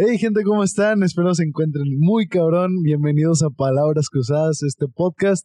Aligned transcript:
Hey 0.00 0.16
gente, 0.16 0.44
¿cómo 0.44 0.62
están? 0.62 1.02
Espero 1.02 1.34
se 1.34 1.42
encuentren 1.42 1.98
muy 1.98 2.28
cabrón. 2.28 2.82
Bienvenidos 2.84 3.42
a 3.42 3.50
Palabras 3.50 4.08
Cruzadas, 4.08 4.62
este 4.62 4.86
podcast. 4.86 5.44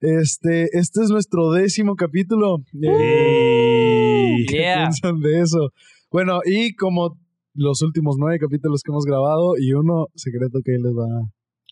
Este, 0.00 0.64
este 0.72 1.04
es 1.04 1.10
nuestro 1.10 1.52
décimo 1.52 1.94
capítulo. 1.94 2.56
Hey. 2.72 4.44
¿Qué 4.48 4.56
Yeah. 4.56 4.88
piensan 4.88 5.20
de 5.20 5.42
eso? 5.42 5.70
Bueno, 6.10 6.40
y 6.44 6.74
como 6.74 7.16
los 7.54 7.80
últimos 7.82 8.16
nueve 8.18 8.40
capítulos 8.40 8.82
que 8.82 8.90
hemos 8.90 9.04
grabado 9.04 9.52
y 9.56 9.72
uno 9.72 10.08
secreto 10.16 10.58
que 10.64 10.72
ahí 10.72 10.78
les 10.82 10.94
va 10.94 11.06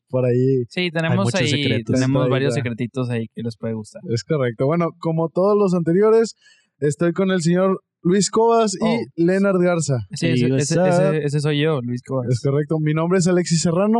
por 0.08 0.24
ahí. 0.24 0.62
Sí, 0.68 0.92
tenemos 0.92 1.34
ahí, 1.34 1.48
secretos. 1.48 1.96
tenemos 1.96 2.26
Ahí 2.26 2.30
varios 2.30 2.54
secretitos 2.54 3.10
ahí 3.10 3.26
que 3.34 3.42
les 3.42 3.56
puede 3.56 3.74
gustar. 3.74 4.02
Es 4.08 4.22
correcto. 4.22 4.66
Bueno, 4.66 4.90
como 5.00 5.30
todos 5.30 5.58
los 5.58 5.74
anteriores, 5.74 6.36
estoy 6.78 7.12
con 7.12 7.32
el 7.32 7.42
señor 7.42 7.82
Luis 8.02 8.30
Cobas 8.30 8.74
y 8.74 8.78
Oh. 8.84 8.98
Leonard 9.16 9.60
Garza. 9.62 9.98
Sí, 10.12 10.28
ese, 10.28 10.50
what's 10.50 10.70
ese- 10.70 10.80
up? 10.80 10.86
ese- 10.86 11.24
ese 11.26 11.40
soy 11.40 11.60
yo, 11.60 11.80
Luis 11.82 12.02
Cobas. 12.02 12.28
Es 12.30 12.40
correcto. 12.40 12.78
Mi 12.80 12.94
nombre 12.94 13.18
es 13.18 13.26
Alexis 13.26 13.60
Serrano. 13.62 13.98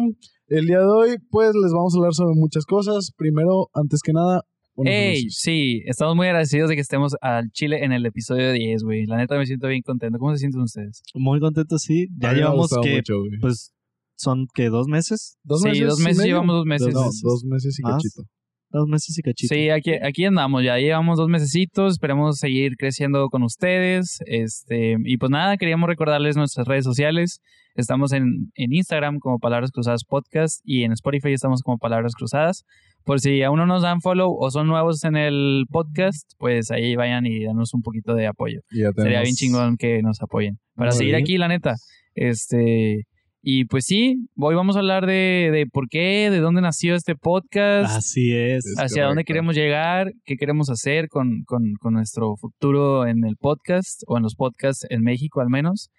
El 0.48 0.66
día 0.66 0.79
de 0.79 0.87
hoy, 0.87 1.16
pues, 1.30 1.52
les 1.55 1.73
vamos 1.73 1.95
a 1.95 1.98
hablar 1.98 2.15
sobre 2.15 2.34
muchas 2.37 2.65
cosas. 2.65 3.12
Primero, 3.16 3.69
antes 3.75 4.01
que 4.02 4.12
nada, 4.12 4.42
anuncios. 4.77 5.34
sí, 5.39 5.83
estamos 5.87 6.16
muy 6.16 6.27
agradecidos 6.28 6.69
de 6.70 6.75
que 6.77 6.80
estemos 6.80 7.15
al 7.20 7.51
Chile 7.52 7.84
en 7.84 7.92
el 7.92 8.06
episodio 8.06 8.52
10, 8.52 8.83
güey. 8.83 9.05
La 9.06 9.16
neta 9.19 9.37
me 9.37 9.45
siento 9.47 9.69
bien 9.69 9.83
contento. 9.83 10.19
¿Cómo 10.19 10.33
se 10.33 10.39
sienten 10.39 10.62
ustedes? 10.62 11.03
Muy 11.14 11.39
contento, 11.39 11.78
sí. 11.78 12.06
Ya 12.19 12.30
ha 12.30 12.34
llevamos 12.34 12.70
que, 12.83 12.95
mucho, 12.97 13.19
güey. 13.20 13.39
pues, 13.41 13.73
son 14.17 14.47
que 14.55 14.69
dos 14.70 14.87
meses, 14.89 15.37
¿Dos 15.45 15.61
sí, 15.62 15.69
meses 15.69 15.89
dos 15.89 16.01
meses, 16.01 16.25
llevamos 16.25 16.55
dos 16.56 16.67
meses. 16.67 16.95
No, 16.95 17.03
dos 17.23 17.45
meses 17.45 17.78
y 17.78 17.83
¿Más? 17.83 17.92
cachito. 17.95 18.23
Dos 18.70 18.87
meses 18.88 19.19
y 19.19 19.23
cachito. 19.23 19.55
Sí, 19.55 19.70
aquí, 19.70 19.92
aquí 19.95 20.24
andamos, 20.24 20.62
ya 20.62 20.78
llevamos 20.78 21.19
dos 21.19 21.28
mesecitos, 21.28 21.95
esperemos 21.95 22.38
seguir 22.38 22.77
creciendo 22.77 23.28
con 23.28 23.42
ustedes. 23.42 24.19
Este, 24.27 24.97
y 25.05 25.16
pues 25.19 25.30
nada, 25.30 25.56
queríamos 25.56 25.88
recordarles 25.88 26.37
nuestras 26.37 26.66
redes 26.66 26.84
sociales. 26.84 27.41
Estamos 27.75 28.12
en, 28.12 28.51
en 28.55 28.73
Instagram 28.73 29.19
como 29.19 29.38
Palabras 29.38 29.70
Cruzadas 29.70 30.05
Podcast 30.05 30.61
y 30.64 30.84
en 30.84 30.92
Spotify 30.92 31.33
estamos 31.33 31.62
como 31.62 31.78
Palabras 31.78 32.14
Cruzadas. 32.14 32.64
Por 33.05 33.20
si 33.20 33.42
aún 33.42 33.58
no 33.58 33.67
nos 33.67 33.83
dan 33.83 34.00
follow 34.03 34.36
o 34.39 34.50
son 34.50 34.67
nuevos 34.67 35.05
en 35.05 35.17
el 35.17 35.64
podcast, 35.70 36.30
pues 36.39 36.70
ahí 36.70 36.97
vayan 36.97 37.25
y 37.27 37.45
danos 37.45 37.73
un 37.73 37.80
poquito 37.80 38.14
de 38.14 38.27
apoyo. 38.27 38.61
Sería 38.69 39.23
bien 39.23 39.34
chingón 39.34 39.77
que 39.77 40.02
nos 40.02 40.20
apoyen. 40.20 40.58
Para 40.75 40.91
Muy 40.91 40.98
seguir 40.98 41.14
bien. 41.14 41.25
aquí, 41.25 41.39
la 41.39 41.48
neta. 41.48 41.77
Este. 42.14 43.06
Y 43.42 43.64
pues 43.64 43.86
sí, 43.86 44.28
hoy 44.36 44.55
vamos 44.55 44.77
a 44.77 44.80
hablar 44.80 45.06
de, 45.06 45.48
de 45.50 45.66
por 45.66 45.88
qué, 45.88 46.28
de 46.30 46.41
dónde 46.41 46.60
nació 46.60 46.94
este 46.94 47.14
podcast 47.16 47.96
Así 47.96 48.34
es. 48.34 48.66
Es 48.66 48.74
hacia 48.78 49.05
dónde 49.06 49.24
queremos 49.24 49.55
llegar, 49.55 50.12
qué 50.27 50.36
queremos 50.36 50.69
hacer 50.69 51.08
con, 51.08 51.44
con- 51.46 51.72
con 51.80 51.94
nuestro 51.94 52.36
futuro 52.36 53.06
en 53.06 53.24
el 53.24 53.36
podcast 53.36 54.02
o 54.06 54.18
en 54.18 54.24
los 54.24 54.34
podcasts 54.34 54.86
en 54.91 55.02
México 55.02 55.41
al 55.41 55.48
menos. 55.48 55.91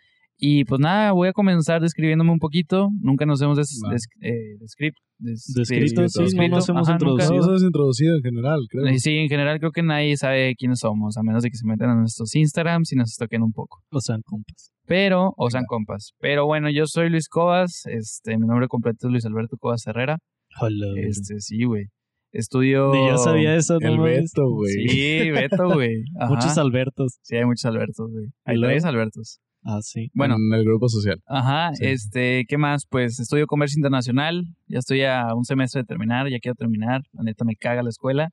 Y 0.44 0.66
pues 0.66 0.81
nada, 0.81 1.11
voy 1.11 1.28
a 1.28 1.34
comenzar 1.34 1.81
describiéndome 1.81 2.31
un 2.31 2.39
poquito. 2.39 2.89
Nunca 3.00 3.28
nos 3.28 3.39
hemos 3.44 3.58
des, 3.58 3.80
des- 3.92 4.08
eh, 4.22 4.58
descript- 4.59 4.97
des- 5.20 5.53
Descrito, 5.56 6.02
des- 6.02 6.14
sí, 6.14 6.36
no 6.36 6.47
nos 6.47 6.67
hemos 6.67 6.89
Ajá, 6.89 6.97
nunca- 6.97 7.23
introducido. 7.23 7.45
No 7.45 7.52
nos 7.53 7.64
introducido 7.64 8.16
en 8.17 8.23
general, 8.23 8.59
creo. 8.67 8.88
Eh, 8.88 8.97
Sí, 8.97 9.12
en 9.17 9.30
general 9.30 9.59
creo 9.59 9.72
que 9.72 9.84
nadie 9.84 10.17
sabe 10.17 10.56
quiénes 10.58 10.80
somos, 10.80 11.16
a 11.17 11.22
menos 11.22 11.44
de 11.44 11.52
que 11.52 11.58
se 11.58 11.67
metan 11.67 11.92
a 11.92 11.95
nuestros 11.95 12.34
Instagrams 12.34 12.92
y 12.92 12.95
nos 12.95 13.16
toquen 13.17 13.44
un 13.44 13.52
poco. 13.53 13.81
O 13.92 14.02
sean 14.02 14.22
compas. 14.25 14.72
Pero, 14.88 15.31
o 15.38 15.50
sean 15.52 15.66
compas. 15.67 16.14
Pero 16.19 16.47
bueno, 16.47 16.72
yo 16.72 16.88
soy 16.88 17.12
Luis 17.12 17.30
Cobas, 17.30 17.84
este, 17.86 18.36
mi 18.39 18.47
nombre 18.47 18.67
completo 18.67 19.08
es 19.08 19.12
Luis 19.12 19.25
Alberto 19.28 19.58
Cobas 19.59 19.86
Herrera. 19.86 20.17
Hola. 20.59 20.88
Este, 20.97 21.39
sí, 21.39 21.66
güey. 21.66 21.86
Estudio. 22.34 22.92
Ni 22.94 23.09
yo 23.09 23.17
sabía 23.19 23.56
eso, 23.56 23.78
¿no? 23.80 23.88
El? 23.88 24.00
Beto, 24.22 24.50
güey. 24.50 24.73
Sí, 24.88 25.30
Beto, 25.31 25.69
güey. 25.73 26.02
Muchos 26.30 26.58
Albertos. 26.58 27.19
Sí, 27.22 27.36
hay 27.36 27.45
muchos 27.45 27.66
Albertos, 27.66 28.09
güey. 28.12 28.25
Hay 28.45 28.59
tres 28.59 28.86
Albertos. 28.86 29.38
Ah, 29.64 29.80
sí. 29.81 30.09
Bueno, 30.16 30.36
En 30.36 30.54
el 30.58 30.66
grupo 30.66 30.90
social. 30.90 31.22
ajá, 31.28 31.73
Sí. 31.76 31.86
este, 31.86 32.45
¿qué 32.48 32.58
más? 32.58 32.86
Pues 32.90 33.20
estudio 33.20 33.45
comercio 33.48 33.78
internacional. 33.78 34.44
Ya 34.68 34.80
estoy 34.80 35.03
a 35.03 35.36
un 35.36 35.45
semestre 35.45 35.81
de 35.81 35.86
terminar, 35.86 36.28
ya 36.30 36.40
quiero 36.40 36.56
terminar. 36.56 37.02
La 37.14 37.23
neta 37.23 37.45
me 37.45 37.56
caga 37.56 37.84
la 37.84 37.90
escuela. 37.90 38.30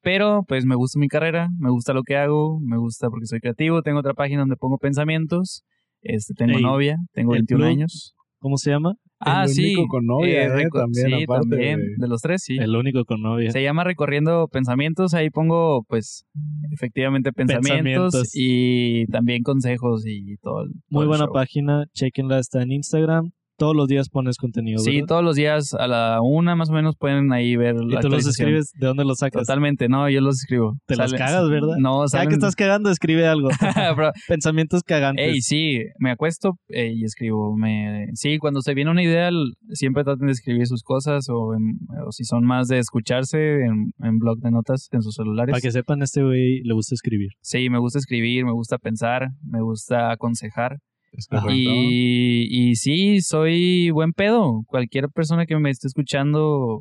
Pero, 0.00 0.44
pues 0.46 0.64
me 0.64 0.76
gusta 0.76 0.98
mi 1.00 1.08
carrera, 1.08 1.48
me 1.58 1.70
gusta 1.70 1.92
lo 1.92 2.04
que 2.04 2.16
hago, 2.16 2.60
me 2.60 2.76
gusta 2.78 3.10
porque 3.10 3.26
soy 3.26 3.40
creativo. 3.40 3.82
Tengo 3.82 3.98
otra 3.98 4.14
página 4.14 4.40
donde 4.40 4.56
pongo 4.56 4.78
pensamientos. 4.78 5.64
Este, 6.02 6.34
tengo 6.34 6.56
Ey, 6.58 6.62
novia, 6.62 6.96
tengo 7.12 7.32
el 7.34 7.40
21 7.40 7.64
plug. 7.64 7.70
años. 7.76 8.14
¿Cómo 8.40 8.56
se 8.56 8.70
llama? 8.70 8.94
Ah, 9.20 9.42
El 9.44 9.48
sí. 9.48 9.64
único 9.74 9.88
con 9.88 10.06
novia, 10.06 10.44
eh, 10.44 10.48
reco- 10.48 10.78
también, 10.78 11.06
sí, 11.08 11.24
aparte, 11.24 11.48
también. 11.50 11.80
De 11.96 12.06
los 12.08 12.20
tres, 12.20 12.42
sí. 12.44 12.56
El 12.56 12.76
único 12.76 13.04
con 13.04 13.20
novia. 13.20 13.50
Se 13.50 13.60
llama 13.62 13.82
Recorriendo 13.82 14.46
Pensamientos. 14.46 15.12
Ahí 15.12 15.28
pongo, 15.30 15.82
pues, 15.88 16.24
efectivamente 16.70 17.32
pensamientos, 17.32 18.12
Pensamientos. 18.14 18.30
y 18.34 19.06
también 19.06 19.42
consejos 19.42 20.04
y 20.06 20.36
todo. 20.36 20.62
el- 20.62 20.70
todo 20.72 20.80
Muy 20.90 21.02
el 21.02 21.08
buena 21.08 21.24
show. 21.24 21.32
página. 21.34 21.84
Chequenla, 21.94 22.38
está 22.38 22.62
en 22.62 22.70
Instagram. 22.72 23.30
Todos 23.58 23.74
los 23.76 23.88
días 23.88 24.08
pones 24.08 24.36
contenido. 24.38 24.78
Sí, 24.78 24.92
¿verdad? 24.94 25.06
todos 25.08 25.24
los 25.24 25.36
días 25.36 25.74
a 25.74 25.86
la 25.88 26.20
una 26.22 26.54
más 26.56 26.70
o 26.70 26.72
menos 26.72 26.94
pueden 26.96 27.32
ahí 27.32 27.56
ver 27.56 27.74
la 27.74 27.98
Y 27.98 28.00
tú 28.00 28.08
los 28.08 28.26
escribes, 28.26 28.70
¿de 28.78 28.86
dónde 28.86 29.04
los 29.04 29.18
sacas? 29.18 29.42
Totalmente, 29.42 29.88
no, 29.88 30.08
yo 30.08 30.20
los 30.20 30.36
escribo. 30.36 30.76
Te 30.86 30.94
las 30.96 31.12
cagas, 31.12 31.48
¿verdad? 31.50 31.76
No, 31.78 31.96
Cada 31.98 32.08
salen... 32.08 32.28
que 32.28 32.34
estás 32.34 32.54
cagando, 32.54 32.88
escribe 32.90 33.26
algo. 33.26 33.48
Pensamientos 34.28 34.82
cagantes. 34.82 35.26
Ey, 35.26 35.40
sí, 35.40 35.78
me 35.98 36.10
acuesto 36.10 36.52
y 36.68 37.04
escribo. 37.04 37.56
Me... 37.56 38.06
Sí, 38.14 38.38
cuando 38.38 38.62
se 38.62 38.74
viene 38.74 38.90
una 38.90 39.02
idea, 39.02 39.30
siempre 39.70 40.04
traten 40.04 40.26
de 40.26 40.32
escribir 40.32 40.66
sus 40.66 40.82
cosas 40.82 41.26
o, 41.28 41.54
en- 41.54 41.78
o 42.06 42.12
si 42.12 42.24
son 42.24 42.44
más 42.44 42.68
de 42.68 42.78
escucharse 42.78 43.64
en, 43.64 43.92
en 44.02 44.18
blog 44.18 44.38
de 44.38 44.50
notas 44.50 44.88
en 44.92 45.02
sus 45.02 45.14
celulares. 45.14 45.52
Para 45.52 45.60
que 45.60 45.70
sepan, 45.72 46.02
este 46.02 46.22
güey 46.22 46.60
le 46.62 46.74
gusta 46.74 46.94
escribir. 46.94 47.30
Sí, 47.42 47.68
me 47.70 47.78
gusta 47.78 47.98
escribir, 47.98 48.44
me 48.44 48.52
gusta 48.52 48.78
pensar, 48.78 49.28
me 49.42 49.60
gusta 49.62 50.12
aconsejar. 50.12 50.78
Es. 51.18 51.26
Y, 51.50 52.46
y 52.70 52.74
sí, 52.76 53.20
soy 53.20 53.90
buen 53.90 54.12
pedo. 54.12 54.62
Cualquier 54.68 55.08
persona 55.08 55.46
que 55.46 55.56
me 55.58 55.70
esté 55.70 55.88
escuchando, 55.88 56.78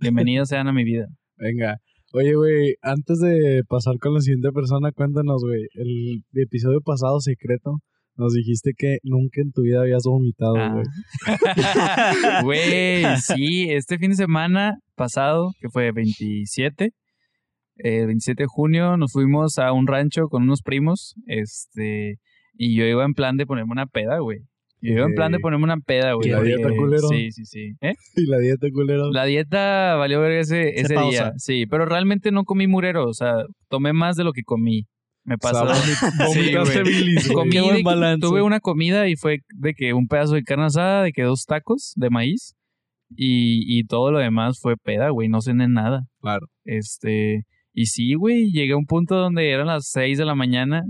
bienvenidos 0.00 0.48
sean 0.50 0.66
a 0.66 0.72
mi 0.72 0.82
vida. 0.82 1.06
Venga. 1.36 1.76
Oye, 2.12 2.34
güey, 2.34 2.74
antes 2.82 3.20
de 3.20 3.62
pasar 3.68 3.94
con 4.00 4.14
la 4.14 4.20
siguiente 4.20 4.50
persona, 4.52 4.90
cuéntanos, 4.92 5.42
güey. 5.44 5.62
El 5.74 6.24
episodio 6.42 6.80
pasado, 6.80 7.20
secreto, 7.20 7.78
nos 8.16 8.32
dijiste 8.34 8.72
que 8.76 8.98
nunca 9.04 9.40
en 9.40 9.52
tu 9.52 9.62
vida 9.62 9.80
habías 9.82 10.02
vomitado, 10.04 10.56
Ah. 10.56 10.72
güey. 10.72 10.84
Güey, 12.44 13.04
sí, 13.20 13.70
este 13.70 13.98
fin 13.98 14.10
de 14.10 14.16
semana 14.16 14.78
pasado, 14.96 15.52
que 15.60 15.68
fue 15.68 15.92
27, 15.92 16.90
el 17.76 18.06
27 18.06 18.42
de 18.44 18.46
junio, 18.48 18.96
nos 18.96 19.12
fuimos 19.12 19.58
a 19.58 19.72
un 19.72 19.86
rancho 19.86 20.28
con 20.28 20.42
unos 20.44 20.62
primos, 20.62 21.14
este, 21.26 22.18
y 22.56 22.76
yo 22.76 22.84
iba 22.84 23.04
en 23.04 23.14
plan 23.14 23.36
de 23.36 23.46
ponerme 23.46 23.72
una 23.72 23.86
peda, 23.86 24.18
güey. 24.18 24.38
Yo 24.80 24.92
iba 24.92 25.06
en 25.06 25.14
plan 25.14 25.32
de 25.32 25.38
ponerme 25.38 25.64
una 25.64 25.78
peda, 25.78 26.12
güey. 26.12 26.28
¿Y 26.28 26.32
la 26.32 26.42
dieta, 26.42 26.68
culero? 26.76 27.08
Sí, 27.08 27.32
sí, 27.32 27.44
sí. 27.46 27.72
¿Eh? 27.80 27.94
Y 28.16 28.26
la 28.26 28.38
dieta, 28.38 28.66
culero. 28.72 29.10
La 29.10 29.24
dieta 29.24 29.94
valió 29.96 30.20
ver 30.20 30.32
ese, 30.32 30.62
Se 30.74 30.80
ese 30.80 30.94
pausa. 30.94 31.10
día, 31.10 31.32
sí, 31.38 31.66
pero 31.66 31.86
realmente 31.86 32.30
no 32.32 32.44
comí 32.44 32.66
murero, 32.66 33.06
o 33.06 33.14
sea, 33.14 33.32
tomé 33.68 33.92
más 33.92 34.16
de 34.16 34.24
lo 34.24 34.32
que 34.32 34.42
comí. 34.42 34.86
Me 35.24 35.38
pasó. 35.38 35.64
vomitaste 36.26 36.82
bilis. 36.82 37.32
Comí 37.32 37.52
de 37.52 38.18
tuve 38.20 38.42
una 38.42 38.60
comida 38.60 39.08
y 39.08 39.16
fue 39.16 39.38
de 39.54 39.72
que 39.72 39.94
un 39.94 40.06
pedazo 40.06 40.34
de 40.34 40.42
carne 40.42 40.66
asada, 40.66 41.02
de 41.02 41.12
que 41.12 41.22
dos 41.22 41.44
tacos 41.46 41.94
de 41.96 42.10
maíz 42.10 42.54
y, 43.16 43.78
y 43.78 43.84
todo 43.84 44.12
lo 44.12 44.18
demás 44.18 44.58
fue 44.60 44.76
peda, 44.76 45.08
güey, 45.10 45.28
no 45.28 45.40
cené 45.40 45.66
nada. 45.66 46.02
Claro. 46.20 46.46
Este, 46.64 47.44
y 47.72 47.86
sí, 47.86 48.14
güey, 48.14 48.50
llegué 48.52 48.74
a 48.74 48.76
un 48.76 48.86
punto 48.86 49.16
donde 49.16 49.50
eran 49.50 49.66
las 49.66 49.88
6 49.90 50.18
de 50.18 50.24
la 50.24 50.34
mañana, 50.34 50.82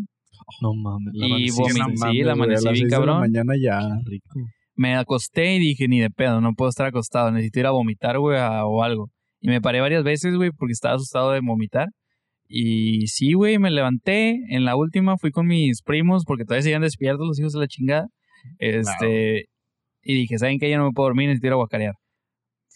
No 0.60 0.75
mames. 0.75 1.12
la 1.15 1.27
Y 1.27 1.31
vomité. 1.50 1.62
No 1.62 1.69
sí, 1.69 1.78
mames, 1.99 2.25
la 2.27 2.32
amanecí 2.32 2.65
bien 2.69 2.75
de 2.75 2.82
la 2.84 2.88
cabrón. 2.91 3.21
mañana 3.21 3.53
ya. 3.60 3.81
Rico. 4.05 4.41
me 4.77 4.97
acosté 4.97 5.55
y 5.56 5.59
dije, 5.60 5.87
ni 5.88 6.00
de 6.00 6.10
pedo, 6.10 6.41
no 6.41 6.53
puedo 6.55 6.69
estar 6.69 6.87
acostado, 6.87 7.31
necesito 7.31 7.60
ir 7.60 7.66
a 7.66 7.71
vomitar, 7.71 8.19
güey, 8.19 8.38
o 8.41 8.82
algo. 8.82 9.10
Y 9.41 9.49
me 9.49 9.60
paré 9.60 9.81
varias 9.81 10.03
veces, 10.05 10.34
güey, 10.37 10.50
porque 10.50 10.72
estaba 10.72 10.94
asustado 10.97 11.31
de 11.32 11.41
vomitar. 11.44 11.88
Y 12.49 13.06
sí, 13.06 13.32
güey, 13.34 13.59
me 13.59 13.71
levanté. 13.71 14.38
En 14.50 14.65
la 14.65 14.75
última 14.77 15.16
fui 15.16 15.31
con 15.31 15.47
mis 15.47 15.81
primos 15.82 16.25
porque 16.27 16.44
todavía 16.44 16.62
seguían 16.62 16.82
despiertos 16.82 17.26
los 17.26 17.38
hijos 17.38 17.53
de 17.53 17.61
la 17.61 17.66
chingada. 17.69 18.06
Este, 18.59 19.44
y 20.02 20.14
dije, 20.14 20.38
¿saben 20.38 20.58
qué? 20.58 20.70
Yo 20.70 20.79
no 20.79 20.85
me 20.87 20.93
puedo 20.93 21.08
dormir, 21.08 21.29
necesito 21.29 21.46
ir 21.49 21.52
a 21.52 21.56
guacarear. 21.56 21.94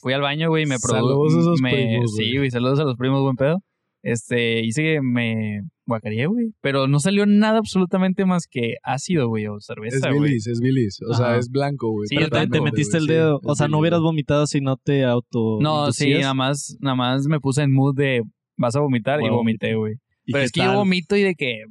Fui 0.01 0.13
al 0.13 0.21
baño, 0.21 0.49
güey, 0.49 0.65
me 0.67 0.79
Saludos 0.79 1.35
a 1.35 1.39
esos 1.41 1.61
me- 1.61 1.71
primos, 1.73 2.15
Sí, 2.17 2.37
güey, 2.37 2.51
saludos 2.51 2.79
a 2.81 2.85
los 2.85 2.97
primos, 2.97 3.21
buen 3.23 3.37
pedo. 3.37 3.59
Este, 4.03 4.65
hice 4.65 4.83
que 4.83 5.01
me 5.03 5.63
guacareé, 5.87 6.27
güey. 6.27 6.53
Pero 6.61 6.87
no 6.87 7.01
salió 7.01 7.27
nada 7.27 7.59
absolutamente 7.59 8.25
más 8.25 8.47
que 8.49 8.75
ácido, 8.83 9.29
güey, 9.29 9.47
o 9.47 9.57
Es 9.59 9.67
cerveza, 9.67 10.11
güey. 10.11 10.31
bilis, 10.31 10.47
es 10.47 10.61
bilis. 10.61 10.99
O 11.09 11.15
sea, 11.15 11.37
es 11.37 11.51
blanco, 11.51 11.91
güey. 11.91 12.07
Sí, 12.09 12.17
es 12.17 12.31
te, 12.31 12.47
te 12.47 12.61
metiste 12.61 12.97
el 12.99 13.07
dedo. 13.07 13.41
es 13.43 13.49
o 13.51 13.55
sea, 13.55 13.69
no 13.69 13.79
hubieras 13.79 14.01
vomitado 14.01 14.47
si 14.47 14.61
no 14.61 14.77
te 14.77 15.05
auto. 15.05 15.59
No, 15.61 15.91
sí, 15.93 16.15
nada 16.15 16.35
más, 16.35 16.77
nada 16.81 16.95
más 16.97 17.27
me 17.27 17.41
puse 17.41 17.63
en 17.63 17.73
mood 17.73 17.95
de 17.97 18.23
vas 18.57 18.77
a 18.77 18.81
vomitar 18.81 19.21
y 19.23 19.29
vomité, 19.29 19.75
güey. 19.75 19.95
¿Y 20.25 20.33
Pero 20.33 20.45
es 20.45 20.53
que 20.53 20.61
yo 20.61 20.75
vomito 20.75 21.17
y 21.17 21.23
de 21.23 21.35
que. 21.35 21.63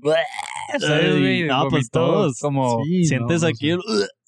¿Sabes, 0.80 1.20
güey? 1.20 1.44
no, 1.48 1.68
pues 1.70 1.90
todos. 1.90 2.40
Como. 2.40 2.84
Sí, 2.84 3.06
Sientes 3.06 3.42
no, 3.44 3.48
aquí. 3.48 3.72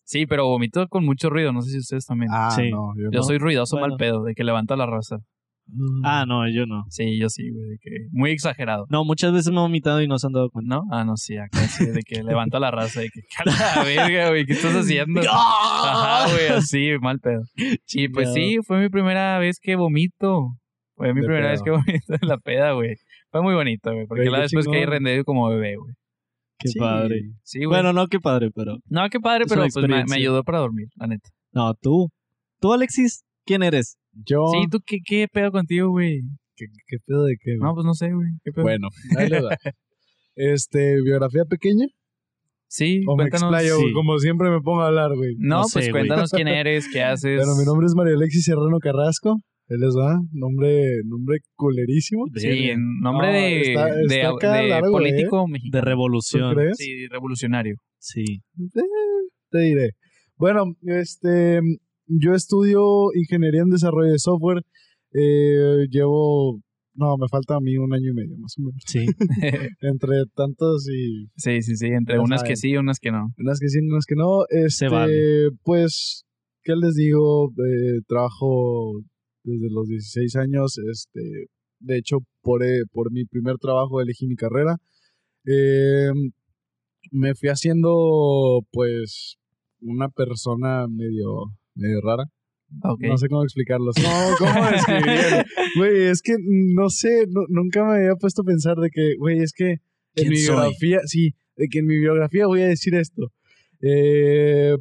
Sí, 0.06 0.26
pero 0.26 0.46
vomito 0.48 0.88
con 0.88 1.06
mucho 1.06 1.30
ruido. 1.30 1.52
No 1.52 1.62
sé 1.62 1.72
si 1.72 1.78
ustedes 1.80 2.06
también. 2.06 2.32
Ah, 2.34 2.52
Sí. 2.56 2.70
no. 2.72 2.94
Yo, 2.96 3.10
yo 3.12 3.20
no. 3.20 3.24
soy 3.24 3.38
ruidoso 3.38 3.76
Bueno. 3.78 3.90
mal 3.94 3.98
pedo, 3.98 4.24
de 4.24 4.34
que 4.34 4.44
levanto 4.44 4.74
a 4.74 4.78
la 4.78 4.86
raza. 4.86 5.18
Ah, 6.04 6.26
no, 6.28 6.48
yo 6.50 6.66
no. 6.66 6.84
Sí, 6.90 7.18
yo 7.20 7.30
sí, 7.30 7.50
güey. 7.52 7.70
de 7.70 7.78
que 7.80 7.90
Muy 8.12 8.32
exagerado. 8.32 8.86
No, 8.90 9.06
muchas 9.06 9.32
veces 9.34 9.52
me 9.52 9.58
he 9.58 9.62
vomitado 9.62 10.02
y 10.02 10.08
no 10.08 10.18
se 10.18 10.28
han 10.28 10.34
dado 10.34 10.50
cuenta. 10.50 10.76
¿No? 10.76 10.84
Ah, 10.92 11.04
no, 11.04 11.16
sí, 11.18 11.38
acá 11.38 11.60
sí, 11.68 11.86
de 11.86 12.02
que 12.02 12.24
levanta 12.24 12.60
la 12.60 12.72
raza 12.72 13.04
y 13.04 13.10
que, 13.10 13.22
¡cala, 13.38 13.54
verga, 13.86 14.30
güey! 14.30 14.46
¿Qué 14.46 14.54
estás 14.54 14.74
haciendo? 14.76 15.22
Ajá, 15.30 16.32
güey, 16.32 16.48
así, 16.48 16.92
mal 17.02 17.20
pedo. 17.20 17.42
Y 17.94 18.10
pues 18.10 18.34
sí, 18.34 18.58
fue 18.66 18.80
mi 18.80 18.90
primera 18.90 19.38
vez 19.40 19.60
que 19.62 19.76
vomito. 19.76 20.48
Fue 20.96 21.14
mi 21.14 21.22
De 21.22 21.28
primera 21.28 21.52
vez 21.52 21.62
que 21.62 21.70
vomito 21.72 22.14
en 22.22 22.28
la 22.28 22.38
peda, 22.38 22.72
güey. 22.74 22.96
Fue 23.32 23.42
muy 23.42 23.54
bonito, 23.54 23.94
güey, 23.94 24.06
porque 24.08 24.24
Güey, 24.24 24.32
la 24.34 24.40
después 24.42 24.68
caí 24.68 24.86
rendido 24.86 25.24
como 25.24 25.48
bebé, 25.50 25.76
güey. 25.78 25.94
Qué 26.58 26.70
Sí. 26.70 26.80
padre. 26.80 27.22
Sí, 27.44 27.60
güey. 27.60 27.68
Bueno, 27.68 27.94
no, 27.94 28.08
qué 28.08 28.20
padre, 28.20 28.50
pero. 28.54 28.78
no, 28.90 29.08
qué 29.10 29.20
padre, 29.20 29.46
pero 29.48 29.62
pues 29.72 29.88
me, 29.88 30.04
me 30.06 30.16
ayudó 30.16 30.44
para 30.44 30.58
dormir, 30.60 30.88
la 30.96 31.08
neta. 31.08 31.30
No, 31.54 31.74
tú. 31.76 32.10
Tú, 32.60 32.74
Alexis, 32.74 33.24
¿quién 33.46 33.64
eres? 33.64 33.98
Yo. 34.14 34.46
Sí, 34.52 34.68
¿tú 34.70 34.80
qué, 34.86 34.98
qué 35.06 35.28
pedo 35.32 35.52
contigo, 35.52 35.90
güey? 35.90 36.22
¿Qué, 36.56 36.66
qué 36.88 36.98
pedo 37.06 37.24
de 37.26 37.36
qué? 37.42 37.52
güey? 37.58 37.60
No, 37.70 37.74
pues 37.74 37.86
no 37.86 37.94
sé, 37.94 38.12
güey. 38.14 38.28
¿Qué 38.44 38.52
pedo? 38.52 38.64
Bueno, 38.64 38.88
ahí 39.18 39.30
les 39.30 39.44
va. 39.44 39.56
Este, 40.36 41.02
biografía 41.02 41.44
pequeña. 41.46 41.86
sí, 42.68 43.02
O 43.08 43.16
me 43.16 43.24
cuéntanos. 43.30 43.54
explayo, 43.54 43.78
sí. 43.80 43.94
como 43.94 44.18
siempre 44.20 44.50
me 44.50 44.62
pongo 44.62 44.82
a 44.82 44.88
hablar, 44.88 45.16
güey. 45.16 45.36
No, 45.38 45.58
No 45.58 45.62
pues 45.64 45.86
sé, 45.86 45.92
güey. 45.92 46.04
cuéntanos 46.08 46.32
quién 46.32 46.48
eres, 46.48 46.88
qué 46.92 47.02
haces. 47.04 47.38
Bueno, 47.38 47.56
mi 47.58 47.66
nombre 47.66 47.88
es 47.88 47.94
María 47.96 48.14
Alexis 48.16 48.46
Serrano 48.46 48.80
Carrasco. 48.80 49.42
Él 49.68 49.82
les 49.82 49.96
va. 49.96 50.18
Nombre, 50.32 50.84
nombre 51.06 51.38
culerísimo. 51.56 52.26
Sí, 52.36 52.48
en 52.72 53.00
nombre 53.02 53.28
No, 53.28 53.34
de, 53.34 53.62
está- 53.62 53.96
de, 53.96 54.22
acá 54.24 54.54
de 54.56 54.68
largo, 54.70 54.92
político 54.92 55.46
De 55.46 55.52
mexicano. 55.54 55.82
¿Tú 55.84 55.90
revolución. 55.90 56.56
crees? 56.56 56.78
Sí, 56.78 57.08
revolucionario. 57.08 57.76
Sí. 58.00 58.24
Eh, 58.58 58.82
te 59.52 59.60
diré. 59.60 59.90
Bueno, 60.38 60.64
este, 60.88 61.60
yo 62.10 62.34
estudio 62.34 63.14
ingeniería 63.16 63.62
en 63.62 63.70
desarrollo 63.70 64.12
de 64.12 64.20
software. 64.20 64.64
Eh, 65.14 65.88
llevo, 65.90 66.60
no, 66.94 67.18
me 67.18 67.28
falta 67.30 67.56
a 67.56 67.60
mí 67.60 67.78
un 67.78 67.94
año 67.94 68.12
y 68.12 68.14
medio 68.14 68.38
más 68.38 68.56
o 68.58 68.62
menos. 68.62 68.84
Sí. 68.86 69.06
Entre 69.82 70.24
tantos 70.36 70.88
y 70.90 71.28
sí, 71.38 71.62
sí, 71.62 71.76
sí. 71.76 71.88
Entre 71.88 72.20
unas 72.20 72.42
saben. 72.42 72.52
que 72.52 72.56
sí 72.58 72.70
y 72.70 72.78
unas 72.78 73.00
que 73.00 73.12
no. 73.12 73.34
unas 73.38 73.60
que 73.60 73.70
sí, 73.70 73.80
unas 73.80 74.06
que 74.06 74.16
no. 74.16 74.46
Este, 74.50 74.90
vale. 74.90 75.50
pues, 75.64 76.26
¿qué 76.64 76.74
les 76.76 76.96
digo? 76.96 77.52
Eh, 77.52 78.02
trabajo 78.08 79.02
desde 79.44 79.70
los 79.72 79.88
16 79.88 80.36
años. 80.36 80.78
Este, 80.92 81.22
de 81.80 81.98
hecho, 81.98 82.18
por, 82.42 82.64
eh, 82.64 82.84
por 82.92 83.12
mi 83.12 83.26
primer 83.26 83.58
trabajo 83.58 84.02
elegí 84.02 84.28
mi 84.28 84.36
carrera. 84.36 84.78
Eh, 85.46 86.12
me 87.12 87.34
fui 87.36 87.50
haciendo, 87.50 88.62
pues, 88.72 89.38
una 89.82 90.10
persona 90.10 90.86
medio, 90.88 91.54
medio 91.80 92.02
rara. 92.02 92.26
No 93.00 93.18
sé 93.18 93.28
cómo 93.30 93.44
explicarlo. 93.44 93.92
No, 94.04 94.36
¿cómo 94.38 94.66
describirlo? 94.72 95.44
Güey, 95.78 96.04
es 96.04 96.22
que 96.22 96.34
no 96.40 96.90
sé, 96.90 97.26
nu- 97.28 97.48
nunca 97.50 97.84
me 97.84 97.96
había 97.98 98.16
puesto 98.16 98.42
a 98.44 98.46
pensar 98.46 98.76
de 98.78 98.90
que, 98.92 99.16
güey, 99.18 99.40
es 99.40 99.54
que 99.54 99.70
en 99.72 99.78
¿Quién 100.16 100.30
mi 100.30 100.38
soy? 100.38 100.56
biografía, 100.56 101.00
sí, 101.06 101.34
de 101.56 101.68
que 101.68 101.80
en 101.80 101.86
mi 101.88 101.98
biografía 101.98 102.46
voy 102.48 102.62
a 102.62 102.68
decir 102.68 102.94
esto. 102.96 103.32
Eh, 103.82 104.76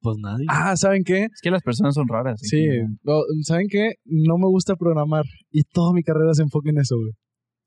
Pues 0.00 0.16
nadie. 0.18 0.46
ah, 0.48 0.76
¿saben 0.76 1.02
qué? 1.04 1.24
Es 1.24 1.40
que 1.42 1.50
las 1.50 1.62
personas 1.62 1.94
son 1.94 2.06
raras. 2.08 2.40
Sí, 2.42 2.60
¿sí? 2.62 2.66
no, 3.04 3.20
¿saben 3.42 3.68
qué? 3.70 3.92
No 4.04 4.36
me 4.38 4.46
gusta 4.46 4.76
programar 4.76 5.24
y 5.50 5.62
toda 5.62 5.92
mi 5.92 6.02
carrera 6.02 6.34
se 6.34 6.42
enfoca 6.42 6.70
en 6.70 6.78
eso, 6.78 6.96
güey. 6.96 7.12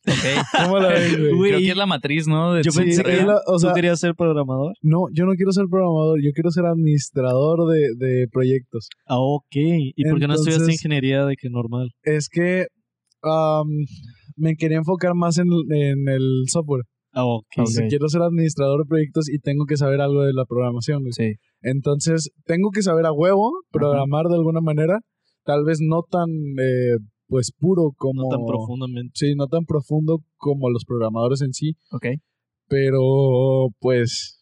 Ok. 0.07 0.13
¿Cómo 0.65 0.79
la 0.79 0.89
ven, 0.89 1.35
güey? 1.37 1.51
Creo 1.51 1.59
que 1.59 1.69
es 1.71 1.77
la 1.77 1.85
matriz, 1.85 2.27
¿no? 2.27 2.53
De 2.53 2.63
Yo 2.63 2.71
pensé 2.71 3.03
que 3.03 3.23
la- 3.23 3.39
o 3.45 3.59
sea, 3.59 3.69
¿Tú 3.69 3.75
querías 3.75 3.99
ser 3.99 4.15
programador? 4.15 4.73
no, 4.81 5.05
yo 5.13 5.25
no 5.25 5.33
quiero 5.33 5.51
ser 5.51 5.65
programador, 5.69 6.19
yo 6.23 6.31
quiero 6.33 6.49
ser 6.49 6.65
administrador 6.65 7.59
de, 7.71 8.05
de 8.05 8.27
proyectos. 8.31 8.87
Ah, 9.05 9.19
ok. 9.19 9.45
¿Y 9.53 10.03
por 10.09 10.19
qué 10.19 10.27
no 10.27 10.33
estudiaste 10.33 10.63
Entonces- 10.63 10.73
ingeniería 10.83 11.25
de 11.25 11.35
que 11.35 11.49
normal? 11.49 11.89
Es 12.03 12.29
que 12.29 12.65
me 14.37 14.55
quería 14.55 14.77
enfocar 14.77 15.13
más 15.15 15.37
en, 15.37 15.47
en 15.69 16.07
el 16.09 16.43
software. 16.47 16.83
Ah, 17.13 17.25
ok. 17.25 17.45
Ok. 17.59 17.67
Si 17.67 17.83
quiero 17.87 18.07
ser 18.07 18.21
administrador 18.21 18.79
de 18.79 18.87
proyectos 18.87 19.29
y 19.29 19.37
tengo 19.39 19.65
que 19.65 19.77
saber 19.77 20.01
algo 20.01 20.23
de 20.23 20.33
la 20.33 20.45
programación. 20.45 21.01
güey. 21.01 21.11
Sí. 21.11 21.33
Entonces, 21.61 22.31
tengo 22.45 22.69
que 22.71 22.81
saber 22.81 23.05
a 23.05 23.11
huevo 23.11 23.51
programar 23.71 24.25
de 24.27 24.35
alguna 24.35 24.61
manera. 24.61 24.99
Tal 25.43 25.63
vez 25.65 25.79
no 25.81 26.03
tan, 26.09 26.29
eh, 26.29 26.97
pues, 27.31 27.51
puro 27.57 27.93
como... 27.97 28.23
No 28.23 28.27
tan 28.29 28.45
profundamente. 28.45 29.11
Sí, 29.15 29.35
no 29.35 29.47
tan 29.47 29.63
profundo 29.65 30.19
como 30.35 30.69
los 30.69 30.83
programadores 30.83 31.41
en 31.41 31.53
sí. 31.53 31.77
Ok. 31.91 32.07
Pero, 32.67 33.69
pues, 33.79 34.39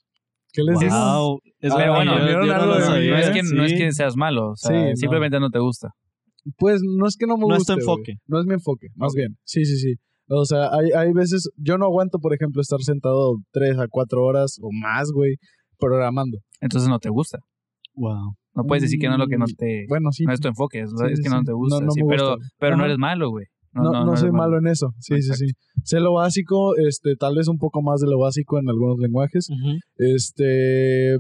¿qué 0.53 0.63
les 0.63 0.79
digo? 0.79 0.91
Wow. 0.95 1.39
Es 1.59 1.71
Ah, 1.71 1.75
Pero 1.77 1.77
verdad, 1.77 1.95
bueno, 1.95 2.17
yo- 2.19 2.25
¿vieron 2.25 2.47
yo 2.47 2.65
no 2.65 2.79
sabía. 2.81 3.19
es 3.19 3.29
que, 3.31 3.43
no 3.55 3.63
es 3.65 3.73
que 3.73 3.91
seas 3.91 4.15
malo. 4.15 4.51
O 4.51 4.55
sea, 4.55 4.87
Sí, 4.95 5.01
simplemente 5.01 5.39
no 5.39 5.49
te 5.49 5.59
gusta. 5.59 5.89
Pues 6.57 6.81
no 6.83 7.05
es 7.07 7.15
que 7.17 7.27
no 7.27 7.37
me 7.37 7.45
No 7.47 7.53
es 7.53 7.59
guste. 7.59 7.73
tu 7.73 7.79
enfoque. 7.79 8.13
No 8.27 8.39
es 8.39 8.45
mi 8.45 8.53
enfoque, 8.53 8.87
más 8.95 9.13
bien. 9.13 9.37
Sí, 9.43 9.65
sí, 9.65 9.77
sí. 9.77 9.95
O 10.29 10.45
sea, 10.45 10.69
hay, 10.73 10.91
hay 10.95 11.11
veces, 11.13 11.49
yo 11.57 11.77
no 11.77 11.85
aguanto, 11.85 12.19
por 12.19 12.33
ejemplo, 12.33 12.61
estar 12.61 12.79
sentado 12.81 13.37
tres 13.51 13.77
a 13.77 13.87
cuatro 13.89 14.23
horas 14.23 14.57
o 14.61 14.69
más, 14.71 15.11
güey, 15.11 15.35
programando. 15.77 16.37
Entonces 16.61 16.87
no 16.89 16.99
te 16.99 17.09
gusta. 17.09 17.39
Wow. 17.99 18.33
No 18.55 18.63
puedes 18.63 18.81
decir 18.83 18.99
que 18.99 19.07
no 19.07 19.17
lo 19.17 19.27
que 19.27 19.37
no 19.37 19.45
Mm, 19.45 19.55
te... 19.57 19.85
Bueno, 19.87 20.11
sí. 20.11 20.23
No 20.25 20.33
es 20.33 20.39
tu 20.39 20.47
enfoque, 20.47 20.81
es, 20.81 20.89
Sí, 20.89 20.95
es 21.11 21.17
sí, 21.19 21.23
que 21.23 21.29
no 21.29 21.43
te 21.43 21.53
gusta. 21.53 21.79
No, 21.79 21.85
no 21.87 21.91
sí, 21.91 22.01
pero 22.07 22.35
gusta. 22.35 22.47
pero 22.59 22.77
no 22.77 22.85
eres 22.85 22.97
malo, 22.97 23.29
güey. 23.29 23.45
No, 23.73 23.83
no, 23.91 24.07
eres 24.07 24.21
soy 24.21 24.31
malo 24.31 24.57
en 24.57 24.67
eso. 24.67 24.93
Sí, 24.99 25.21
sí, 25.21 25.33
sí. 25.35 25.45
Sé 25.83 25.99
lo 25.99 26.13
básico, 26.13 26.75
este, 26.77 27.15
tal 27.15 27.35
vez 27.35 27.47
un 27.47 27.57
poco 27.57 27.81
más 27.83 27.99
de 28.01 28.07
lo 28.07 28.17
básico 28.19 28.57
en 28.59 28.67
algunos 28.69 28.97
lenguajes. 28.99 29.47
Este. 29.97 31.17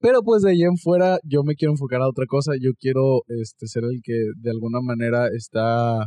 Pero 0.00 0.22
pues 0.22 0.42
de 0.42 0.50
ahí 0.50 0.62
en 0.62 0.76
fuera, 0.76 1.18
yo 1.24 1.42
me 1.42 1.54
quiero 1.54 1.72
enfocar 1.72 2.00
a 2.02 2.08
otra 2.08 2.26
cosa. 2.26 2.52
Yo 2.60 2.70
quiero 2.78 3.22
este, 3.26 3.66
ser 3.66 3.84
el 3.84 4.00
que 4.02 4.12
de 4.36 4.50
alguna 4.50 4.80
manera 4.80 5.28
está 5.34 6.06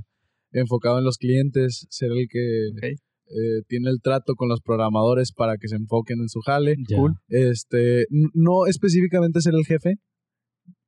enfocado 0.51 0.99
en 0.99 1.03
los 1.03 1.17
clientes, 1.17 1.85
ser 1.89 2.11
el 2.11 2.27
que 2.29 2.69
Ok. 2.77 2.99
Eh, 3.27 3.61
tiene 3.67 3.89
el 3.89 3.99
trato 4.01 4.35
con 4.35 4.49
los 4.49 4.61
programadores 4.61 5.31
para 5.31 5.57
que 5.57 5.67
se 5.67 5.75
enfoquen 5.75 6.19
en 6.21 6.29
su 6.29 6.39
jale. 6.41 6.75
Ya. 6.89 6.97
Cool. 6.97 7.13
Este, 7.27 8.05
no 8.33 8.65
específicamente 8.67 9.41
ser 9.41 9.53
el 9.55 9.65
jefe, 9.65 9.95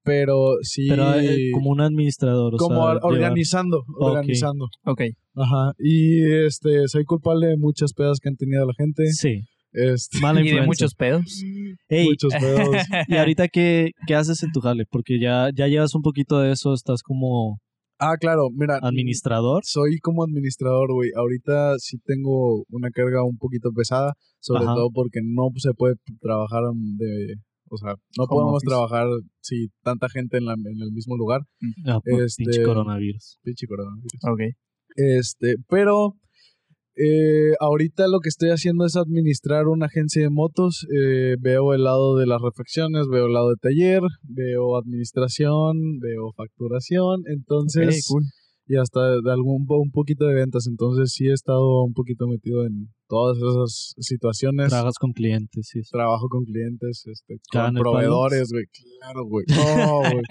pero 0.03 0.57
sí 0.61 0.87
Pero 0.87 1.15
eh, 1.19 1.49
como 1.53 1.71
un 1.71 1.81
administrador. 1.81 2.53
O 2.53 2.57
como 2.57 2.75
sea, 2.75 2.83
or- 2.83 2.97
llevar- 3.01 3.05
organizando, 3.13 3.83
organizando. 3.97 4.67
Ok. 4.85 5.01
Ajá. 5.35 5.73
Y 5.79 6.23
este, 6.45 6.87
soy 6.87 7.03
culpable 7.05 7.47
de 7.47 7.57
muchas 7.57 7.93
pedas 7.93 8.19
que 8.21 8.29
han 8.29 8.35
tenido 8.35 8.65
la 8.65 8.73
gente. 8.77 9.05
Sí. 9.07 9.41
Este, 9.71 10.19
Mala 10.19 10.41
Y 10.45 10.51
de 10.51 10.61
muchos 10.61 10.93
pedos. 10.95 11.43
Ey, 11.89 12.05
muchos 12.07 12.33
pedos. 12.33 12.69
¿y 13.09 13.15
ahorita 13.17 13.47
qué, 13.47 13.91
qué 14.07 14.15
haces 14.15 14.41
en 14.43 14.51
tu 14.51 14.59
jale? 14.61 14.85
Porque 14.89 15.19
ya, 15.19 15.49
ya 15.55 15.67
llevas 15.67 15.95
un 15.95 16.01
poquito 16.03 16.39
de 16.39 16.51
eso, 16.51 16.73
estás 16.73 17.01
como 17.01 17.59
Ah, 17.99 18.15
claro, 18.19 18.49
mira. 18.53 18.77
administrador. 18.81 19.63
Soy 19.65 19.99
como 19.99 20.23
administrador, 20.23 20.91
güey. 20.93 21.11
Ahorita 21.15 21.75
sí 21.79 21.97
tengo 22.05 22.63
una 22.69 22.89
carga 22.91 23.23
un 23.23 23.37
poquito 23.37 23.71
pesada, 23.71 24.13
sobre 24.39 24.63
Ajá. 24.65 24.75
todo 24.75 24.89
porque 24.93 25.19
no 25.23 25.47
se 25.57 25.73
puede 25.73 25.95
trabajar 26.21 26.61
de... 26.73 27.35
O 27.69 27.77
sea, 27.77 27.95
no 28.17 28.23
Home 28.25 28.29
podemos 28.29 28.53
office. 28.57 28.67
trabajar 28.69 29.07
si 29.41 29.69
tanta 29.81 30.07
gente 30.09 30.37
en, 30.37 30.45
la- 30.45 30.53
en 30.53 30.81
el 30.81 30.91
mismo 30.91 31.17
lugar. 31.17 31.41
Ah, 31.87 31.99
Este- 32.03 32.43
pinche 32.43 32.63
coronavirus. 32.63 33.39
Pinche 33.43 33.65
coronavirus. 33.65 34.11
Ok. 34.29 34.41
Este, 34.97 35.55
pero 35.67 36.13
eh, 36.97 37.53
ahorita 37.59 38.07
lo 38.07 38.19
que 38.19 38.29
estoy 38.29 38.49
haciendo 38.49 38.85
es 38.85 38.95
administrar 38.95 39.67
una 39.67 39.87
agencia 39.87 40.21
de 40.21 40.29
motos. 40.29 40.87
Eh, 40.95 41.35
veo 41.39 41.73
el 41.73 41.83
lado 41.83 42.15
de 42.15 42.25
las 42.25 42.41
refacciones, 42.41 43.07
veo 43.11 43.27
el 43.27 43.33
lado 43.33 43.49
de 43.49 43.57
taller, 43.61 44.01
veo 44.23 44.77
administración, 44.77 45.99
veo 45.99 46.31
facturación. 46.37 47.23
Entonces, 47.25 48.05
cool. 48.07 48.23
y 48.67 48.77
hasta 48.77 49.01
de 49.21 49.31
algún 49.31 49.65
un 49.67 49.91
poquito 49.91 50.25
de 50.25 50.35
ventas. 50.35 50.67
Entonces, 50.67 51.11
sí 51.11 51.27
he 51.27 51.33
estado 51.33 51.83
un 51.83 51.93
poquito 51.93 52.27
metido 52.27 52.65
en 52.65 52.87
todas 53.09 53.37
esas 53.37 53.93
situaciones. 53.99 54.69
Trabajas 54.69 54.97
con 54.97 55.11
clientes 55.11 55.71
eso. 55.75 55.89
Trabajo 55.91 56.29
con 56.29 56.45
clientes, 56.45 57.03
este, 57.11 57.35
¿Cagan 57.51 57.73
con 57.73 57.83
proveedores, 57.83 58.51
güey. 58.51 58.65
Claro, 58.99 59.25
güey. 59.25 59.45
No, 59.85 59.99
güey. 59.99 60.23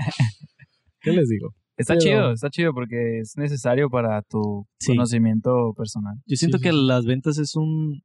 ¿Qué 1.03 1.13
les 1.13 1.29
digo? 1.29 1.51
Está 1.77 1.95
Pero- 1.95 2.01
chido, 2.05 2.33
está 2.33 2.51
chido 2.51 2.73
porque 2.73 3.19
es 3.21 3.35
necesario 3.37 3.91
para 3.91 4.23
tu 4.23 4.67
Sí. 4.79 4.93
conocimiento 4.93 5.73
personal. 5.77 6.15
Yo 6.27 6.37
siento 6.37 6.59
sí, 6.59 6.65
que 6.65 6.71
sí. 6.71 6.77
las 6.87 7.05
ventas 7.05 7.39
es 7.39 7.57
un, 7.57 8.03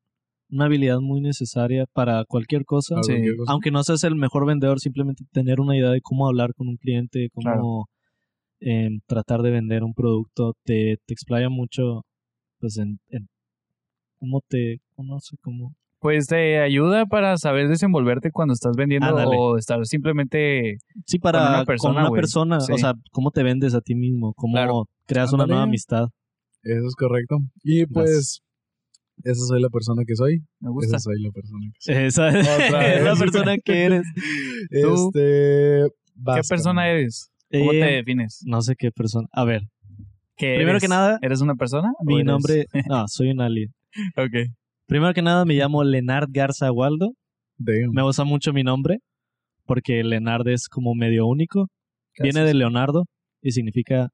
una 0.50 0.66
habilidad 0.66 1.00
muy 1.00 1.22
necesaria 1.22 1.86
para 1.94 2.26
cualquier 2.26 2.66
cosa. 2.66 2.96
Cualquier. 3.06 3.36
Aunque 3.48 3.70
no 3.72 3.84
seas 3.84 4.04
el 4.06 4.16
mejor 4.16 4.48
vendedor, 4.48 4.80
simplemente 4.80 5.24
tener 5.32 5.60
una 5.60 5.78
idea 5.78 5.92
de 5.92 6.02
cómo 6.02 6.28
hablar 6.28 6.54
con 6.56 6.68
un 6.68 6.78
cliente, 6.78 7.30
cómo 7.32 7.44
Claro. 7.44 7.86
em, 8.62 9.00
tratar 9.06 9.42
de 9.42 9.52
vender 9.52 9.84
un 9.84 9.94
producto, 9.94 10.54
te, 10.66 10.98
te 11.06 11.14
explaya 11.14 11.50
mucho, 11.50 12.02
pues, 12.60 12.78
en, 12.78 13.00
en 13.10 13.28
cómo 14.20 14.42
te, 14.50 14.80
no 14.98 15.20
sé, 15.20 15.38
cómo... 15.42 15.76
Pues 16.00 16.28
te 16.28 16.60
ayuda 16.60 17.06
para 17.08 17.36
saber 17.38 17.68
desenvolverte 17.68 18.32
cuando 18.32 18.54
estás 18.54 18.76
vendiendo 18.78 19.08
Ándale. 19.08 19.36
o 19.38 19.58
estar 19.58 19.86
simplemente... 19.86 20.78
Sí, 21.06 21.20
para 21.20 21.40
Con 21.40 21.48
una 21.50 21.58
con 21.58 21.66
persona, 21.66 22.00
una 22.00 22.10
güey. 22.10 22.22
persona, 22.22 22.60
Sí. 22.62 22.72
o 22.72 22.78
sea, 22.78 22.94
cómo 23.12 23.32
te 23.32 23.44
vendes 23.44 23.76
a 23.76 23.82
ti 23.82 23.96
mismo, 23.96 24.34
cómo 24.36 24.54
Claro. 24.54 24.86
creas 25.06 25.34
una 25.34 25.46
nueva 25.46 25.64
amistad. 25.64 26.08
Eso 26.64 26.88
es 26.88 26.96
correcto. 26.96 27.38
Y 27.64 27.86
pues, 27.86 28.42
esa 29.24 29.46
soy 29.46 29.62
la 29.62 29.68
persona 29.70 30.04
que 30.08 30.16
soy. 30.16 30.40
Me 30.62 30.70
gusta. 30.72 30.96
Esa 30.96 31.00
soy 31.00 31.22
la 31.22 31.32
persona 31.32 31.66
que 31.74 31.80
soy. 31.80 31.96
Esa 31.96 32.30
es 32.30 32.72
la 33.04 33.16
persona 33.20 33.58
que 33.58 33.84
eres. 33.84 34.04
Este. 34.70 35.84
¿Qué 36.36 36.42
persona 36.48 36.88
eres? 36.90 37.30
¿Cómo 37.52 37.74
Eh, 37.74 37.80
te 37.80 37.86
defines? 37.96 38.42
No 38.46 38.62
sé 38.62 38.76
qué 38.78 38.92
persona. 38.92 39.28
A 39.34 39.44
ver, 39.46 39.64
¿Qué 40.38 40.54
Primero 40.56 40.72
eres? 40.72 40.84
que 40.84 40.88
nada, 40.88 41.20
¿Eres 41.22 41.42
una 41.42 41.56
persona? 41.56 41.92
mi 42.06 42.16
eres- 42.16 42.26
nombre... 42.26 42.66
No, 42.90 43.06
soy 43.08 43.32
un 43.32 43.42
alien. 43.42 43.74
ok. 44.16 44.50
Primero 44.90 45.14
que 45.14 45.22
nada, 45.22 45.46
me 45.46 45.54
llamo 45.54 45.84
Lenard 45.84 46.28
Garza 46.32 46.72
Waldo. 46.72 47.14
Damn. 47.58 47.92
Me 47.94 48.02
gusta 48.02 48.24
mucho 48.24 48.54
mi 48.54 48.64
nombre 48.64 48.98
porque 49.66 50.04
Lenard 50.04 50.48
es 50.48 50.68
como 50.68 50.96
medio 50.96 51.28
único. 51.28 51.68
Viene 52.22 52.42
de. 52.44 52.56
Leonardo 52.56 53.06
y 53.42 53.52
significa 53.52 54.10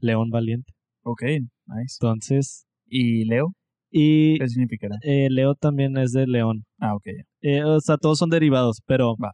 león 0.00 0.30
valiente. 0.30 0.72
Ok, 1.04 1.22
nice. 1.66 1.98
Entonces, 2.00 2.64
¿Y 2.86 3.24
Leo? 3.26 3.52
y 3.90 4.38
¿Qué 4.38 4.48
significará? 4.48 4.96
eh, 5.02 5.28
Leo 5.30 5.54
también 5.54 5.98
es 5.98 6.12
de 6.12 6.26
león. 6.26 6.64
Ah, 6.80 6.94
ok. 6.94 7.04
ya. 7.42 7.50
Eh, 7.50 7.64
o 7.64 7.78
sea, 7.80 7.98
todos 7.98 8.18
son 8.18 8.30
derivados, 8.30 8.80
pero 8.86 9.16
Va. 9.22 9.32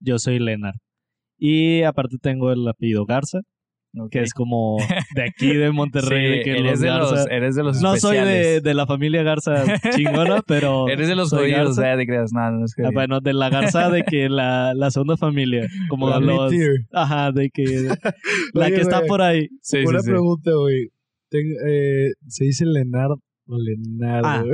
yo 0.00 0.18
soy 0.18 0.38
Lenard. 0.38 0.76
Y 1.38 1.82
aparte 1.82 2.16
tengo 2.20 2.52
el 2.52 2.68
apellido 2.68 3.06
Garza, 3.06 3.40
Ok. 3.96 4.10
que 4.10 4.20
es 4.20 4.32
como 4.34 4.76
de 5.16 5.22
aquí 5.22 5.54
de 5.54 5.70
Monterrey. 5.72 6.26
Sí, 6.32 6.38
de 6.38 6.44
que 6.44 6.50
eres, 6.58 6.72
los 6.72 6.80
de 6.80 6.88
los, 6.88 7.26
eres 7.30 7.54
de 7.56 7.62
los 7.62 7.80
no 7.82 7.96
soy 7.96 8.16
de, 8.16 8.22
especiales. 8.22 8.62
de 8.62 8.74
la 8.74 8.86
familia 8.86 9.22
Garza 9.22 9.64
chingona, 9.96 10.42
pero. 10.46 10.88
Eres 10.88 11.08
de 11.08 11.14
los 11.16 11.30
jodidos, 11.30 11.50
Garza. 11.50 11.70
o 11.70 11.84
sea, 11.84 11.96
te 11.96 12.06
creas. 12.06 12.32
Nada, 12.32 12.50
no 12.52 12.64
es 12.64 12.74
que... 12.74 12.82
Ah, 12.84 12.90
bueno, 12.92 13.20
de 13.20 13.32
la 13.32 13.48
Garza 13.48 13.88
de 13.90 14.02
que 14.02 14.28
la, 14.28 14.74
la 14.74 14.90
segunda 14.90 15.16
familia. 15.16 15.66
Como 15.88 16.10
La 16.10 16.20
los. 16.20 16.52
Ajá, 16.92 17.32
de 17.32 17.50
que. 17.50 17.64
la 18.54 18.66
Oye, 18.66 18.74
que 18.74 18.80
está 18.82 18.98
güey, 18.98 19.08
por 19.08 19.22
ahí. 19.22 19.48
Sí, 19.62 19.78
Una 19.86 20.00
sí, 20.00 20.10
pregunta, 20.10 20.50
güey. 20.54 20.88
Eh, 21.30 22.10
¿Se 22.26 22.44
dice 22.44 22.64
Lenard 22.66 23.18
o 23.46 23.56
Lenard? 23.58 24.24
Ah? 24.24 24.44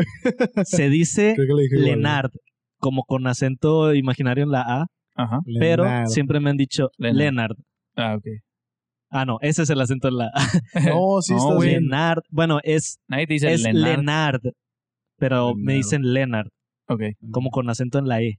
Se 0.64 0.88
dice 0.88 1.35
igual, 1.38 1.67
Lenard, 1.85 2.31
como 2.79 3.03
con 3.05 3.26
acento 3.26 3.95
imaginario 3.95 4.45
en 4.45 4.50
la 4.50 4.62
A, 4.62 4.87
Ajá. 5.17 5.38
pero 5.61 5.85
Lenard. 5.85 6.07
siempre 6.09 6.41
me 6.41 6.50
han 6.50 6.57
dicho 6.57 6.88
Lenard. 6.99 7.17
Lenard. 7.19 7.57
Ah, 7.97 8.17
ok. 8.17 8.25
Ah, 9.16 9.25
no, 9.25 9.38
ese 9.42 9.62
es 9.62 9.71
el 9.71 9.80
acento 9.80 10.09
en 10.09 10.16
la. 10.16 10.30
No, 10.99 11.23
sí 11.23 11.33
No, 11.35 11.38
está 11.38 11.54
güey. 11.54 11.68
bien. 11.71 11.83
Lenard. 11.85 12.23
Bueno, 12.30 12.59
es, 12.64 12.99
Nadie 13.09 13.26
te 13.28 13.35
dice 13.35 13.52
es 13.52 13.62
Lenard. 13.62 13.99
Lenard, 13.99 14.40
pero 15.18 15.54
me 15.54 15.75
dicen 15.75 16.02
Lenard, 16.12 16.49
Ok. 16.88 17.02
como 17.30 17.50
con 17.50 17.71
acento 17.71 17.99
en 17.99 18.09
la 18.09 18.21
E. 18.23 18.38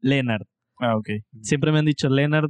Lenard. 0.00 0.46
Ah, 0.80 0.96
ok. 0.96 1.08
Siempre 1.42 1.72
me 1.72 1.78
han 1.80 1.84
dicho 1.84 2.08
Lenard 2.08 2.48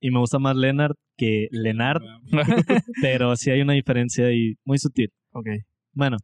y 0.00 0.10
me 0.12 0.20
gusta 0.20 0.38
más 0.38 0.54
Lenard 0.56 0.94
que 1.18 1.48
Lenard, 1.50 2.00
pero 3.02 3.34
sí 3.36 3.50
hay 3.50 3.60
una 3.60 3.72
diferencia 3.72 4.26
ahí 4.26 4.54
muy 4.64 4.78
sutil. 4.78 5.10
ok. 5.32 5.48
Bueno, 5.92 6.18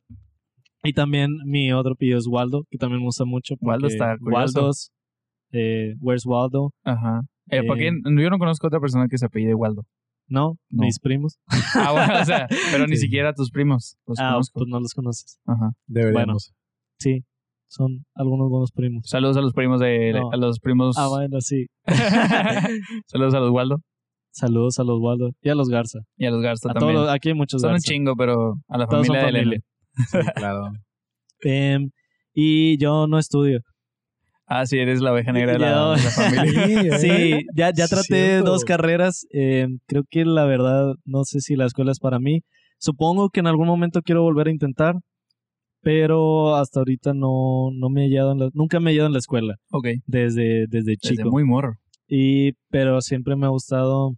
y 0.84 0.92
también 0.92 1.30
mi 1.46 1.72
otro 1.72 1.92
apellido 1.94 2.18
es 2.18 2.26
Waldo, 2.28 2.64
que 2.70 2.78
también 2.78 3.00
me 3.00 3.06
gusta 3.06 3.24
mucho. 3.24 3.54
Waldo 3.60 3.86
está 3.88 4.16
curioso. 4.18 4.34
Waldos, 4.60 4.90
eh, 5.50 5.94
Where's 6.00 6.26
Waldo? 6.26 6.72
Ajá. 6.84 7.22
Eh, 7.50 7.62
¿por 7.66 7.76
qué? 7.78 7.88
Eh, 7.88 7.92
Yo 8.04 8.30
no 8.30 8.38
conozco 8.38 8.66
a 8.66 8.68
otra 8.68 8.80
persona 8.80 9.08
que 9.08 9.18
se 9.18 9.26
apellide 9.26 9.54
Waldo. 9.54 9.84
No, 10.28 10.56
No. 10.70 10.84
mis 10.84 10.98
primos. 10.98 11.38
Ah, 11.74 11.92
bueno, 11.92 12.20
o 12.20 12.24
sea, 12.24 12.46
pero 12.70 12.86
ni 12.86 12.96
siquiera 12.96 13.32
tus 13.34 13.50
primos 13.50 13.96
los 14.06 14.18
ah, 14.20 14.32
conozco. 14.32 14.60
pues 14.60 14.68
no 14.70 14.80
los 14.80 14.92
conoces. 14.94 15.38
Ajá. 15.46 15.70
Deberíamos. 15.86 16.52
Sí, 16.98 17.24
son 17.68 18.04
algunos 18.14 18.48
buenos 18.50 18.70
primos. 18.72 19.04
Saludos 19.06 19.36
a 19.36 19.40
los 19.40 19.52
primos 19.52 19.80
de... 19.80 20.12
No. 20.12 20.30
A 20.32 20.36
los 20.36 20.60
primos... 20.60 20.96
Ah, 20.98 21.08
bueno, 21.08 21.40
sí. 21.40 21.66
Saludos 23.06 23.34
a 23.34 23.40
los 23.40 23.50
Waldo 23.50 23.78
Saludos 24.30 24.78
a 24.78 24.84
los 24.84 24.98
Waldo 25.00 25.30
y 25.42 25.50
a 25.50 25.54
los 25.54 25.68
Garza. 25.68 25.98
y 26.16 26.24
a 26.26 26.30
los 26.30 26.40
Garza 26.42 26.70
A 26.70 26.74
también. 26.74 26.94
todos, 26.96 27.10
aquí 27.10 27.28
hay 27.30 27.34
muchos 27.34 27.60
Son 27.60 27.70
un 27.70 27.74
Garza. 27.74 27.84
chingo, 27.92 28.14
pero 28.16 28.54
a 28.68 28.78
la 28.78 28.86
Todos 28.86 29.06
son 29.06 29.16
familia 29.16 29.26
de 29.26 29.38
familia. 29.44 29.60
Elena. 30.10 30.24
Sí, 30.26 30.32
claro. 30.36 30.72
Em, 31.44 31.90
y 32.34 32.78
yo 32.78 33.06
no 33.08 33.18
estudio. 33.18 33.60
Ah, 34.54 34.66
sí, 34.66 34.78
eres 34.78 35.00
la 35.00 35.12
oveja 35.12 35.32
negra 35.32 35.52
de 35.52 35.58
la, 35.58 35.70
Yo- 35.70 35.90
de 35.96 36.02
la 36.02 36.10
familia. 36.10 36.42
Sí, 37.00 37.06
¿eh? 37.06 37.38
Sí, 37.40 37.46
ya, 37.54 37.72
ya 37.72 37.88
traté 37.88 38.38
dos 38.38 38.64
carreras. 38.64 39.26
eh, 39.32 39.66
creo 39.86 40.04
que 40.10 40.24
la 40.24 40.44
verdad, 40.44 40.94
no 41.04 41.24
sé 41.24 41.40
si 41.40 41.56
la 41.56 41.64
escuela 41.66 41.90
es 41.92 41.98
para 42.00 42.18
mí. 42.18 42.42
Supongo 42.78 43.30
que 43.30 43.40
en 43.40 43.46
algún 43.46 43.66
momento 43.66 44.02
quiero 44.02 44.22
volver 44.22 44.48
a 44.48 44.50
intentar, 44.50 44.96
pero 45.80 46.54
hasta 46.56 46.80
ahorita 46.80 47.14
no, 47.14 47.70
no 47.72 47.88
me 47.88 48.02
he 48.04 48.08
hallado 48.08 48.32
en 48.32 48.38
la, 48.40 48.50
nunca 48.52 48.78
me 48.80 48.90
he 48.90 48.94
hallado 48.94 49.06
en 49.06 49.12
la 49.14 49.18
escuela 49.20 49.54
Ok. 49.70 49.86
desde, 50.06 50.66
desde 50.68 50.96
Desde 51.00 51.16
chico. 51.16 51.30
muy 51.30 51.44
morro. 51.44 51.76
Y, 52.08 52.52
pero 52.70 53.00
siempre 53.00 53.36
me 53.36 53.46
ha 53.46 53.50
gustado, 53.50 54.14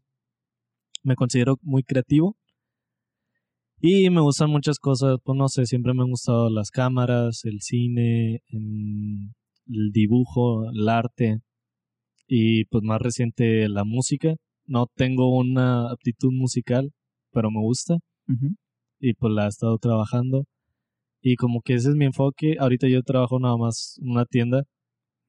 me 1.02 1.14
considero 1.14 1.58
muy 1.62 1.82
creativo. 1.84 2.36
Y 3.80 4.08
me 4.10 4.20
gustan 4.22 4.50
muchas 4.50 4.78
cosas, 4.78 5.18
pues 5.22 5.36
no 5.36 5.48
sé, 5.48 5.66
siempre 5.66 5.92
me 5.94 6.02
han 6.02 6.10
gustado 6.10 6.48
las 6.48 6.70
cámaras, 6.70 7.44
el 7.44 7.60
cine, 7.60 8.40
em, 8.48 9.32
el 9.66 9.90
dibujo, 9.92 10.70
el 10.70 10.88
arte 10.88 11.38
y 12.26 12.64
pues 12.66 12.82
más 12.84 13.00
reciente 13.00 13.68
la 13.68 13.84
música. 13.84 14.34
No 14.66 14.86
tengo 14.94 15.36
una 15.36 15.90
aptitud 15.90 16.30
musical, 16.32 16.90
pero 17.32 17.50
me 17.50 17.60
gusta 17.60 17.96
y 19.00 19.12
pues 19.14 19.32
la 19.32 19.44
he 19.46 19.48
estado 19.48 19.76
trabajando. 19.78 20.44
Y 21.20 21.36
como 21.36 21.60
que 21.62 21.74
ese 21.74 21.90
es 21.90 21.94
mi 21.96 22.04
enfoque. 22.06 22.56
Ahorita 22.58 22.86
yo 22.88 23.02
trabajo 23.02 23.38
nada 23.38 23.56
más 23.56 23.96
en 24.00 24.10
una 24.10 24.24
tienda, 24.24 24.62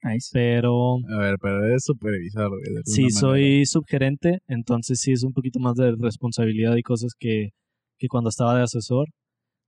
Nice. 0.04 0.30
pero 0.34 0.98
A 1.10 1.18
ver, 1.20 1.36
pero 1.42 1.66
eres 1.66 1.84
supervisor, 1.84 2.52
Sí, 2.86 3.02
manera. 3.04 3.20
soy 3.20 3.66
subgerente, 3.66 4.40
entonces 4.48 5.00
sí 5.00 5.12
es 5.14 5.24
un 5.24 5.34
poquito 5.34 5.60
más 5.60 5.76
de 5.76 5.96
responsabilidad 5.98 6.76
y 6.76 6.82
cosas 6.84 7.14
que, 7.18 7.50
que 7.98 8.08
cuando 8.08 8.30
estaba 8.30 8.56
de 8.58 8.64
asesor. 8.64 9.08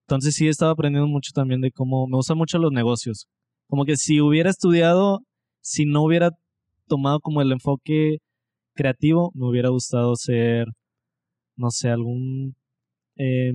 Entonces 0.06 0.36
sí 0.36 0.48
he 0.48 0.50
estado 0.50 0.72
aprendiendo 0.72 1.08
mucho 1.08 1.32
también 1.34 1.60
de 1.62 1.72
cómo 1.72 2.08
me 2.08 2.16
gustan 2.18 2.38
mucho 2.38 2.58
los 2.60 2.72
negocios. 2.72 3.28
Como 3.68 3.86
que 3.86 3.96
si 3.98 4.22
hubiera 4.22 4.50
estudiado, 4.50 5.20
si 5.62 5.86
no 5.86 6.04
hubiera 6.04 6.32
tomado 6.88 7.20
como 7.20 7.42
el 7.42 7.52
enfoque 7.52 8.18
creativo, 8.74 9.32
me 9.36 9.48
hubiera 9.50 9.70
gustado 9.70 10.16
ser, 10.16 10.68
no 11.58 11.70
sé, 11.72 11.90
algún 11.90 12.56
eh, 13.18 13.52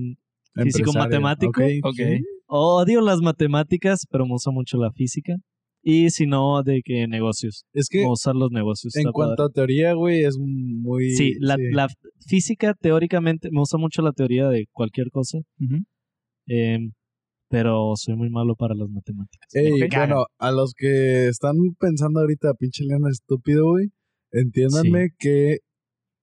físico 0.55 0.91
matemático. 0.93 1.61
Ok, 1.61 1.69
Ok. 1.83 1.95
sí. 1.95 2.19
Odio 2.45 3.01
las 3.01 3.19
matemáticas, 3.21 4.05
pero 4.11 4.25
me 4.25 4.31
gusta 4.33 4.51
mucho 4.51 4.77
la 4.77 4.91
física. 4.91 5.35
Y 5.81 6.11
si 6.11 6.27
no, 6.27 6.61
de 6.63 6.81
que 6.85 7.07
negocios. 7.07 7.65
Es 7.73 7.87
que 7.89 7.99
Me 8.01 8.05
gustan 8.07 8.37
los 8.39 8.51
negocios. 8.51 8.95
en 8.95 9.11
cuanto 9.11 9.43
a 9.43 9.49
teoría, 9.49 9.93
güey, 9.93 10.23
es 10.23 10.37
muy... 10.39 11.09
Sí, 11.11 11.33
la, 11.39 11.57
la 11.71 11.87
física 12.27 12.73
teóricamente, 12.73 13.49
me 13.51 13.59
gusta 13.59 13.77
mucho 13.77 14.01
la 14.01 14.11
teoría 14.13 14.47
de 14.47 14.67
cualquier 14.71 15.09
cosa, 15.09 15.39
em, 16.47 16.91
pero 17.53 17.93
soy 17.95 18.15
muy 18.15 18.31
malo 18.31 18.55
para 18.55 18.73
las 18.73 18.89
matemáticas. 18.89 19.47
Ey, 19.53 19.87
bueno, 19.95 20.25
a 20.39 20.51
los 20.51 20.73
que 20.75 21.27
están 21.27 21.53
pensando 21.79 22.21
ahorita, 22.21 22.55
pinche 22.55 22.83
León 22.83 23.03
estúpido, 23.07 23.69
güey, 23.69 23.89
entiéndanme 24.31 25.09
que 25.19 25.57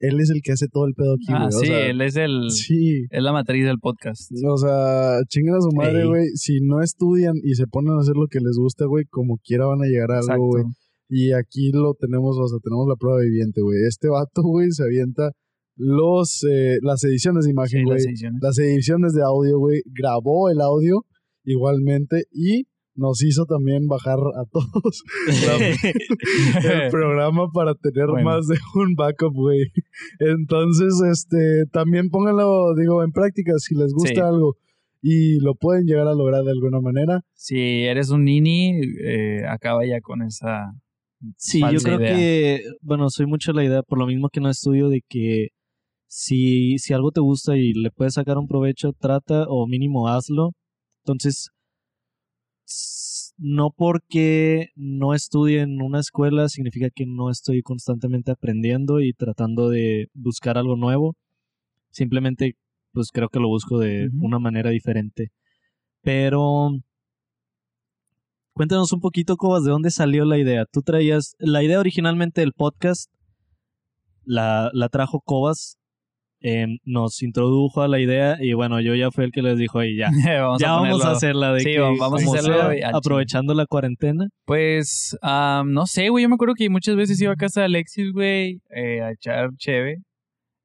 él 0.01 0.19
es 0.19 0.31
el 0.31 0.41
que 0.43 0.51
hace 0.51 0.67
todo 0.67 0.89
el 0.89 0.95
pedo 0.95 1.15
aquí, 1.15 1.27
güey. 1.29 1.43
Ah, 1.43 1.47
o 1.47 1.53
sí, 1.53 1.67
sea, 1.67 1.87
él 1.87 2.01
es 2.01 2.17
el... 2.17 2.51
Sí. 2.51 3.07
Es 3.11 3.23
la 3.23 3.33
matriz 3.33 3.65
del 3.65 3.79
podcast. 3.79 4.29
O 4.45 4.57
sea, 4.57 5.21
chingan 5.29 5.55
a 5.55 5.61
su 5.61 5.71
madre, 5.71 6.01
Ey. 6.01 6.09
güey. 6.09 6.27
Si 6.35 6.59
no 6.63 6.83
estudian 6.83 7.35
y 7.45 7.55
se 7.55 7.69
ponen 7.69 7.93
a 7.93 8.01
hacer 8.01 8.17
lo 8.17 8.27
que 8.27 8.41
les 8.41 8.57
gusta, 8.57 8.87
güey, 8.87 9.05
como 9.05 9.39
quiera 9.45 9.67
van 9.67 9.83
a 9.83 9.87
llegar 9.87 10.11
a 10.11 10.19
algo, 10.19 10.27
Exacto. 10.27 10.47
güey. 10.49 10.65
Y 11.11 11.33
aquí 11.33 11.71
lo 11.71 11.95
tenemos, 11.95 12.39
o 12.41 12.49
sea, 12.49 12.59
tenemos 12.61 12.89
la 12.89 12.97
prueba 12.97 13.21
viviente, 13.21 13.61
güey. 13.61 13.85
Este 13.87 14.09
vato, 14.09 14.43
güey, 14.43 14.73
se 14.73 14.83
avienta 14.83 15.31
los, 15.77 16.45
eh, 16.51 16.79
las 16.83 17.05
ediciones 17.05 17.45
de 17.45 17.53
imagen, 17.53 17.85
güey. 17.85 17.99
las 17.99 18.07
ediciones. 18.07 18.41
las 18.43 18.59
ediciones 18.59 19.13
de 19.13 19.23
audio, 19.23 19.59
güey. 19.61 19.83
Grabó 19.87 20.51
el 20.51 20.61
audio 20.61 21.05
igualmente 21.45 22.25
y 22.33 22.65
nos 22.95 23.23
hizo 23.25 23.47
también 23.47 23.87
bajar 23.87 24.19
a 24.19 24.45
todos 24.51 25.03
la- 25.47 26.85
el 26.85 26.91
programa 26.91 27.49
para 27.53 27.75
tener 27.75 28.09
Bueno. 28.09 28.29
más 28.29 28.47
de 28.47 28.57
un 28.75 28.95
backup, 28.95 29.33
güey. 29.35 29.71
Entonces, 30.19 30.95
este, 31.11 31.65
también 31.73 32.11
pónganlo, 32.11 32.75
digo, 32.75 33.03
en 33.03 33.13
práctica 33.13 33.53
si 33.59 33.75
les 33.75 33.93
gusta 33.93 34.15
Sí. 34.15 34.21
algo 34.21 34.57
y 35.03 35.41
lo 35.41 35.55
pueden 35.55 35.85
llegar 35.87 36.09
a 36.09 36.15
lograr 36.15 36.43
de 36.45 36.51
alguna 36.51 36.81
manera. 36.81 37.23
Si 37.33 37.59
eres 37.59 38.11
un 38.11 38.25
nini, 38.25 38.81
eh, 39.03 39.45
acaba 39.49 39.87
ya 39.87 40.01
con 40.01 40.23
esa... 40.23 40.73
Sí, 41.37 41.61
yo 41.61 41.67
falsa 41.67 41.89
creo 41.89 42.01
idea. 42.01 42.17
que, 42.17 42.63
bueno, 42.83 43.09
soy 43.11 43.27
mucho 43.27 43.53
la 43.53 43.65
idea, 43.65 43.83
por 43.83 43.99
lo 43.99 44.07
mismo 44.07 44.29
que 44.31 44.41
no 44.41 44.51
estudio, 44.51 44.89
de 44.89 45.03
que 45.09 45.49
si, 46.07 46.79
si 46.79 46.93
algo 46.93 47.13
te 47.13 47.21
gusta 47.21 47.57
y 47.57 47.73
le 47.73 47.91
puedes 47.91 48.15
sacar 48.15 48.37
un 48.39 48.47
provecho, 48.49 48.93
trata 48.99 49.45
o 49.49 49.67
mínimo 49.67 50.09
hazlo. 50.09 50.53
Entonces, 51.05 51.51
no 53.39 53.71
porque 53.71 54.69
no 54.77 55.15
estudie 55.15 55.61
en 55.63 55.81
una 55.81 56.01
escuela 56.01 56.49
significa 56.49 56.91
que 56.91 57.07
no 57.07 57.31
estoy 57.31 57.63
constantemente 57.63 58.31
aprendiendo 58.33 59.01
y 59.01 59.13
tratando 59.15 59.69
de 59.71 60.09
buscar 60.15 60.59
algo 60.59 60.77
nuevo. 60.77 61.17
Simplemente, 61.91 62.57
pues 62.93 63.09
creo 63.13 63.29
que 63.29 63.41
lo 63.41 63.49
busco 63.49 63.79
de 63.79 64.11
una 64.21 64.39
manera 64.39 64.71
diferente. 64.71 65.33
Pero 66.03 66.71
Cuéntanos 68.61 68.93
un 68.93 69.01
poquito, 69.01 69.39
Cobas, 69.39 69.65
de 69.65 69.71
dónde 69.71 69.91
salió 69.91 70.27
la 70.27 70.37
idea. 70.37 70.67
Tú 70.71 70.83
traías, 70.83 71.35
la 71.39 71.63
idea 71.63 71.81
originalmente 71.81 72.43
del 72.43 72.53
podcast 72.53 73.11
la, 74.25 74.71
la 74.75 74.91
trajo 74.91 75.23
Cobas, 75.23 75.79
em, 76.41 76.79
nos 76.85 77.23
introdujo 77.23 77.83
a 77.83 77.89
la 77.89 78.01
idea 78.01 78.37
y 78.41 78.53
bueno, 78.55 78.81
yo 78.81 78.95
ya 78.95 79.11
fui 79.11 79.25
el 79.25 79.33
que 79.33 79.43
les 79.43 79.59
dijo, 79.59 79.81
"Ey, 79.81 79.97
ya, 79.97 80.11
vamos 80.43 80.61
ya 80.61 80.75
a 80.75 80.81
vamos 80.81 81.05
a 81.05 81.13
hacerla 81.13 81.53
de 81.53 81.61
Sí, 81.61 81.73
que, 81.73 81.81
vamos 81.81 82.23
a 82.25 82.97
aprovechando 82.97 83.55
la 83.55 83.67
cuarentena. 83.67 84.27
Pues, 84.45 85.17
am, 85.23 85.73
no 85.73 85.87
sé, 85.87 86.09
güey. 86.09 86.23
Yo 86.23 86.29
me 86.29 86.35
acuerdo 86.35 86.55
que 86.55 86.69
muchas 86.71 86.97
veces 86.97 87.21
iba 87.21 87.33
a 87.33 87.37
casa 87.37 87.61
de 87.61 87.67
Alexis, 87.67 88.13
güey, 88.13 88.61
eh, 88.75 89.01
a 89.03 89.13
echar 89.13 89.51
cheve. 89.57 89.99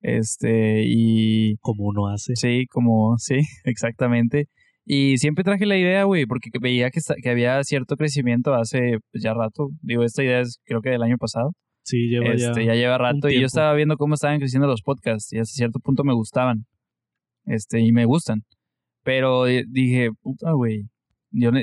Este, 0.01 0.83
y 0.85 1.57
Como 1.61 1.85
uno 1.85 2.07
hace. 2.07 2.35
sí, 2.35 2.65
como, 2.69 3.15
sí, 3.17 3.39
exactamente. 3.63 4.47
Y 4.85 5.17
siempre 5.17 5.43
traje 5.43 5.65
la 5.65 5.77
idea, 5.77 6.03
güey, 6.03 6.27
porque 6.27 6.49
veía 6.61 6.91
que, 6.91 6.99
que 7.23 7.29
había 7.29 7.63
cierto 7.63 7.95
crecimiento 7.95 8.53
hace 8.53 8.99
pues, 9.11 9.23
ya 9.23 9.33
rato. 9.33 9.69
Digo, 9.81 10.03
esta 10.03 10.23
idea 10.23 10.41
es 10.41 10.59
creo 10.65 10.81
que 10.81 10.91
del 10.91 11.01
año 11.01 11.17
pasado. 11.17 11.53
Sí, 11.85 12.07
lleva 12.09 12.33
Este, 12.33 12.65
ya. 12.65 12.73
ya 12.73 12.75
lleva 12.75 12.97
rato 12.97 13.29
y 13.29 13.39
yo 13.39 13.45
estaba 13.45 13.73
viendo 13.75 13.95
cómo 13.95 14.15
estaban 14.15 14.39
creciendo 14.39 14.67
los 14.67 14.81
podcasts 14.81 15.31
y 15.31 15.37
hasta 15.37 15.53
cierto 15.53 15.79
punto 15.79 16.03
me 16.03 16.13
gustaban. 16.13 16.65
Este, 17.45 17.79
y 17.79 17.91
me 17.91 18.05
gustan. 18.05 18.43
Pero 19.03 19.47
eh, 19.47 19.63
dije, 19.69 20.09
puta, 20.21 20.51
güey. 20.53 20.85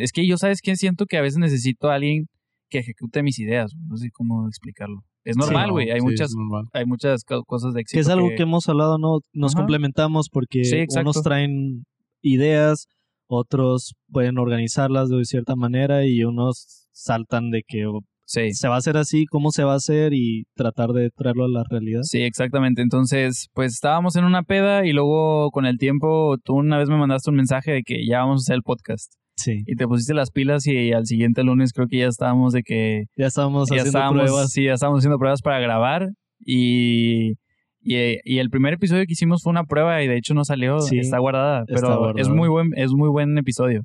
Es 0.01 0.13
que 0.13 0.27
yo, 0.27 0.37
¿sabes 0.39 0.61
qué? 0.63 0.77
Siento 0.77 1.07
que 1.07 1.17
a 1.17 1.23
veces 1.23 1.39
necesito 1.39 1.91
a 1.91 1.95
alguien 1.97 2.27
que 2.71 2.79
ejecute 2.79 3.23
mis 3.23 3.39
ideas. 3.41 3.73
No 3.89 3.97
sé 3.97 4.11
cómo 4.13 4.47
explicarlo. 4.47 5.03
Es 5.25 5.37
normal, 5.37 5.69
no, 5.69 5.73
güey. 5.75 5.91
hay 5.91 6.01
sí, 6.01 6.07
muchas 6.07 6.33
hay 6.73 6.85
muchas 6.87 7.25
co- 7.25 7.45
cosas 7.45 7.75
de 7.75 7.81
éxito. 7.81 7.97
que 7.97 8.01
es 8.01 8.09
algo 8.09 8.29
que, 8.37 8.43
hemos 8.43 8.69
hablado, 8.69 8.99
¿no? 8.99 9.19
Nos 9.33 9.55
Ajá. 9.55 9.63
complementamos 9.63 10.29
porque 10.31 10.65
Sí, 10.65 10.85
unos 10.99 11.23
traen 11.23 11.85
ideas, 12.23 12.87
otros 13.29 13.95
pueden 14.11 14.39
organizarlas 14.39 15.09
de 15.09 15.25
cierta 15.25 15.57
manera 15.57 16.07
y 16.07 16.25
unos 16.25 16.87
saltan 16.93 17.51
de 17.51 17.63
que 17.67 17.87
Sí. 18.33 18.53
se 18.55 18.69
va 18.69 18.77
a 18.77 18.79
hacer 18.79 18.97
así, 18.97 19.27
cómo 19.27 19.51
se 19.51 19.65
va 19.65 19.73
a 19.75 19.77
hacer 19.77 20.13
y 20.15 20.45
tratar 20.55 20.91
de 20.91 21.11
traerlo 21.11 21.45
a 21.45 21.49
la 21.49 21.65
realidad. 21.69 22.01
Sí, 22.03 22.23
exactamente. 22.23 22.81
Entonces, 22.83 23.49
pues 23.53 23.75
estábamos 23.75 24.17
en 24.17 24.25
una 24.25 24.43
peda 24.43 24.87
y 24.87 24.93
luego 24.93 25.51
con 25.51 25.67
el 25.67 25.77
tiempo 25.79 26.37
tú 26.43 26.55
una 26.55 26.79
vez 26.79 26.89
me 26.89 26.97
mandaste 26.97 27.31
un 27.31 27.37
mensaje 27.37 27.73
de 27.73 27.83
que 27.83 28.07
ya 28.07 28.21
vamos 28.21 28.41
a 28.41 28.45
hacer 28.45 28.57
el 28.57 28.63
podcast. 28.63 29.13
Sí. 29.37 29.63
Y 29.67 29.77
te 29.77 29.87
pusiste 29.87 30.15
las 30.15 30.31
pilas 30.31 30.67
y 30.67 30.93
al 30.93 31.07
siguiente 31.07 31.43
lunes 31.43 31.73
creo 31.73 31.87
que 31.89 31.99
ya 31.99 32.07
estábamos 32.07 32.53
de 32.53 32.63
que 32.63 33.05
Ya 33.17 33.27
estábamos 33.27 33.69
ya 33.71 33.77
haciendo 33.77 33.89
estábamos, 33.99 34.23
pruebas. 34.23 34.51
sí, 34.53 34.65
ya 34.65 34.75
estábamos 34.75 35.01
haciendo 35.01 35.19
pruebas 35.19 35.41
para 35.43 35.59
grabar 35.59 36.09
y, 36.39 37.33
y, 37.81 38.19
y 38.25 38.39
el 38.39 38.51
primer 38.51 38.75
episodio 38.75 39.05
que 39.07 39.13
hicimos 39.13 39.43
fue 39.43 39.51
una 39.51 39.65
prueba 39.65 40.03
y 40.03 40.09
de 40.09 40.17
hecho 40.17 40.35
no 40.35 40.45
salió, 40.45 40.81
Sí, 40.81 40.99
está 40.99 41.19
guardada, 41.19 41.65
está 41.67 41.81
pero 41.81 42.17
es 42.17 42.29
muy 42.29 42.49
buen 42.49 42.71
es 42.77 42.93
muy 42.93 43.09
buen 43.09 43.37
episodio. 43.39 43.83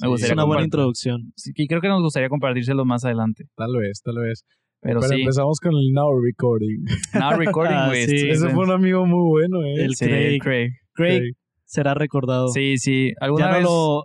Me 0.00 0.06
Sí, 0.06 0.10
gustaría 0.10 0.26
Es 0.32 0.32
una 0.34 0.44
buena 0.44 0.62
introducción. 0.64 1.32
Sí, 1.36 1.52
y 1.56 1.66
creo 1.66 1.80
que 1.80 1.88
nos 1.88 2.02
gustaría 2.02 2.28
compartírselo 2.28 2.84
más 2.84 3.04
adelante. 3.04 3.44
Tal 3.56 3.76
vez, 3.76 4.00
tal 4.02 4.18
vez. 4.18 4.44
Pero, 4.80 5.00
Pero 5.00 5.12
sí, 5.12 5.20
empezamos 5.22 5.58
con 5.58 5.72
el 5.74 5.92
Now 5.92 6.10
Recording. 6.22 6.84
now 7.14 7.36
recording, 7.36 7.74
Ah, 7.74 7.88
güey. 7.88 8.06
sí. 8.06 8.28
Ese 8.30 8.48
fue 8.50 8.64
un 8.64 8.70
amigo 8.70 9.04
muy 9.06 9.28
bueno, 9.28 9.62
¿eh? 9.64 9.84
El 9.84 9.94
Craig. 10.40 10.70
Craig. 10.94 11.32
Será 11.64 11.94
recordado. 11.94 12.48
Sí, 12.48 12.78
sí. 12.78 13.12
¿Alguna 13.20 13.46
ya 13.46 13.50
no 13.50 13.56
vez? 13.56 13.64
lo 13.64 14.04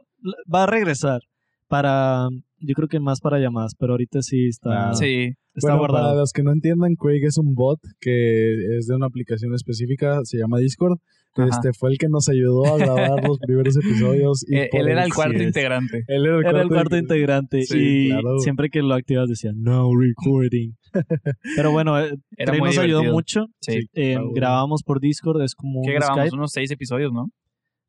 va 0.53 0.63
a 0.63 0.65
regresar 0.65 1.21
para 1.67 2.27
yo 2.65 2.73
creo 2.75 2.87
que 2.87 2.99
más 2.99 3.19
para 3.21 3.39
llamadas, 3.39 3.73
pero 3.77 3.93
ahorita 3.93 4.21
sí 4.21 4.47
está 4.47 4.89
Ah. 4.89 4.93
Sí. 4.95 5.33
está 5.55 5.67
bueno, 5.73 5.79
guardado. 5.79 6.05
para 6.09 6.19
los 6.19 6.31
que 6.31 6.43
no 6.43 6.51
entiendan, 6.51 6.95
Craig 6.95 7.23
es 7.25 7.37
un 7.37 7.53
bot 7.53 7.79
que 7.99 8.77
es 8.77 8.87
de 8.87 8.95
una 8.95 9.05
aplicación 9.07 9.53
específica, 9.53 10.19
se 10.23 10.37
llama 10.37 10.57
Discord. 10.59 10.97
Ajá. 11.35 11.47
Este 11.49 11.73
fue 11.73 11.89
el 11.91 11.97
que 11.97 12.07
nos 12.09 12.29
ayudó 12.29 12.75
a 12.75 12.77
grabar 12.77 13.27
los 13.27 13.39
primeros 13.39 13.75
episodios. 13.75 14.45
Y 14.47 14.55
Eh, 14.57 14.69
él 14.71 14.87
era 14.87 15.03
el 15.03 15.11
cuarto 15.13 15.39
sí 15.39 15.43
integrante. 15.43 16.03
Él 16.07 16.25
era 16.25 16.37
el 16.37 16.45
Era 16.45 16.61
el 16.61 16.67
cuarto, 16.67 16.95
integrante 16.95 17.63
Sí, 17.63 18.05
y 18.07 18.09
claro. 18.11 18.37
siempre 18.39 18.69
que 18.69 18.83
lo 18.83 18.93
activas 18.93 19.29
decía 19.29 19.51
no 19.55 19.89
recording. 19.99 20.73
Pero 21.55 21.71
bueno, 21.71 21.99
eh, 21.99 22.13
Era 22.37 22.51
Craig 22.51 22.59
muy 22.59 22.69
nos 22.69 22.77
ayudó 22.77 23.03
mucho. 23.05 23.45
Sí. 23.61 23.79
Eh, 23.93 24.13
claro. 24.13 24.31
grabamos 24.33 24.83
por 24.83 24.99
Discord, 24.99 25.41
es 25.41 25.55
como 25.55 25.81
¿Qué 25.81 25.89
un 25.89 25.95
grabamos? 25.95 26.19
Skype. 26.21 26.35
Unos 26.37 26.51
seis 26.51 26.69
episodios, 26.71 27.11
¿no? 27.11 27.27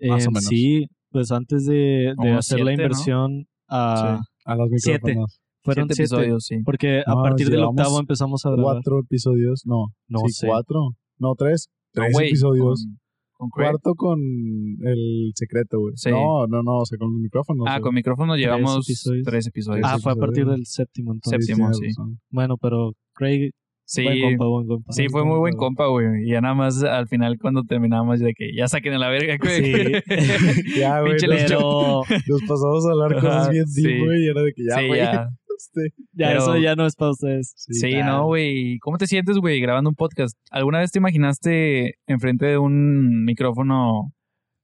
Más 0.00 0.22
o 0.26 0.28
Eh, 0.30 0.32
menos. 0.32 0.44
Sí, 0.44 0.86
pues 1.10 1.30
antes 1.30 1.66
de, 1.66 2.14
hacer 2.18 2.30
la 2.30 2.42
siete, 2.42 2.64
¿no? 2.64 2.70
inversión 2.72 3.46
a 3.68 4.20
A 4.44 4.56
los 4.56 4.68
Siete. 4.76 4.98
micrófonos. 5.04 5.40
fueron 5.62 5.84
Siete 5.88 5.94
siete, 5.94 6.14
episodios, 6.14 6.44
sí. 6.46 6.56
porque 6.64 7.02
a 7.06 7.14
No, 7.14 7.22
partir 7.22 7.48
del 7.50 7.64
octavo 7.64 7.98
empezamos 8.00 8.44
a 8.44 8.50
grabar. 8.50 8.74
Cuatro 8.76 9.00
episodios, 9.00 9.62
no. 9.64 9.86
No 10.08 10.18
sí, 10.26 10.32
sé. 10.32 10.46
cuatro. 10.46 10.90
No, 11.18 11.34
tres. 11.36 11.68
No, 11.94 12.02
Tres 12.02 12.12
güey, 12.12 12.28
episodios. 12.28 12.86
Con, 12.86 12.98
con 13.36 13.50
Craig. 13.50 13.70
Cuarto 13.70 13.94
con 13.94 14.18
el 14.20 15.32
secreto, 15.34 15.78
güey. 15.80 15.94
Sí. 15.96 16.10
No, 16.10 16.46
no, 16.46 16.62
no, 16.62 16.78
o 16.78 16.84
sea, 16.86 16.98
con 16.98 17.12
los 17.12 17.20
micrófonos. 17.20 17.66
Ah, 17.68 17.74
güey. 17.78 17.82
con 17.82 17.94
micrófonos 17.94 18.36
llevamos 18.38 18.86
episodios. 18.88 19.24
tres 19.24 19.46
episodios. 19.46 19.84
Ah, 19.86 19.92
Tres 19.94 20.02
fue 20.02 20.12
a 20.12 20.16
partir 20.16 20.46
del 20.46 20.66
séptimo 20.66 21.12
entonces. 21.14 21.46
Séptimo, 21.46 21.72
sí. 21.72 21.88
Bueno, 22.30 22.56
pero 22.58 22.92
Craig, 23.14 23.50
Sí, 23.86 24.02
buen 24.02 24.20
compa, 24.20 24.46
buen 24.46 24.66
compa. 24.66 24.92
sí, 24.92 25.08
fue 25.10 25.24
muy 25.24 25.38
buen 25.38 25.54
compa, 25.56 25.86
güey. 25.88 26.24
Y 26.24 26.30
ya 26.30 26.40
nada 26.40 26.54
más 26.54 26.82
al 26.82 27.06
final 27.06 27.38
cuando 27.38 27.64
terminamos 27.64 28.18
de 28.20 28.32
que 28.32 28.54
ya 28.56 28.66
saquen 28.66 28.94
a 28.94 28.98
la 28.98 29.10
verga, 29.10 29.36
güey. 29.36 29.92
Ya, 30.78 31.00
güey. 31.00 31.16
Pero 31.20 32.02
nos 32.28 32.40
pasamos 32.42 32.86
a 32.86 32.92
hablar 32.92 33.20
cosas 33.20 33.50
bien 33.50 33.66
sí. 33.66 33.82
deep, 33.82 34.04
güey. 34.04 34.24
Y 34.24 34.28
era 34.28 34.42
de 34.42 34.52
que 34.52 34.64
ya, 34.64 34.76
sí, 34.78 34.88
ya. 34.96 35.28
este, 35.58 36.02
ya 36.12 36.28
Pero- 36.28 36.38
eso 36.40 36.56
ya 36.58 36.74
no 36.76 36.86
es 36.86 36.96
para 36.96 37.10
ustedes. 37.10 37.52
Sí, 37.56 37.92
no, 38.04 38.26
güey. 38.26 38.78
¿Cómo 38.78 38.96
te 38.96 39.06
sientes, 39.06 39.36
güey, 39.38 39.60
grabando 39.60 39.90
un 39.90 39.96
podcast? 39.96 40.36
¿Alguna 40.50 40.78
vez 40.78 40.90
te 40.90 40.98
imaginaste 40.98 41.94
enfrente 42.06 42.46
de 42.46 42.58
un 42.58 43.24
micrófono 43.24 44.12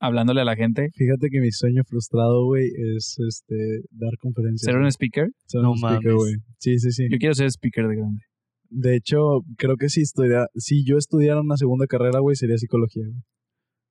hablándole 0.01 0.41
a 0.41 0.45
la 0.45 0.57
gente? 0.57 0.89
Fíjate 0.95 1.29
que 1.31 1.41
mi 1.41 1.51
sueño 1.51 1.83
frustrado, 1.87 2.47
güey, 2.47 2.69
es 2.97 3.17
este 3.29 3.83
dar 3.91 4.17
conferencias. 4.19 4.65
¿Ser 4.65 4.77
un 4.81 4.87
speaker? 4.87 5.29
Ser 5.45 5.61
No 5.61 5.73
un 5.73 5.77
speaker, 5.77 6.15
güey. 6.15 6.35
Sí, 6.59 6.79
sí, 6.79 6.91
sí. 6.91 7.07
Yo 7.11 7.19
quiero 7.19 7.35
ser 7.35 7.51
speaker 7.51 7.87
de 7.87 7.97
grande. 7.97 8.21
De 8.71 8.97
hecho, 8.97 9.19
creo 9.59 9.77
que 9.77 9.89
si 9.89 10.03
estudiara, 10.03 10.47
si 10.55 10.85
yo 10.85 10.97
estudiara 10.97 11.41
una 11.41 11.57
segunda 11.57 11.87
carrera, 11.87 12.21
güey, 12.21 12.37
sería 12.37 12.57
psicología, 12.57 13.03
güey. 13.07 13.23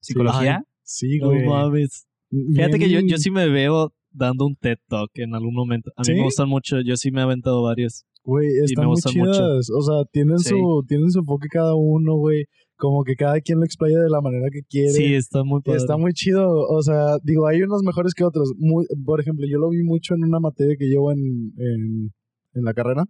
¿Psicología? 0.02 0.64
Sí, 0.84 1.18
No 1.20 1.28
güey. 1.30 1.46
mames. 1.46 2.08
Fíjate 2.32 2.78
Bien- 2.78 2.80
que 2.80 2.90
yo, 2.90 3.00
yo 3.08 3.18
sí 3.18 3.32
me 3.32 3.50
veo 3.50 3.92
dando 4.12 4.46
un 4.46 4.56
TED 4.56 4.78
Talk 4.88 5.12
en 5.16 5.36
algún 5.36 5.54
momento. 5.54 5.92
A 5.98 6.02
mí 6.02 6.06
¿Sí? 6.06 6.14
me 6.14 6.24
gustan 6.24 6.50
mucho, 6.50 6.78
yo 6.82 6.96
sí 6.96 7.12
me 7.12 7.20
he 7.20 7.24
aventado 7.24 7.62
varios. 7.64 8.06
Güey, 8.24 8.48
están 8.64 8.86
muy 8.86 8.96
mucho. 8.96 9.10
chidas. 9.10 9.70
O 9.70 9.82
sea, 9.82 10.04
tienen 10.12 10.38
Sí. 10.40 10.50
su 10.50 10.84
tienen 10.88 11.10
su 11.12 11.20
enfoque 11.20 11.48
cada 11.52 11.76
uno, 11.76 12.16
güey. 12.16 12.46
Como 12.78 13.04
que 13.04 13.16
cada 13.16 13.42
quien 13.42 13.60
lo 13.60 13.66
explaya 13.66 14.00
de 14.00 14.10
la 14.10 14.22
manera 14.22 14.48
que 14.52 14.62
quiere. 14.70 14.90
Sí, 14.92 15.14
está 15.14 15.44
muy 15.44 15.62
padre. 15.62 15.80
está 15.80 15.98
muy 15.98 16.14
chido. 16.14 16.48
O 16.50 16.82
sea, 16.82 17.18
digo, 17.24 17.46
hay 17.48 17.62
unos 17.62 17.82
mejores 17.84 18.14
que 18.14 18.24
otros. 18.24 18.54
Muy, 18.58 18.86
por 19.06 19.20
ejemplo, 19.20 19.46
yo 19.52 19.58
lo 19.58 19.70
vi 19.70 19.84
mucho 19.84 20.16
en 20.16 20.24
una 20.24 20.40
materia 20.40 20.76
que 20.80 20.86
llevo 20.86 21.12
en, 21.12 21.20
en, 21.58 22.12
en 22.54 22.64
la 22.64 22.74
carrera, 22.74 23.04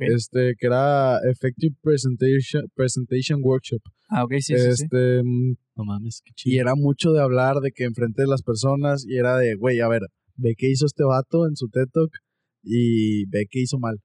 este, 0.00 0.54
que 0.58 0.66
era 0.66 1.18
Effective 1.30 1.74
Presentation, 1.82 2.64
Presentation 2.74 3.40
Workshop. 3.42 3.80
Ah, 4.08 4.24
ok, 4.24 4.32
sí, 4.40 4.54
sí, 4.54 4.58
sí. 4.58 4.68
este, 4.84 5.22
mm, 5.22 5.54
No 5.76 5.84
mames, 5.84 6.22
qué 6.24 6.30
Y 6.30 6.34
chido. 6.34 6.60
era 6.62 6.74
mucho 6.74 7.12
de 7.12 7.20
hablar 7.20 7.56
de 7.60 7.70
que 7.72 7.84
enfrente 7.84 8.22
de 8.22 8.28
las 8.28 8.42
personas 8.42 9.04
y 9.06 9.16
era 9.16 9.36
de, 9.38 9.54
güey, 9.56 9.80
a 9.80 9.88
ver, 9.88 10.02
ve 10.36 10.54
qué 10.56 10.70
hizo 10.70 10.86
este 10.86 11.04
vato 11.04 11.46
en 11.46 11.56
su 11.56 11.68
TED 11.68 11.86
Talk 11.92 12.10
y 12.62 13.26
ve 13.26 13.46
qué 13.50 13.60
hizo 13.60 13.78
mal. 13.78 13.96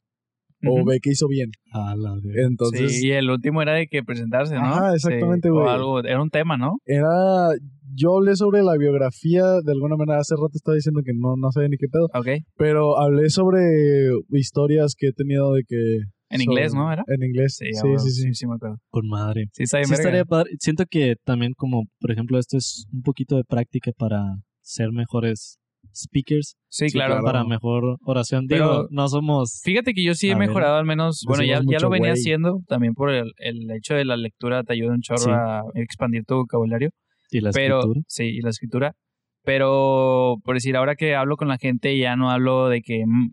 O 0.68 0.86
ve 0.86 1.00
qué 1.02 1.12
hizo 1.12 1.28
bien. 1.28 1.50
A 1.74 1.96
la. 1.96 2.16
Entonces, 2.48 3.00
sí, 3.00 3.08
y 3.08 3.12
el 3.12 3.30
último 3.30 3.62
era 3.62 3.74
de 3.76 3.88
que 3.88 4.04
presentarse, 4.04 4.56
¿no? 4.56 4.62
Ajá, 4.62 4.94
exactamente, 4.96 5.48
Sí, 5.48 5.52
o 5.52 5.56
güey. 5.62 5.68
algo, 5.70 6.00
era 6.00 6.22
un 6.22 6.30
tema, 6.30 6.58
¿no? 6.58 6.78
era. 6.86 7.08
Yo 7.94 8.16
hablé 8.18 8.38
sobre 8.38 8.64
la 8.64 8.78
biografía, 8.78 9.44
de 9.66 9.72
alguna 9.74 9.98
manera, 9.98 10.20
hace 10.22 10.36
rato 10.36 10.52
estaba 10.54 10.76
diciendo 10.76 11.02
que 11.04 11.12
no, 11.14 11.36
no 11.36 11.52
sabía 11.52 11.68
ni 11.68 11.76
qué 11.76 11.88
pedo, 11.92 12.06
Ok. 12.14 12.28
pero 12.56 12.98
hablé 12.98 13.30
sobre 13.30 13.60
historias 14.30 14.94
que 14.98 15.08
he 15.08 15.14
tenido 15.14 15.54
de 15.54 15.64
que. 15.68 15.76
En 16.30 16.40
sobre- 16.40 16.44
inglés, 16.46 16.74
¿no? 16.74 16.90
¿Era? 16.92 17.04
En 17.08 17.22
inglés, 17.22 17.56
Sí, 17.60 17.66
sí, 17.74 17.78
ah, 17.78 17.82
bueno, 17.84 18.00
sí, 18.00 18.10
sí. 18.12 18.22
sí, 18.22 18.34
sí 18.34 18.48
me 18.48 18.56
acuerdo. 18.56 18.78
Con 18.90 19.08
madre. 19.10 19.48
Sí, 19.52 19.64
está 19.64 19.80
bien 19.80 19.88
Sí 19.90 19.94
estaría 19.96 20.24
padre. 20.24 20.52
Siento 20.60 20.86
que 20.90 21.16
también 21.26 21.52
como, 21.58 21.84
por 22.00 22.12
ejemplo, 22.12 22.40
esto 22.40 22.56
es 22.58 22.86
un 22.94 23.02
poquito 23.02 23.36
de 23.36 23.44
práctica 23.44 23.92
para 23.98 24.38
ser 24.62 24.94
mejores 24.94 25.60
speakers, 25.94 26.56
Sí, 26.70 26.88
claro. 26.88 27.14
claro. 27.16 27.24
para 27.26 27.44
mejor 27.44 27.98
oración. 28.06 28.46
Pero- 28.48 28.66
Digo, 28.66 28.88
no 28.92 29.08
somos... 29.08 29.62
Fíjate 29.64 29.94
que 29.94 30.04
yo 30.04 30.14
sí 30.14 30.30
he 30.30 30.36
mejorado 30.36 30.76
al 30.78 30.86
menos, 30.86 31.24
bueno, 31.28 31.44
ya, 31.44 31.62
ya 31.66 31.80
lo 31.80 31.90
venía 31.90 32.12
haciendo 32.14 32.60
también 32.68 32.94
por 32.94 33.10
el, 33.12 33.32
el 33.38 33.70
hecho 33.72 33.94
de 33.96 34.06
la 34.06 34.18
lectura 34.18 34.64
te 34.64 34.74
ayuda 34.74 34.94
un 34.94 35.02
chorro 35.02 35.20
Sí. 35.20 35.30
a 35.32 35.62
expandir 35.76 36.24
tu 36.26 36.36
vocabulario. 36.36 36.90
Y 37.30 37.40
la 37.42 37.52
pero 37.52 37.80
escritura. 37.80 38.02
sí, 38.08 38.24
y 38.26 38.42
la 38.42 38.50
escritura. 38.50 38.94
Pero 39.44 40.36
por 40.44 40.56
decir, 40.56 40.76
ahora 40.78 40.96
que 40.96 41.16
hablo 41.16 41.36
con 41.38 41.48
la 41.48 41.58
gente 41.58 41.98
ya 41.98 42.16
no 42.16 42.30
hablo 42.30 42.70
de 42.70 42.82
que 42.82 43.04
mm, 43.06 43.32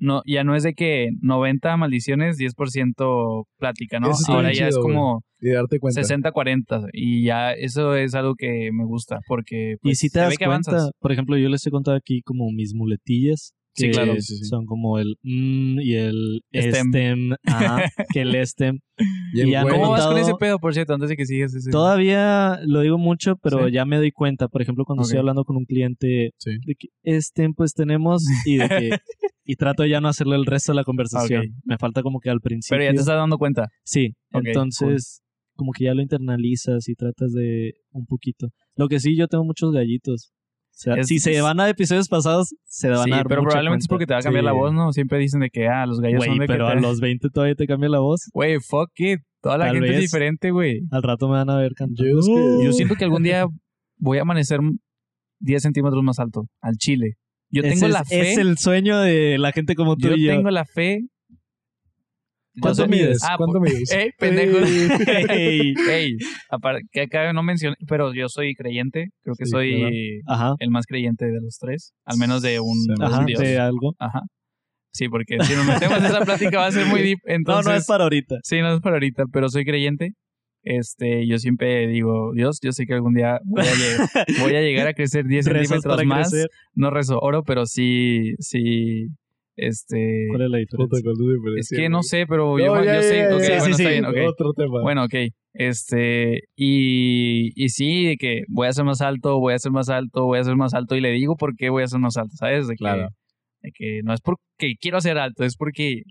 no 0.00 0.22
ya 0.26 0.42
no 0.44 0.54
es 0.56 0.62
de 0.64 0.74
que 0.74 1.10
90 1.20 1.76
maldiciones, 1.76 2.36
10% 2.38 3.44
plática, 3.58 4.00
¿no? 4.00 4.10
Ahora 4.28 4.52
ya 4.52 4.66
es 4.68 4.74
chido, 4.74 4.82
como 4.82 5.22
Y 5.40 5.50
darte 5.50 5.78
cuenta. 5.78 6.00
60-40 6.02 6.88
y 6.92 7.24
ya 7.24 7.52
eso 7.52 7.94
es 7.94 8.14
algo 8.14 8.34
que 8.34 8.70
me 8.72 8.84
gusta 8.84 9.20
porque 9.28 9.72
Y 9.74 9.76
pues, 9.76 9.98
si 9.98 10.08
te 10.10 10.18
das 10.20 10.36
cuenta, 10.36 10.70
avanzas. 10.72 10.90
por 10.98 11.12
ejemplo, 11.12 11.36
yo 11.36 11.48
les 11.48 11.66
he 11.66 11.70
contado 11.70 11.96
aquí 11.96 12.22
como 12.22 12.50
mis 12.50 12.74
muletillas. 12.74 13.52
Sí, 13.72 13.88
claro. 13.92 14.14
Sí, 14.14 14.20
sí, 14.22 14.36
sí. 14.38 14.44
Son 14.46 14.66
como 14.66 14.98
el 14.98 15.14
mm 15.22 15.78
y 15.80 15.94
el 15.94 16.40
Stem. 16.52 16.88
stem, 16.88 17.30
ajá, 17.46 17.84
que 18.12 18.22
el 18.22 18.34
stem. 18.44 18.80
Y 19.32 19.40
el 19.42 19.48
y 19.48 19.52
ya 19.52 19.62
¿Cómo 19.62 19.90
vas 19.90 20.06
con 20.08 20.18
ese 20.18 20.32
pedo, 20.38 20.58
por 20.58 20.74
cierto, 20.74 20.92
antes 20.92 21.08
de 21.08 21.16
que 21.16 21.24
sigas 21.24 21.54
ese? 21.54 21.70
Todavía 21.70 22.58
lo 22.66 22.80
digo 22.80 22.98
mucho, 22.98 23.36
pero 23.40 23.66
Sí. 23.68 23.72
ya 23.72 23.84
me 23.84 23.96
doy 23.98 24.10
cuenta. 24.10 24.48
Por 24.48 24.60
ejemplo, 24.60 24.84
cuando 24.84 25.04
estoy 25.04 25.18
hablando 25.20 25.44
con 25.44 25.56
un 25.56 25.64
cliente 25.66 26.32
Sí. 26.38 26.50
de 26.66 26.74
que 26.74 26.88
stem 27.20 27.54
pues 27.54 27.72
tenemos 27.72 28.24
y 28.44 28.56
de 28.56 28.68
que 28.68 28.90
y 29.50 29.56
trato 29.56 29.82
de 29.82 29.88
ya 29.90 30.00
no 30.00 30.08
hacerle 30.08 30.36
el 30.36 30.46
resto 30.46 30.72
de 30.72 30.76
la 30.76 30.84
conversación. 30.84 31.46
Me 31.64 31.76
falta 31.78 32.02
como 32.02 32.20
que 32.20 32.30
al 32.30 32.40
principio. 32.40 32.76
Pero 32.78 32.90
ya 32.90 32.94
te 32.94 33.00
estás 33.00 33.16
dando 33.16 33.38
cuenta. 33.38 33.68
Sí, 33.84 34.14
entonces 34.32 35.22
como 35.56 35.72
que 35.72 35.84
ya 35.84 35.94
lo 35.94 36.00
internalizas 36.02 36.88
y 36.88 36.94
tratas 36.94 37.32
de 37.32 37.74
un 37.90 38.06
poquito. 38.06 38.48
Lo 38.76 38.88
que 38.88 38.98
sí, 39.00 39.16
yo 39.16 39.28
tengo 39.28 39.44
muchos 39.44 39.72
gallitos. 39.72 40.30
O 40.32 40.82
sea, 40.82 40.94
Es- 40.94 41.08
si 41.08 41.18
se 41.18 41.32
es- 41.36 41.42
van 41.42 41.60
a 41.60 41.68
episodios 41.68 42.08
pasados, 42.08 42.54
se 42.64 42.88
van 42.88 43.04
Sí, 43.04 43.12
a 43.12 43.16
dar 43.16 43.26
pero 43.26 43.42
probablemente 43.42 43.82
es 43.82 43.88
porque 43.88 44.06
te 44.06 44.14
va 44.14 44.20
a 44.20 44.22
cambiar 44.22 44.42
Sí. 44.44 44.46
la 44.46 44.52
voz, 44.52 44.72
¿no? 44.72 44.92
Siempre 44.92 45.18
dicen 45.18 45.40
de 45.40 45.50
que, 45.50 45.66
ah, 45.68 45.84
los 45.84 46.00
gallos 46.00 46.18
Güey, 46.18 46.30
son 46.30 46.38
de 46.38 46.46
pero 46.46 46.66
que 46.66 46.72
a 46.72 46.74
los 46.76 47.00
20 47.00 47.28
todavía 47.28 47.54
te 47.56 47.66
cambia 47.66 47.90
la 47.90 47.98
voz. 47.98 48.30
Güey, 48.32 48.56
fuck 48.60 48.90
it. 48.96 49.20
Toda 49.42 49.58
la 49.58 49.66
Tal 49.66 49.74
gente 49.74 49.94
es 49.94 50.00
diferente, 50.00 50.50
güey. 50.50 50.80
Al 50.90 51.02
rato 51.02 51.26
me 51.28 51.34
van 51.34 51.50
a 51.50 51.56
ver 51.56 51.72
cantando. 51.74 52.04
Yo 52.10 52.18
es 52.20 52.26
que- 52.26 52.64
Yo 52.64 52.72
siento 52.72 52.94
que 52.94 53.04
algún 53.04 53.22
día 53.22 53.46
voy 53.98 54.18
a 54.18 54.22
amanecer 54.22 54.60
10 55.40 55.62
centímetros 55.62 56.02
más 56.02 56.18
alto, 56.18 56.46
al 56.62 56.76
chile. 56.76 57.14
Yo 57.50 57.62
tengo 57.62 57.86
es, 57.86 57.92
la 57.92 58.04
fe. 58.04 58.32
Es 58.32 58.38
el 58.38 58.58
sueño 58.58 59.00
de 59.00 59.38
la 59.38 59.52
gente 59.52 59.74
como 59.74 59.96
tú 59.96 60.08
yo 60.08 60.14
y 60.14 60.24
yo. 60.26 60.32
tengo 60.32 60.50
la 60.50 60.64
fe. 60.64 61.00
Yo 62.52 62.62
¿Cuánto 62.62 62.88
mides? 62.88 63.18
Ah, 63.22 63.36
¿Cuánto 63.36 63.58
pues- 63.60 63.72
mides? 63.74 63.92
¡Ey, 63.92 64.10
pendejos! 64.18 64.68
Ey. 65.28 65.74
Ey, 65.88 66.16
que 66.92 67.00
acá 67.02 67.32
no 67.32 67.42
mencioné, 67.42 67.76
pero 67.88 68.12
yo 68.12 68.28
soy 68.28 68.54
creyente. 68.54 69.06
Creo 69.22 69.34
que 69.36 69.44
Sí, 69.46 69.50
soy 69.50 70.20
claro. 70.26 70.56
El 70.58 70.70
más 70.70 70.86
creyente 70.86 71.26
de 71.26 71.40
los 71.40 71.58
tres. 71.58 71.92
Al 72.04 72.18
menos 72.18 72.42
de 72.42 72.60
un, 72.60 72.76
Ajá, 73.00 73.24
Dios. 73.24 73.40
de 73.40 73.58
algo. 73.58 73.94
Ajá. 73.98 74.22
Sí, 74.92 75.08
porque 75.08 75.38
si 75.44 75.54
nos 75.54 75.64
metemos 75.64 75.98
en 75.98 76.06
esa 76.06 76.20
plática 76.24 76.58
va 76.58 76.66
a 76.66 76.72
ser 76.72 76.86
muy 76.86 77.00
deep. 77.02 77.18
No, 77.24 77.34
Entonces, 77.34 77.66
no 77.72 77.74
es 77.78 77.86
para 77.86 78.04
ahorita. 78.04 78.36
Sí, 78.42 78.60
no 78.60 78.74
es 78.74 78.80
para 78.80 78.96
ahorita, 78.96 79.24
pero 79.32 79.48
soy 79.48 79.64
creyente. 79.64 80.10
Este, 80.62 81.26
yo 81.26 81.38
siempre 81.38 81.86
digo, 81.88 82.32
Dios, 82.34 82.58
yo 82.62 82.72
sé 82.72 82.84
que 82.86 82.94
algún 82.94 83.14
día 83.14 83.40
voy 83.44 83.62
a 83.64 83.74
llegar, 83.74 84.26
voy 84.42 84.54
a, 84.56 84.60
llegar 84.60 84.86
a 84.88 84.92
crecer 84.94 85.24
10 85.26 85.46
Rezas 85.46 85.68
centímetros 85.82 86.04
más. 86.06 86.30
crecer. 86.30 86.48
No 86.74 86.90
rezo 86.90 87.18
oro, 87.20 87.42
pero 87.44 87.64
sí, 87.66 88.34
sí, 88.38 89.06
este... 89.56 90.26
¿Cuál 90.28 90.42
es 90.42 90.50
la 90.50 90.58
diferencia? 90.58 90.98
¿cuál 91.02 91.14
es 91.14 91.20
la 91.20 91.32
Es 91.32 91.36
diferencia, 91.68 91.78
que 91.78 91.88
no 91.88 92.02
sé, 92.02 92.26
pero 92.26 92.56
No, 92.56 92.58
yo, 92.58 92.84
ya, 92.84 92.94
yo 92.94 93.00
ya, 93.00 93.02
sé, 93.02 93.16
ya, 93.16 93.28
bueno, 93.28 93.40
sí, 93.44 93.52
está 93.70 93.72
sí, 93.76 93.84
bien, 93.88 94.04
ok. 94.04 94.16
Otro 94.28 94.52
tema. 94.54 94.82
Bueno, 94.82 95.04
ok. 95.04 95.14
Este, 95.54 96.40
y, 96.56 97.52
y 97.56 97.68
sí, 97.70 98.04
de 98.06 98.16
que 98.16 98.42
voy 98.48 98.68
a 98.68 98.72
ser 98.72 98.84
más 98.84 99.00
alto, 99.00 99.38
voy 99.40 99.54
a 99.54 99.58
ser 99.58 99.72
más 99.72 99.88
alto, 99.88 100.24
voy 100.26 100.38
a 100.38 100.44
ser 100.44 100.56
más 100.56 100.74
alto, 100.74 100.94
y 100.94 101.00
le 101.00 101.10
digo 101.10 101.36
por 101.36 101.56
qué 101.56 101.70
voy 101.70 101.82
a 101.82 101.86
ser 101.88 102.00
más 102.00 102.16
alto, 102.16 102.34
¿sabes? 102.36 102.66
De 102.68 102.74
que, 102.74 102.78
Claro. 102.78 103.08
de 103.62 103.70
que 103.74 104.00
no 104.04 104.12
es 104.14 104.20
porque 104.20 104.74
quiero 104.80 105.00
ser 105.00 105.18
alto, 105.18 105.44
es 105.44 105.56
porque 105.56 106.02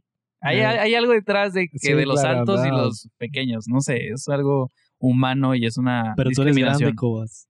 hay, 0.41 0.59
hay 0.59 0.95
algo 0.95 1.11
detrás 1.13 1.53
de, 1.53 1.67
que 1.67 1.77
sí, 1.79 1.93
de 1.93 2.05
los 2.05 2.21
claro, 2.21 2.39
altos 2.39 2.65
y 2.65 2.69
los 2.69 3.09
pequeños, 3.17 3.65
no 3.67 3.81
sé, 3.81 4.07
es 4.07 4.27
algo 4.29 4.69
humano 4.99 5.55
y 5.55 5.65
es 5.65 5.77
una 5.77 6.13
Pero 6.17 6.29
tú 6.31 6.41
eres 6.43 6.55
grande, 6.57 6.93
Cobas. 6.95 7.47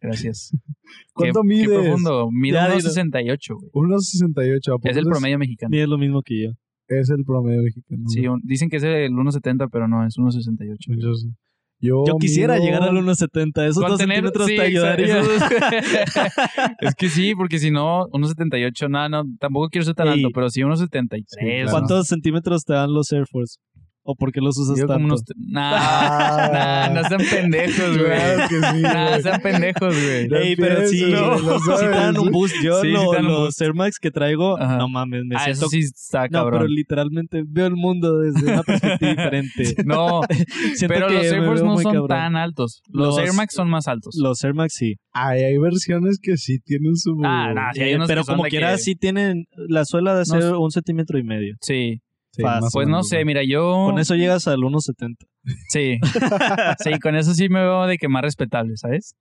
Gracias. 0.00 0.50
¿Cuánto 1.12 1.42
¿Qué, 1.42 1.48
mides? 1.48 1.68
Qué 1.68 1.74
profundo. 1.74 2.30
Mido 2.30 2.54
Ya, 2.56 2.64
unos 2.66 2.78
dilo. 2.78 2.88
68, 2.90 3.54
güey. 3.56 3.70
1.68. 3.90 4.56
¿a 4.68 4.72
poco 4.76 4.88
Es 4.88 4.96
el 4.96 5.04
promedio 5.04 5.38
mexicano. 5.38 5.70
Ni 5.70 5.78
es 5.80 5.88
lo 5.88 5.98
mismo 5.98 6.22
que 6.22 6.44
yo. 6.44 6.50
Es 6.88 7.10
el 7.10 7.24
promedio 7.24 7.62
mexicano. 7.62 8.02
Sí, 8.08 8.26
un- 8.26 8.40
dicen 8.42 8.68
que 8.70 8.76
es 8.78 8.82
el 8.82 9.12
1.70, 9.12 9.68
pero 9.70 9.86
no, 9.88 10.06
es 10.06 10.16
1.68. 10.16 11.34
Yo, 11.80 12.04
yo, 12.06 12.16
quisiera 12.16 12.54
mido- 12.54 12.64
llegar 12.66 12.82
al 12.82 12.96
1.70. 12.96 13.66
Esos 13.66 13.82
dos 13.86 13.98
centímetros 13.98 14.46
sí, 14.46 14.56
te 14.56 14.62
ayudarían. 14.62 15.24
es 16.80 16.94
que 16.94 17.08
sí, 17.08 17.34
porque 17.34 17.58
si 17.58 17.70
no, 17.70 18.06
1.78, 18.08 18.88
nada, 18.90 19.08
no, 19.08 19.24
tampoco 19.38 19.68
quiero 19.70 19.84
ser 19.86 19.94
tan 19.94 20.08
alto, 20.08 20.28
pero 20.34 20.50
sí 20.50 20.60
1.73. 20.60 21.24
Sí, 21.26 21.36
claro. 21.40 21.70
¿Cuántos 21.70 22.06
centímetros 22.06 22.64
te 22.64 22.74
dan 22.74 22.92
los 22.92 23.10
Air 23.12 23.26
Force? 23.26 23.58
¿O 24.02 24.14
por 24.16 24.32
qué 24.32 24.40
los 24.40 24.56
usas 24.58 24.78
Yo 24.78 24.86
tanto? 24.86 24.94
como 24.94 25.06
unos... 25.08 25.22
Nah, 25.36 25.72
Ah. 25.74 26.88
nah, 26.90 27.02
no 27.02 27.08
sean 27.08 27.20
pendejos, 27.30 27.98
güey. 27.98 28.06
Claro 28.10 28.48
que 28.48 28.54
sí, 28.56 28.82
Nah, 28.82 29.20
sean 29.20 29.40
pendejos, 29.42 29.94
güey. 30.02 30.28
No 30.28 30.36
Ey, 30.38 30.56
pero 30.56 30.86
sí, 30.88 31.04
no, 31.12 31.38
si 31.38 31.76
te 31.80 31.88
dan 31.90 32.18
un 32.18 32.30
boost. 32.30 32.54
Yo 32.64 32.80
Sí, 32.80 32.88
lo- 32.88 33.12
los 33.20 33.42
boost. 33.44 33.60
Air 33.62 33.74
Max 33.74 33.98
que 34.00 34.10
traigo, 34.10 34.58
Ajá. 34.58 34.78
no 34.78 34.88
mames, 34.88 35.22
me 35.26 35.36
Ah, 35.36 35.40
siento... 35.44 35.66
eso 35.66 35.68
sí 35.68 35.80
está 35.80 36.22
no, 36.24 36.30
cabrón. 36.30 36.60
pero 36.60 36.68
literalmente 36.68 37.42
veo 37.46 37.66
el 37.66 37.76
mundo 37.76 38.18
desde 38.18 38.50
una 38.52 38.62
perspectiva 38.62 39.10
diferente. 39.16 39.74
No, 39.84 40.22
pero 40.88 41.06
que 41.08 41.14
los 41.14 41.24
Air 41.26 41.44
Force 41.44 41.64
no 41.64 41.74
son 41.78 41.92
cabrón. 41.92 42.08
tan 42.08 42.36
altos. 42.36 42.82
Los, 42.88 43.08
Los- 43.08 43.18
Air 43.18 43.32
Max 43.34 43.54
son 43.54 43.68
más 43.68 43.86
altos. 43.86 44.16
Los 44.20 44.42
Air 44.42 44.54
Max 44.54 44.74
sí. 44.76 44.94
Ay, 45.12 45.42
hay 45.42 45.58
versiones 45.58 46.18
que 46.22 46.36
sí 46.38 46.58
tienen 46.64 46.96
su. 46.96 47.12
Ah, 47.24 47.52
nah, 47.54 47.72
sí, 47.74 47.82
hay 47.82 47.90
Eh, 47.92 47.96
unos 47.96 48.08
pero 48.08 48.22
que 48.22 48.26
como 48.32 48.44
quiera 48.44 48.72
que- 48.72 48.78
sí 48.78 48.94
tienen 48.94 49.44
la 49.68 49.84
suela 49.84 50.14
de 50.14 50.24
ser 50.24 50.54
un 50.54 50.70
centímetro 50.70 51.18
y 51.18 51.22
medio. 51.22 51.56
Sí. 51.60 52.00
Sí, 52.40 52.46
fácil. 52.46 52.68
Pues 52.72 52.88
no 52.88 53.02
sé, 53.02 53.24
mira, 53.24 53.42
yo... 53.46 53.86
Con 53.86 53.98
eso 53.98 54.14
llegas 54.14 54.46
al 54.48 54.58
1.70. 54.60 55.16
Sí. 55.68 55.98
sí, 56.84 56.98
con 57.00 57.16
eso 57.16 57.34
sí 57.34 57.48
me 57.48 57.60
veo 57.60 57.86
de 57.86 57.96
que 57.98 58.08
más 58.08 58.22
respetable, 58.22 58.76
¿sabes? 58.76 59.14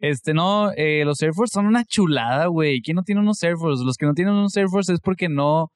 Este, 0.00 0.34
no, 0.34 0.70
eh, 0.76 1.04
los 1.04 1.22
Air 1.22 1.32
Force 1.34 1.52
son 1.52 1.66
una 1.66 1.84
chulada, 1.84 2.46
güey. 2.46 2.80
¿Quién 2.82 2.96
no 2.96 3.02
tiene 3.04 3.20
unos 3.20 3.42
Air 3.42 3.56
Force? 3.56 3.82
Los 3.84 3.96
que 3.96 4.06
no 4.06 4.12
tienen 4.14 4.34
unos 4.34 4.56
Air 4.56 4.68
Force 4.68 4.92
es 4.92 5.00
porque 5.00 5.28
no, 5.28 5.70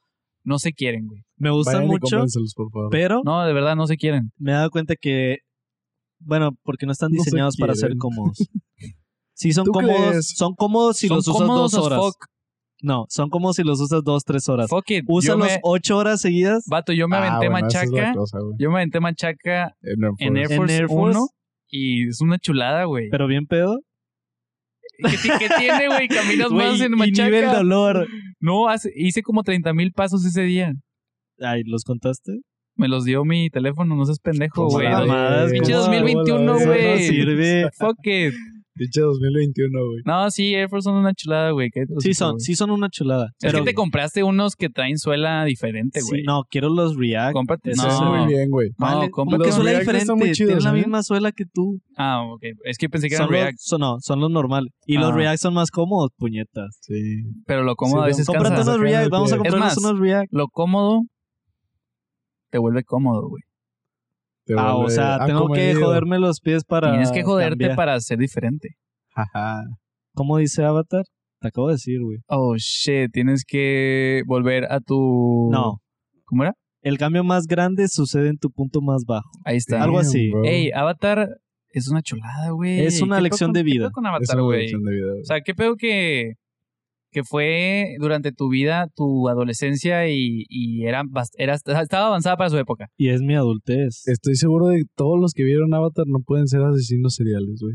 no 0.44 0.58
se 0.58 0.72
quieren, 0.72 1.06
güey. 1.06 1.22
Me 1.36 1.50
gustan 1.50 1.74
Vayan 1.76 1.88
mucho, 1.88 2.00
cómprenselos, 2.16 2.52
por 2.54 2.70
favor. 2.70 2.88
pero 2.90 3.20
No, 3.24 3.44
de 3.44 3.52
verdad 3.52 3.74
no 3.76 3.86
se 3.86 3.96
quieren. 3.96 4.32
me 4.36 4.50
he 4.50 4.54
dado 4.54 4.70
cuenta 4.70 4.94
que, 5.00 5.38
bueno, 6.20 6.50
porque 6.62 6.84
no 6.84 6.92
están 6.92 7.10
No 7.12 7.22
se 7.22 7.30
diseñados 7.30 7.56
para 7.56 7.74
ser 7.74 7.96
cómodos. 7.96 8.38
Sí, 9.34 9.52
son 9.52 9.64
¿Tú 9.66 9.70
cómodos, 9.70 9.96
crees? 10.10 10.34
son 10.36 10.54
cómodos 10.56 10.96
si 10.96 11.06
Son 11.06 11.18
los 11.18 11.28
usas 11.28 11.40
cómodos 11.42 11.70
dos 11.70 11.80
as 11.80 11.86
horas. 11.86 12.00
fuck. 12.00 12.16
No, 12.80 13.06
son 13.08 13.28
cómodos 13.28 13.56
si 13.56 13.64
los 13.64 13.80
usas 13.80 14.02
dos, 14.04 14.22
tres 14.24 14.48
horas. 14.48 14.68
Fuck 14.70 14.90
it. 14.92 15.04
Úsalos 15.08 15.48
me, 15.48 15.58
ocho 15.64 15.96
horas 15.96 16.20
seguidas. 16.20 16.64
vato, 16.68 16.92
yo 16.92 17.08
me 17.08 17.16
Ah, 17.16 17.26
aventé 17.26 17.48
bueno, 17.50 17.66
es 17.68 17.74
machaca. 17.74 18.12
cosa. 18.14 18.38
Yo 18.58 18.70
me 18.70 18.76
aventé 18.76 19.00
machaca 19.00 19.74
En 19.82 20.04
Air 20.04 20.12
en 20.20 20.36
Air 20.36 20.46
Force. 20.56 20.74
En 20.74 20.80
Air 20.82 20.88
Force. 20.88 21.18
1 21.18 21.28
y 21.70 22.08
es 22.08 22.20
una 22.20 22.38
chulada, 22.38 22.84
güey. 22.84 23.08
Pero 23.10 23.26
bien 23.26 23.46
pedo. 23.46 23.80
¿Qué, 24.98 25.16
ti- 25.16 25.28
qué 25.38 25.48
tiene, 25.58 25.86
güey? 25.88 26.08
Caminas 26.08 26.50
más 26.50 26.80
en 26.80 26.92
y 26.94 26.96
nivel 26.96 27.44
machaca. 27.44 27.56
dolor. 27.58 28.08
No, 28.40 28.68
hace- 28.68 28.92
hice 28.94 29.22
como 29.22 29.42
30 29.42 29.72
mil 29.72 29.92
pasos 29.92 30.24
ese 30.24 30.42
día. 30.42 30.72
Ay, 31.40 31.62
¿los 31.64 31.84
contaste? 31.84 32.38
Me 32.76 32.86
los 32.88 33.04
dio 33.04 33.24
mi 33.24 33.50
teléfono, 33.50 33.96
no 33.96 34.04
seas 34.04 34.18
pendejo, 34.20 34.54
Como 34.66 34.70
güey. 34.70 34.86
Pinche 35.52 35.72
¿cómo? 35.72 35.82
2021, 35.84 36.22
Eso 36.22 36.44
no 36.44 36.66
güey. 36.72 36.92
No 36.92 36.98
sirve. 36.98 37.70
Fuck 37.76 37.98
it. 38.06 38.34
Pinche 38.78 39.00
2021, 39.00 39.78
güey. 39.86 40.00
No, 40.06 40.30
sí, 40.30 40.54
Air 40.54 40.68
Force 40.68 40.84
son 40.84 40.94
una 40.96 41.12
chulada, 41.14 41.50
güey. 41.50 41.68
Sí 41.98 42.14
son, 42.14 42.38
sí 42.40 42.54
son 42.54 42.70
una 42.70 42.88
chulada. 42.88 43.26
Es 43.40 43.52
Pero 43.52 43.58
que 43.58 43.64
te 43.70 43.74
compraste 43.74 44.22
unos 44.22 44.54
que 44.56 44.68
traen 44.70 44.96
suela 44.98 45.44
diferente, 45.44 46.00
sí, 46.00 46.06
güey. 46.08 46.22
no, 46.22 46.44
quiero 46.48 46.68
los 46.70 46.96
React. 46.96 47.32
Cómprate. 47.32 47.70
Esos 47.72 47.84
No. 47.84 47.90
Está 47.92 48.04
muy 48.10 48.32
bien, 48.34 48.48
güey. 48.50 48.68
No, 48.78 48.86
Vale, 48.86 49.10
cómprate 49.10 49.10
¿Cómo 49.10 49.30
que 49.30 49.36
los 49.38 49.46
unos- 49.46 49.54
suela 49.56 49.70
React 49.70 49.80
diferente? 49.86 50.14
muy 50.14 50.32
chidos, 50.32 50.48
Tienen 50.50 50.64
la 50.64 50.70
¿eh? 50.70 50.82
misma 50.82 51.02
suela 51.02 51.32
que 51.32 51.44
tú. 51.52 51.80
Ah, 51.96 52.22
ok. 52.24 52.42
Es 52.64 52.78
que 52.78 52.88
pensé 52.88 53.08
que 53.08 53.16
Son 53.16 53.24
eran 53.24 53.32
los, 53.32 53.40
React, 53.42 53.58
son, 53.58 53.80
no, 53.80 53.96
son 54.00 54.20
los 54.20 54.30
normal. 54.30 54.68
Y 54.86 54.94
los 54.98 55.10
Ah. 55.12 55.16
React 55.16 55.38
son 55.42 55.54
más 55.54 55.70
cómodos, 55.70 56.10
puñetas. 56.16 56.78
Sí. 56.82 56.94
pero 57.46 57.64
lo 57.64 57.74
cómodo 57.76 58.02
a 58.02 58.06
Sí, 58.06 58.10
veces 58.10 58.26
Cómprate 58.26 58.54
cansa. 58.56 58.70
unos 58.70 58.80
React, 58.82 59.10
vamos 59.10 59.32
a 59.32 59.36
comprarnos 59.38 59.60
más, 59.60 59.78
unos 59.78 59.98
React. 59.98 60.28
Lo 60.32 60.48
cómodo 60.48 61.00
te 62.50 62.58
vuelve 62.58 62.82
cómodo, 62.84 63.28
güey. 63.28 63.42
Te 64.48 64.54
Ah, 64.56 64.74
o 64.76 64.88
sea, 64.88 65.24
tengo 65.26 65.48
que 65.50 65.74
joderme 65.74 66.18
los 66.18 66.40
pies 66.40 66.64
para. 66.64 66.90
Tienes 66.90 67.12
que 67.12 67.22
joderte 67.22 67.50
cambiar. 67.50 67.76
para 67.76 68.00
ser 68.00 68.18
diferente. 68.18 68.70
Ajá. 69.14 69.62
¿Cómo 70.14 70.38
dice 70.38 70.64
Avatar? 70.64 71.04
Te 71.40 71.48
acabo 71.48 71.68
de 71.68 71.74
decir, 71.74 72.00
güey. 72.02 72.18
Oh, 72.28 72.56
shit. 72.56 73.12
Tienes 73.12 73.44
que 73.46 74.22
volver 74.26 74.64
a 74.72 74.80
tu... 74.80 75.48
No. 75.52 75.78
¿Cómo 76.24 76.42
era? 76.42 76.54
El 76.82 76.98
cambio 76.98 77.22
más 77.24 77.46
grande 77.46 77.86
sucede 77.88 78.28
en 78.28 78.38
tu 78.38 78.50
punto 78.50 78.80
más 78.80 79.04
bajo. 79.06 79.28
Ahí 79.44 79.56
está. 79.58 79.82
Algo 79.82 79.98
así. 79.98 80.30
bro. 80.30 80.44
Ey, 80.44 80.70
Avatar 80.72 81.28
es 81.70 81.88
una 81.88 82.02
chulada, 82.02 82.50
güey. 82.50 82.80
Es 82.80 83.02
una 83.02 83.16
¿Qué 83.16 83.18
pedo 83.18 83.22
lección 83.24 83.48
con- 83.48 83.52
de 83.54 83.60
qué 83.60 83.64
vida. 83.64 83.84
pedo 83.84 83.92
con 83.92 84.06
Es 84.06 84.10
una 84.34 84.56
lección 84.56 84.82
de 84.82 84.92
vida, 84.94 85.06
güey. 85.10 85.20
O 85.20 85.24
sea, 85.24 85.40
qué 85.42 85.54
pedo 85.54 85.76
que, 85.76 86.32
que 87.10 87.22
fue 87.24 87.94
durante 87.98 88.32
tu 88.32 88.48
vida, 88.50 88.88
tu 88.94 89.28
adolescencia 89.28 90.08
y, 90.08 90.44
y 90.48 90.84
era, 90.86 91.02
era, 91.38 91.54
estaba 91.54 92.06
avanzada 92.08 92.36
para 92.36 92.50
su 92.50 92.58
época. 92.58 92.88
Y 92.96 93.08
es 93.08 93.22
mi 93.22 93.34
adultez. 93.34 94.02
Estoy 94.06 94.36
seguro 94.36 94.66
de 94.68 94.78
que 94.78 94.84
todos 94.94 95.18
los 95.20 95.32
que 95.32 95.44
vieron 95.44 95.72
Avatar 95.74 96.04
no 96.06 96.20
pueden 96.24 96.46
ser 96.46 96.60
asesinos 96.62 97.14
seriales, 97.14 97.60
güey. 97.60 97.74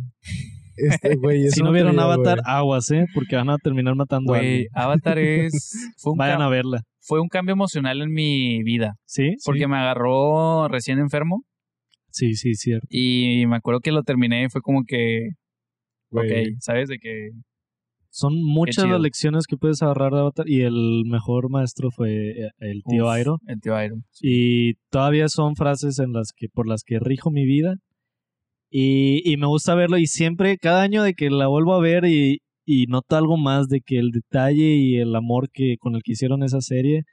Este, 0.75 1.15
güey, 1.21 1.49
si 1.49 1.61
no 1.61 1.71
vieron 1.71 1.99
Avatar, 1.99 2.39
güey. 2.43 2.55
aguas, 2.55 2.89
¿eh? 2.91 3.05
Porque 3.13 3.35
van 3.35 3.49
a 3.49 3.57
terminar 3.57 3.95
matando 3.95 4.33
a 4.33 4.37
Güey, 4.37 4.49
alguien. 4.51 4.67
Avatar 4.73 5.17
es... 5.19 5.93
Fue 5.97 6.11
un, 6.13 6.17
Vayan 6.17 6.41
a 6.41 6.49
verla. 6.49 6.81
fue 7.01 7.19
un 7.19 7.27
cambio 7.27 7.53
emocional 7.53 8.01
en 8.01 8.11
mi 8.11 8.61
vida. 8.63 8.95
¿Sí? 9.05 9.35
Porque 9.45 9.67
me 9.67 9.77
agarró 9.77 10.67
recién 10.67 10.99
enfermo 10.99 11.43
Sí, 12.09 12.35
sí, 12.35 12.53
cierto. 12.53 12.85
y 12.91 13.45
me 13.47 13.55
acuerdo 13.55 13.79
que 13.79 13.91
lo 13.91 14.03
terminé 14.03 14.43
y 14.45 14.49
fue 14.49 14.61
como 14.61 14.83
que... 14.85 15.29
Güey. 16.11 16.29
Ok, 16.29 16.57
¿sabes? 16.59 16.87
De 16.87 16.99
que... 16.99 17.29
Son 18.15 18.43
muchas 18.43 18.85
las 18.85 19.01
lecciones 19.01 19.47
que 19.47 19.57
puedes 19.57 19.81
agarrar 19.81 20.13
de 20.13 20.19
Avatar 20.19 20.47
y 20.47 20.61
el 20.61 21.03
mejor 21.07 21.49
maestro 21.49 21.89
fue 21.89 22.29
eh, 22.29 22.51
el 22.59 22.83
tío 22.83 23.05
uf, 23.05 23.09
Airo. 23.09 23.39
El 23.47 23.59
tío 23.59 23.75
Airo. 23.75 23.95
Y 24.21 24.75
todavía 24.91 25.29
son 25.29 25.55
frases 25.55 25.97
en 25.97 26.13
las 26.13 26.31
que 26.31 26.47
por 26.47 26.67
las 26.67 26.83
que 26.83 26.99
rijo 26.99 27.31
mi 27.31 27.43
vida. 27.43 27.77
Y, 28.69 29.21
y 29.25 29.37
me 29.37 29.47
gusta 29.47 29.73
verlo 29.73 29.97
y 29.97 30.05
siempre, 30.05 30.59
cada 30.59 30.83
año 30.83 31.01
de 31.01 31.15
que 31.15 31.31
la 31.31 31.47
vuelvo 31.47 31.73
a 31.73 31.81
ver 31.81 32.05
y, 32.05 32.43
y 32.67 32.85
noto 32.85 33.15
algo 33.15 33.35
más 33.35 33.67
de 33.67 33.81
que 33.81 33.97
el 33.97 34.11
detalle 34.11 34.75
y 34.75 34.97
el 34.97 35.15
amor 35.15 35.49
que 35.51 35.77
con 35.79 35.95
el 35.95 36.03
que 36.03 36.11
hicieron 36.11 36.43
esa 36.43 36.61
serie. 36.61 37.05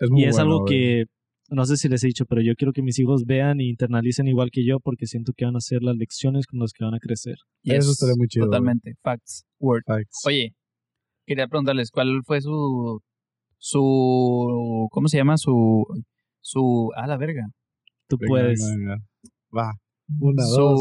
Es 0.00 0.10
muy 0.10 0.22
y 0.22 0.24
es 0.24 0.34
bueno, 0.34 0.50
algo 0.50 0.64
que, 0.64 1.04
no 1.50 1.64
sé 1.66 1.76
si 1.76 1.88
les 1.88 2.02
he 2.04 2.06
dicho, 2.08 2.24
pero 2.26 2.40
yo 2.40 2.54
quiero 2.56 2.72
que 2.72 2.82
mis 2.82 2.98
hijos 2.98 3.24
vean 3.26 3.60
e 3.60 3.64
internalicen 3.64 4.28
igual 4.28 4.50
que 4.50 4.64
yo 4.66 4.80
porque 4.80 5.06
siento 5.06 5.32
que 5.36 5.44
van 5.44 5.56
a 5.56 5.60
ser 5.60 5.82
las 5.82 5.96
lecciones 5.96 6.46
con 6.46 6.58
las 6.60 6.72
que 6.72 6.84
van 6.84 6.94
a 6.94 6.98
crecer. 6.98 7.36
Eso 7.62 7.90
estaría 7.90 8.14
muy 8.16 8.28
chido. 8.28 8.46
Totalmente. 8.46 8.94
Facts. 9.02 9.44
Word. 9.58 9.82
Facts. 9.86 10.22
Oye, 10.26 10.54
quería 11.26 11.46
preguntarles 11.46 11.90
cuál 11.90 12.20
fue 12.24 12.40
su 12.40 13.00
su 13.58 14.88
¿cómo 14.90 15.08
se 15.08 15.16
llama? 15.16 15.36
su 15.36 15.84
su 16.40 16.90
a 16.96 17.06
la 17.06 17.16
verga. 17.16 17.46
Tú 18.08 18.16
Venga, 18.18 18.28
puedes. 18.28 18.60
venga, 18.60 18.94
venga. 18.94 19.04
Va. 19.56 19.72
Una, 20.20 20.42
su 20.44 20.60
dos, 20.60 20.80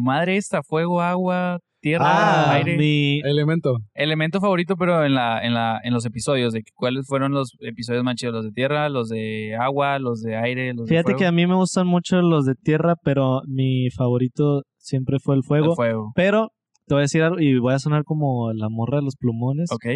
madre 0.00 0.36
esta, 0.36 0.62
fuego, 0.62 1.00
agua, 1.00 1.58
tierra, 1.80 2.04
Ah, 2.06 2.52
aire. 2.56 2.76
mi, 2.76 3.20
Elemento. 3.20 3.78
Elemento 3.94 4.40
favorito, 4.40 4.76
pero 4.76 5.04
en 5.04 5.14
la, 5.14 5.42
en 5.44 5.54
la, 5.54 5.80
en 5.82 5.92
los 5.94 6.04
episodios, 6.04 6.52
de 6.52 6.62
cuáles 6.74 7.06
fueron 7.06 7.32
los 7.32 7.56
episodios 7.60 8.04
más 8.04 8.16
chidos, 8.16 8.34
los 8.34 8.44
de 8.44 8.52
tierra, 8.52 8.88
los 8.90 9.08
de 9.08 9.56
agua, 9.58 9.98
los 9.98 10.20
de 10.20 10.36
aire, 10.36 10.74
los 10.74 10.86
de 10.86 10.90
fíjate 10.90 11.04
fuego. 11.12 11.18
que 11.18 11.26
a 11.26 11.32
mí 11.32 11.46
me 11.46 11.54
gustan 11.54 11.86
mucho 11.86 12.20
los 12.20 12.44
de 12.44 12.54
tierra, 12.54 12.94
pero 13.02 13.40
mi 13.46 13.88
favorito 13.90 14.62
siempre 14.76 15.16
fue 15.18 15.34
el 15.36 15.38
El 15.40 15.44
fuego. 15.44 15.74
fuego. 15.74 16.12
Pero 16.14 16.48
te 16.86 16.94
voy 16.94 17.00
a 17.00 17.02
decir 17.02 17.22
algo 17.22 17.40
y 17.40 17.58
voy 17.58 17.72
a 17.72 17.78
sonar 17.78 18.04
como 18.04 18.52
la 18.52 18.68
morra 18.68 18.98
de 18.98 19.04
los 19.04 19.16
plumones. 19.16 19.70
Ok. 19.72 19.86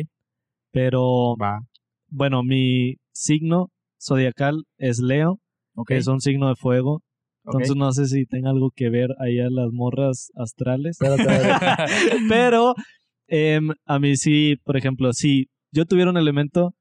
Pero 0.72 1.37
Va. 1.40 1.59
bueno, 2.09 2.42
mi 2.42 2.94
signo 3.12 3.68
zodiacal 4.00 4.64
es 4.78 4.98
Leo, 5.00 5.38
Ok. 5.76 5.88
que 5.88 5.96
es 5.96 6.07
un 6.07 6.20
signo 6.20 6.48
de 6.48 6.54
fuego. 6.57 7.00
Entonces 7.44 7.76
no 7.76 7.92
sé 7.92 8.07
si 8.07 8.24
tenga 8.26 8.50
algo 8.50 8.70
que 8.74 8.88
ver 8.90 9.11
ahí 9.20 9.38
a 9.38 9.50
las 9.50 9.70
morras 9.70 10.30
astrales. 10.35 10.98
Pero 12.28 12.74
em, 13.26 13.68
a 13.85 13.98
mí 13.98 14.16
sí, 14.16 14.57
por 14.64 14.76
ejemplo, 14.76 15.12
si 15.12 15.46
yo 15.72 15.85
tuviera 15.85 16.11
un 16.11 16.16
elemento, 16.16 16.74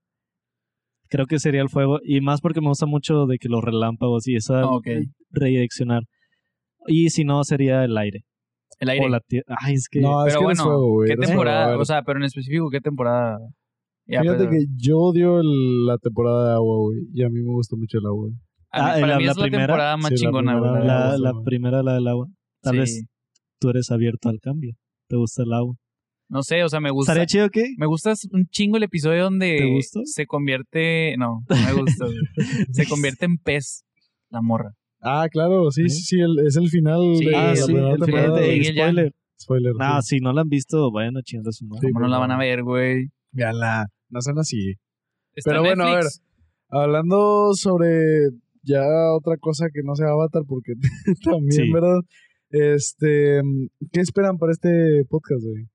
creo 1.10 1.26
que 1.26 1.40
sería 1.40 1.62
el 1.62 1.70
fuego. 1.70 2.00
Y 2.04 2.22
más 2.22 2.42
porque 2.42 2.62
me 2.62 2.68
gusta 2.68 2.86
mucho 2.86 3.26
de 3.26 3.38
que 3.38 3.50
los 3.50 3.64
relámpagos 3.64 4.28
y 4.28 4.36
esa 4.36 4.66
ok. 4.68 4.88
redireccionar. 5.32 6.04
Y 6.88 7.10
si 7.10 7.24
no, 7.24 7.44
sería 7.44 7.84
el 7.84 7.98
aire. 7.98 8.22
El 8.80 8.90
aire. 8.90 9.06
O 9.06 9.10
la 9.10 9.20
tierra. 9.20 9.56
Ay, 9.60 9.76
es 9.76 9.88
que... 9.90 10.00
No, 10.02 10.26
es 10.26 10.34
pero 10.34 10.40
que 10.40 10.46
bueno, 10.46 10.64
fuego, 10.64 10.90
güey. 10.92 11.10
¿qué 11.10 11.18
temporada? 11.18 11.78
O 11.78 11.86
sea, 11.86 12.04
pero 12.04 12.20
en 12.20 12.26
específico, 12.26 12.70
¿qué 12.70 12.82
temporada? 12.82 13.38
Ya, 14.06 14.22
Fíjate 14.22 14.40
pero- 14.40 14.52
que 14.52 14.66
yo 14.76 14.98
odio 14.98 15.40
el- 15.40 15.86
la 15.86 15.98
temporada 15.98 16.50
de 16.50 16.54
agua, 16.56 16.78
güey. 16.80 17.00
Y 17.14 17.24
a 17.24 17.30
mí 17.30 17.42
me 17.42 17.54
gusta 17.54 17.76
mucho 17.78 17.98
el 18.00 18.06
agua. 18.06 18.30
A 18.74 18.84
mí- 18.84 18.90
Ah, 18.90 18.94
para 19.00 19.08
la- 19.08 19.18
mí 19.18 19.24
la 19.26 19.32
es 19.32 19.38
la 19.38 19.44
primera. 19.44 19.66
temporada 19.68 19.98
más 19.98 20.08
Sí, 20.10 20.12
la 20.12 20.18
chingona, 20.18 20.52
primera, 20.54 20.72
güey. 21.10 21.20
la, 21.22 21.32
Sí, 21.32 21.38
primera, 21.46 21.84
la 21.84 21.94
del 21.94 22.08
agua. 22.08 22.28
Tal 22.62 22.74
Sí. 22.74 22.80
vez 22.80 23.06
tú 23.60 23.70
eres 23.70 23.92
abierto 23.92 24.30
al 24.30 24.40
cambio. 24.42 24.74
¿Te 25.08 25.16
gusta 25.16 25.44
el 25.44 25.54
agua? 25.54 25.76
No 26.30 26.42
sé, 26.44 26.64
o 26.64 26.70
sea, 26.70 26.80
me 26.80 26.90
gusta. 26.90 27.12
¿Estaría 27.12 27.28
chido 27.28 27.50
que? 27.50 27.74
Me 27.78 27.86
gusta 27.86 28.14
un 28.32 28.46
chingo 28.48 28.78
el 28.78 28.84
episodio 28.84 29.24
donde 29.24 29.80
se 30.06 30.26
convierte. 30.26 31.16
No, 31.18 31.42
no 31.50 31.56
me 31.56 31.74
gusta. 31.82 32.06
se 32.72 32.88
convierte 32.88 33.26
en 33.26 33.38
pez 33.38 33.84
la 34.30 34.42
morra. 34.42 34.72
Ah, 35.02 35.28
claro, 35.30 35.70
sí, 35.70 35.90
sí, 35.90 36.02
sí. 36.02 36.20
el- 36.22 36.40
es 36.48 36.56
el 36.56 36.70
final 36.70 37.02
Sí, 37.18 37.26
de 37.26 37.36
ah, 37.36 37.48
la 37.50 37.56
sí, 37.56 37.62
el 37.62 37.68
final 38.06 38.34
de 38.36 38.64
spoiler. 38.74 39.14
Spoiler. 39.40 39.74
Ah, 39.80 40.02
sí. 40.02 40.16
si 40.18 40.22
no 40.22 40.32
la 40.34 40.42
han 40.42 40.48
visto, 40.50 40.92
vayan 40.92 41.18
a 41.18 41.22
chingar 41.22 41.50
a 41.50 41.52
su 41.52 41.66
madre. 41.66 41.88
Sí, 41.88 41.94
¿Cómo 41.94 42.06
no 42.06 42.12
la 42.12 42.18
van 42.20 42.32
a 42.32 42.38
ver, 42.38 42.64
güey? 42.64 43.10
Véanla. 43.34 43.88
No 44.10 44.22
sean 44.22 44.40
así. 44.40 44.76
Está 45.36 45.52
Pero 45.52 45.60
en 45.60 45.66
bueno, 45.66 45.84
a 45.86 45.96
ver. 45.96 46.06
Hablando 46.70 47.54
sobre 47.54 48.30
ya 48.64 48.82
otra 49.16 49.38
cosa 49.38 49.68
que 49.74 49.82
no 49.84 49.96
sea 49.96 50.08
Avatar, 50.10 50.44
porque 50.48 50.74
también, 51.24 51.52
Sí. 51.52 51.72
¿verdad? 51.72 52.00
Este, 52.50 53.42
¿qué 53.92 54.00
esperan 54.00 54.38
para 54.38 54.52
este 54.52 55.06
podcast, 55.10 55.44
güey? 55.44 55.66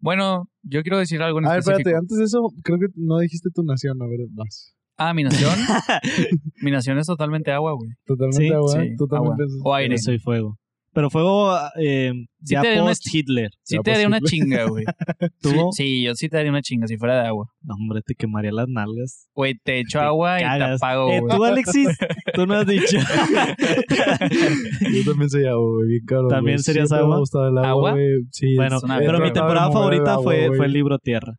Bueno, 0.00 0.48
yo 0.62 0.82
quiero 0.82 0.98
decir 0.98 1.20
algo 1.22 1.38
en 1.40 1.46
A 1.46 1.50
ver, 1.50 1.58
específico. 1.60 1.88
espérate, 1.88 1.98
antes 2.04 2.18
de 2.18 2.24
eso, 2.24 2.48
creo 2.62 2.78
que 2.78 2.86
no 2.96 3.18
dijiste 3.18 3.48
tu 3.54 3.62
nación, 3.62 4.00
a 4.02 4.06
ver, 4.06 4.20
vas. 4.30 4.74
Ah, 4.96 5.14
mi 5.14 5.22
nación. 5.24 5.52
mi 6.62 6.70
nación 6.70 6.98
es 6.98 7.06
totalmente 7.06 7.50
agua, 7.52 7.72
güey. 7.72 7.90
Totalmente 8.04 8.44
Sí, 8.46 8.52
agua, 8.52 8.72
sí, 8.72 8.94
tú 8.96 9.06
también 9.06 9.32
agua. 9.34 9.46
O 9.64 9.74
aire. 9.74 9.94
Yo 9.96 10.02
soy 10.02 10.18
fuego. 10.18 10.58
Pero 10.98 11.10
fuego 11.10 11.56
eh, 11.80 12.10
Sí 12.42 12.54
ya 12.54 12.60
te 12.60 12.66
daría 12.68 12.82
una 12.82 12.90
post 12.90 13.14
Hitler. 13.14 13.50
Sí 13.62 13.76
Ya, 13.76 13.82
te 13.82 13.90
daría 13.92 14.06
una 14.08 14.20
chinga, 14.20 14.64
güey. 14.64 14.84
¿Tú? 15.40 15.50
Sí, 15.50 15.56
sí, 15.84 16.02
yo 16.02 16.14
sí 16.16 16.28
te 16.28 16.36
daría 16.38 16.50
una 16.50 16.60
chinga 16.60 16.88
si 16.88 16.96
fuera 16.96 17.22
de 17.22 17.28
agua. 17.28 17.46
No, 17.62 17.74
hombre, 17.74 18.00
te 18.04 18.16
quemaría 18.16 18.50
las 18.50 18.66
nalgas. 18.68 19.28
Güey, 19.32 19.54
te 19.62 19.78
echo 19.78 20.00
Te 20.00 20.04
agua 20.06 20.40
y 20.40 20.42
te 20.42 20.64
apago, 20.64 21.12
Eh, 21.12 21.20
güey. 21.20 21.36
tú, 21.36 21.44
Alexis, 21.44 21.88
tú 22.34 22.46
no 22.48 22.54
has 22.54 22.66
dicho. 22.66 22.98
Yo 22.98 25.04
también 25.04 25.30
soy 25.30 25.46
agua, 25.46 25.70
güey, 25.76 25.88
bien 25.88 26.04
caro. 26.04 26.26
¿También 26.28 26.56
güey. 26.56 26.64
serías 26.64 26.88
Siempre 26.88 27.06
me 27.08 27.14
agua? 27.14 27.48
el 27.48 27.58
agua, 27.58 27.90
¿Agua? 27.90 27.96
Sí, 28.32 28.56
bueno, 28.56 28.80
una 28.82 28.98
pero 28.98 29.20
mi 29.20 29.32
temporada 29.32 29.70
favorita 29.70 30.12
agua, 30.14 30.24
fue, 30.24 30.48
fue 30.56 30.66
el 30.66 30.72
libro 30.72 30.98
Tierra. 30.98 31.34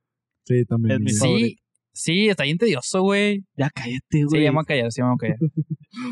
Sí, 0.45 0.63
también. 0.65 0.93
es 0.95 0.99
mi 1.01 1.11
güey. 1.11 1.17
favorito. 1.19 1.61
Sí, 1.91 2.13
sí, 2.13 2.29
está 2.29 2.43
bien 2.43 2.57
tedioso, 2.57 3.01
güey. 3.01 3.41
Ya 3.57 3.69
cállate, 3.69 3.99
Sí, 4.11 4.23
güey. 4.23 4.43
ya 4.43 4.51
me 4.51 4.55
voy 4.55 4.61
a 4.63 4.65
callar, 4.65 4.91
sí, 4.93 5.01
me 5.01 5.07
voy 5.09 5.15
a 5.15 5.17
callar. 5.17 5.37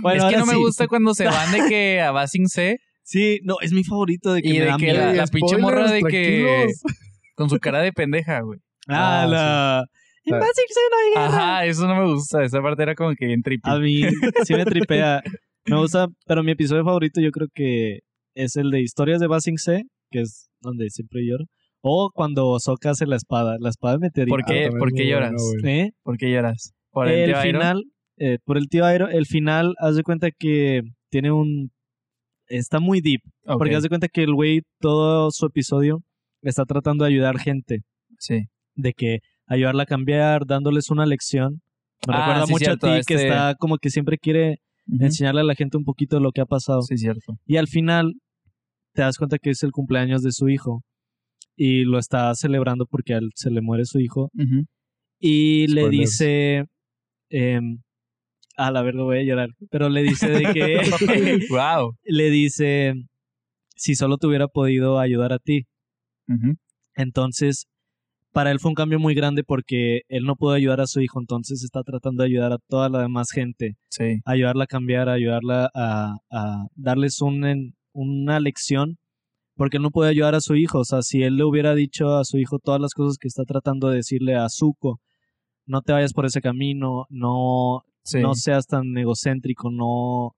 Bueno, 0.02 0.28
es 0.28 0.34
que 0.34 0.40
no 0.40 0.46
me 0.46 0.54
sí. 0.54 0.60
gusta 0.60 0.88
cuando 0.88 1.14
se 1.14 1.26
van 1.26 1.52
de 1.52 1.60
que 1.70 2.02
a 2.02 2.12
Basing 2.12 2.48
C 2.48 2.78
Sí, 3.10 3.40
no, 3.44 3.56
es 3.62 3.72
mi 3.72 3.86
favorito 3.86 4.34
de 4.34 4.42
que 4.42 4.50
y 4.50 4.54
me 4.54 4.60
de 4.60 4.66
da 4.66 4.78
que 4.78 4.86
miedo. 4.86 4.98
la, 5.00 5.14
la 5.14 5.28
pinche 5.28 5.58
morra 5.58 5.90
de 5.90 6.02
que 6.04 6.68
con 7.36 7.50
su 7.50 7.58
cara 7.60 7.80
de 7.82 7.94
pendeja, 7.94 8.42
güey. 8.42 8.60
Ah, 8.88 9.22
Ah, 9.24 9.28
la... 9.28 9.86
En 10.26 10.34
Ah. 10.34 10.40
No. 11.16 11.22
Ajá, 11.22 11.66
eso 11.66 11.88
no 11.88 11.96
me 11.96 12.12
gusta. 12.12 12.44
Esa 12.44 12.62
parte 12.62 12.84
era 12.84 12.96
como 12.96 13.16
que 13.16 13.28
bien 13.28 13.42
trippy. 13.42 13.62
A 13.70 13.80
mí 13.80 14.02
sí 14.44 14.54
me 14.54 14.66
tripea. 14.66 15.22
Me 15.70 15.78
gusta, 15.78 16.08
pero 16.26 16.44
mi 16.44 16.52
episodio 16.52 16.86
favorito 16.86 17.20
yo 17.20 17.30
creo 17.32 17.48
que 17.54 18.00
es 18.36 18.56
el 18.56 18.72
de 18.72 18.80
Historias 18.82 19.20
de 19.20 19.28
Basing 19.28 19.58
C, 19.58 19.84
que 20.12 20.22
es 20.22 20.50
donde 20.62 20.90
siempre 20.90 21.26
lloro. 21.26 21.44
O 21.82 22.10
cuando 22.14 22.58
Sokka 22.60 22.92
hace 22.92 23.06
la 23.06 23.18
espada. 23.18 23.58
La 23.60 23.70
espada 23.70 23.96
de 23.96 24.00
meteorito. 24.00 24.34
¿Por 24.34 24.46
qué? 24.46 24.66
Ah, 24.68 24.78
¿Por 24.80 24.94
qué 24.94 25.08
lloras? 25.08 25.34
bueno. 25.36 25.68
¿Eh? 25.70 25.92
¿Por 26.04 26.18
qué 26.18 26.32
lloras? 26.32 26.72
¿Por 26.92 27.10
el, 27.10 27.20
el 27.20 27.26
tío 27.34 27.42
Iron? 27.46 27.62
final, 27.62 27.84
eh, 28.18 28.38
por 28.46 28.58
el 28.58 28.68
tío 28.70 28.86
Airo, 28.86 29.10
el 29.10 29.26
final, 29.26 29.74
haz 29.80 29.96
de 29.98 30.04
cuenta 30.04 30.30
que 30.32 30.82
tiene 31.10 31.32
un... 31.32 31.70
Está 32.50 32.80
muy 32.80 33.02
deep. 33.02 33.22
Porque 33.46 33.76
haz 33.76 33.84
de 33.84 33.90
cuenta 33.90 34.08
que 34.08 34.24
el 34.24 34.34
güey, 34.34 34.62
todo 34.80 35.32
su 35.32 35.46
episodio, 35.46 36.04
está 36.42 36.66
tratando 36.66 37.04
de 37.06 37.12
ayudar 37.12 37.40
gente. 37.40 37.82
Sí. 38.20 38.46
De 38.76 38.94
que 38.94 39.20
ayudarla 39.48 39.84
a 39.84 39.86
cambiar, 39.88 40.46
dándoles 40.46 40.90
una 40.90 41.06
lección. 41.06 41.62
Me 42.08 42.14
Ah, 42.14 42.20
recuerda 42.20 42.46
sí, 42.46 42.52
mucho 42.54 42.66
cierto, 42.66 42.88
a 42.88 43.00
ti 43.00 43.06
que 43.08 43.14
este- 43.16 43.28
está 43.28 43.56
como 43.56 43.78
que 43.78 43.90
siempre 43.90 44.18
quiere 44.18 44.60
enseñarle 45.00 45.42
a 45.42 45.44
la 45.44 45.56
gente 45.56 45.78
un 45.78 45.84
poquito 45.84 46.16
de 46.18 46.22
lo 46.22 46.32
que 46.32 46.42
ha 46.42 46.46
pasado. 46.46 46.82
Sí, 46.84 46.98
cierto. 46.98 47.38
Y 47.46 47.58
al 47.58 47.68
final 47.68 48.14
te 48.94 49.02
das 49.02 49.18
cuenta 49.18 49.38
que 49.38 49.50
es 49.50 49.62
el 49.64 49.72
cumpleaños 49.72 50.22
de 50.22 50.32
su 50.32 50.48
hijo. 50.48 50.84
Y 51.56 51.84
lo 51.86 51.98
está 52.00 52.34
celebrando 52.36 52.86
porque 52.86 53.14
a 53.16 53.18
él 53.18 53.32
se 53.36 53.50
le 53.50 53.62
muere 53.62 53.84
su 53.86 54.00
hijo. 54.00 54.30
Y 55.20 55.68
le 55.68 55.90
dice... 55.90 56.66
em, 57.30 57.80
a 58.58 58.72
la 58.72 58.82
verga 58.82 59.04
voy 59.04 59.20
a 59.20 59.24
llorar. 59.24 59.50
Pero 59.70 59.90
le 59.90 60.04
dice 60.04 60.30
de 60.30 60.54
que... 60.54 60.82
wow. 61.50 61.96
le 62.04 62.30
dice... 62.30 62.94
Si 63.76 63.96
solo 63.96 64.18
te 64.18 64.26
hubiera 64.26 64.48
podido 64.48 65.00
ayudar 65.00 65.32
a 65.34 65.40
ti. 65.40 65.68
Entonces, 66.96 67.68
para 68.34 68.52
él 68.52 68.60
fue 68.60 68.70
un 68.70 68.76
cambio 68.76 69.00
muy 69.00 69.14
grande 69.14 69.44
porque 69.44 70.02
él 70.10 70.24
no 70.24 70.36
pudo 70.36 70.54
ayudar 70.54 70.82
a 70.82 70.88
su 70.88 71.00
hijo. 71.00 71.20
Entonces 71.20 71.64
está 71.64 71.84
tratando 71.84 72.24
de 72.24 72.30
ayudar 72.30 72.54
a 72.54 72.58
toda 72.68 72.90
la 72.90 73.02
demás 73.02 73.30
gente. 73.32 73.78
Sí. 73.90 74.20
ayudarla 74.26 74.64
a 74.64 74.68
cambiar, 74.68 75.10
ayudarla 75.10 75.70
a, 75.76 76.18
a 76.32 76.66
darles 76.76 77.22
un, 77.22 77.74
una 77.94 78.40
lección, 78.40 78.98
porque 79.56 79.78
él 79.78 79.84
no 79.84 79.92
puede 79.92 80.10
ayudar 80.10 80.36
a 80.36 80.42
su 80.42 80.56
hijo. 80.56 80.80
O 80.80 80.86
sea, 80.86 81.02
si 81.04 81.24
él 81.24 81.36
le 81.36 81.44
hubiera 81.44 81.76
dicho 81.76 82.18
a 82.18 82.26
su 82.26 82.38
hijo 82.38 82.60
todas 82.60 82.82
las 82.82 82.94
cosas 82.94 83.18
que 83.18 83.28
está 83.28 83.44
tratando 83.44 83.90
de 83.90 83.98
decirle 83.98 84.36
a 84.36 84.50
Zuko, 84.50 85.00
no 85.66 85.82
te 85.82 85.94
vayas 85.94 86.14
por 86.14 86.26
ese 86.26 86.42
camino, 86.42 87.06
no, 87.10 87.84
Sí. 88.08 88.20
no 88.20 88.34
seas 88.36 88.66
tan 88.68 88.98
egocéntrico, 88.98 89.70
no, 89.72 90.36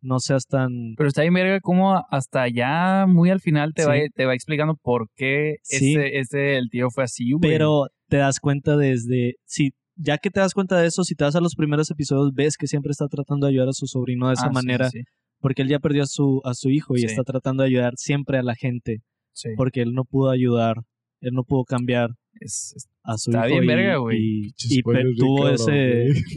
no 0.00 0.18
seas 0.18 0.46
tan... 0.46 0.94
Pero 0.96 1.08
está 1.08 1.22
bien 1.22 1.34
verga 1.34 1.60
como 1.60 1.94
hasta 2.10 2.48
ya 2.48 3.06
muy 3.08 3.30
al 3.30 3.40
final 3.40 3.72
te, 3.74 3.82
Sí. 3.82 3.88
va, 3.88 3.94
te 4.14 4.24
va 4.26 4.34
explicando 4.34 4.74
por 4.74 5.08
qué 5.14 5.56
Sí. 5.62 5.94
ese, 5.94 6.18
ese 6.18 6.56
el 6.56 6.68
tío 6.70 6.90
fue 6.90 7.04
así, 7.04 7.32
güey. 7.32 7.40
Pero 7.52 7.86
te 8.08 8.16
das 8.18 8.40
cuenta 8.40 8.76
desde... 8.76 9.36
Si, 9.44 9.70
ya 9.94 10.18
que 10.18 10.30
te 10.30 10.40
das 10.40 10.54
cuenta 10.54 10.78
de 10.80 10.86
eso, 10.88 11.04
si 11.04 11.14
te 11.14 11.24
vas 11.24 11.36
a 11.36 11.40
los 11.40 11.54
primeros 11.54 11.90
episodios, 11.90 12.32
ves 12.34 12.56
que 12.56 12.66
siempre 12.66 12.90
está 12.90 13.06
tratando 13.08 13.46
de 13.46 13.52
ayudar 13.52 13.68
a 13.68 13.72
su 13.72 13.86
sobrino 13.86 14.28
de 14.28 14.34
esa 14.34 14.46
Ah, 14.46 14.48
sí, 14.48 14.54
manera, 14.54 14.90
Sí, 14.90 15.02
porque 15.38 15.62
él 15.62 15.68
ya 15.68 15.78
perdió 15.78 16.02
a 16.02 16.06
su, 16.06 16.40
a 16.44 16.54
su 16.54 16.70
hijo 16.70 16.94
y 16.96 17.00
Sí. 17.00 17.06
está 17.06 17.22
tratando 17.24 17.62
de 17.62 17.68
ayudar 17.68 17.92
siempre 17.96 18.38
a 18.38 18.42
la 18.42 18.54
gente. 18.54 18.98
sí. 19.34 19.48
porque 19.56 19.80
él 19.80 19.92
no 19.94 20.04
pudo 20.04 20.30
ayudar, 20.30 20.76
él 21.22 21.32
no 21.32 21.42
pudo 21.44 21.64
cambiar 21.64 22.10
Es- 22.44 22.74
es- 22.76 22.88
a 23.04 23.18
su 23.18 23.30
Está 23.30 23.48
hijo 23.48 23.60
bien 23.60 23.64
y, 23.64 23.66
verga, 23.66 23.96
güey. 23.96 24.18
y, 24.20 24.54
y 24.70 24.82
tuvo 25.16 25.48
ese, 25.48 26.06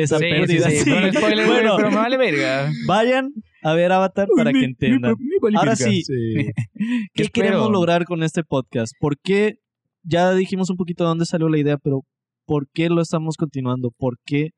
esa 0.00 0.18
sí, 0.18 0.24
pérdida. 0.24 0.70
sí, 0.70 0.76
sí. 0.78 0.90
no, 0.90 1.12
spoiler, 1.12 1.46
Bueno, 1.46 1.76
pero 1.76 1.90
me 1.90 1.96
vale 1.96 2.16
verga. 2.16 2.70
vayan 2.86 3.30
a 3.62 3.72
ver 3.74 3.90
Avatar 3.92 4.28
para 4.36 4.52
que 4.52 4.64
entiendan. 4.64 5.14
Ahora 5.56 5.74
sí, 5.76 6.02
Sí. 6.02 6.12
¿qué 7.14 7.22
espero? 7.22 7.30
queremos 7.32 7.70
lograr 7.70 8.04
con 8.04 8.22
este 8.22 8.44
podcast? 8.44 8.92
¿Por 9.00 9.18
qué? 9.18 9.54
Ya 10.02 10.34
dijimos 10.34 10.68
un 10.70 10.76
poquito 10.76 11.02
de 11.04 11.08
dónde 11.08 11.24
salió 11.26 11.48
la 11.48 11.58
idea, 11.58 11.78
pero 11.78 12.02
¿por 12.46 12.68
qué 12.72 12.88
lo 12.90 13.00
estamos 13.00 13.36
continuando? 13.36 13.90
¿Por 13.96 14.18
qué 14.24 14.50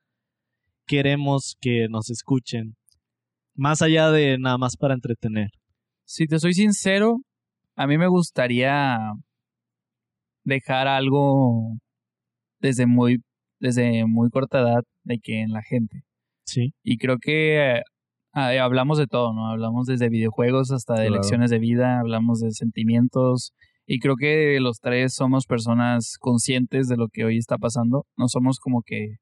queremos 0.87 1.57
que 1.61 1.87
nos 1.89 2.11
escuchen? 2.11 2.77
Más 3.55 3.81
allá 3.83 4.11
de 4.11 4.39
nada 4.39 4.59
más 4.59 4.77
para 4.77 4.95
entretener. 4.95 5.49
Si 6.05 6.27
te 6.27 6.39
soy 6.39 6.53
sincero, 6.55 7.19
a 7.77 7.87
mí 7.87 7.97
me 7.97 8.09
gustaría 8.09 8.99
dejar 10.47 10.87
algo 10.89 11.77
desde 12.61 12.87
muy, 12.87 13.19
desde 13.61 14.07
muy 14.07 14.31
corta 14.31 14.61
edad 14.61 14.83
de 15.05 15.19
que 15.19 15.43
en 15.43 15.51
la 15.53 15.63
gente. 15.63 16.03
Sí. 16.47 16.73
Y 16.83 16.97
creo 16.99 17.19
que 17.21 17.77
eh, 17.79 17.83
ah, 18.33 18.51
hablamos 18.63 18.97
de 18.99 19.07
todo, 19.09 19.35
¿no? 19.35 19.49
Hablamos 19.51 19.87
desde 19.87 20.09
videojuegos 20.09 20.71
hasta 20.73 20.95
de 20.95 21.09
Claro. 21.09 21.15
lecciones 21.17 21.51
de 21.51 21.59
vida, 21.59 21.99
hablamos 22.01 22.41
de 22.41 22.53
sentimientos. 22.53 23.53
Y 23.89 23.99
creo 23.99 24.15
que 24.17 24.59
los 24.61 24.79
tres 24.81 25.15
somos 25.15 25.47
personas 25.47 26.17
conscientes 26.19 26.89
de 26.89 26.97
lo 26.97 27.09
que 27.13 27.25
hoy 27.25 27.39
está 27.39 27.59
pasando. 27.59 28.05
No 28.17 28.29
somos 28.29 28.59
como 28.59 28.83
que 28.85 29.17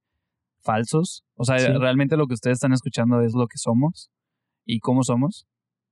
falsos. 0.63 1.23
O 1.37 1.45
sea, 1.45 1.59
Sí. 1.59 1.67
realmente 1.79 2.17
lo 2.17 2.27
que 2.27 2.35
ustedes 2.35 2.57
están 2.57 2.73
escuchando 2.73 3.21
es 3.23 3.33
lo 3.35 3.47
que 3.47 3.59
somos 3.59 4.11
y 4.67 4.79
cómo 4.81 5.03
somos. 5.03 5.47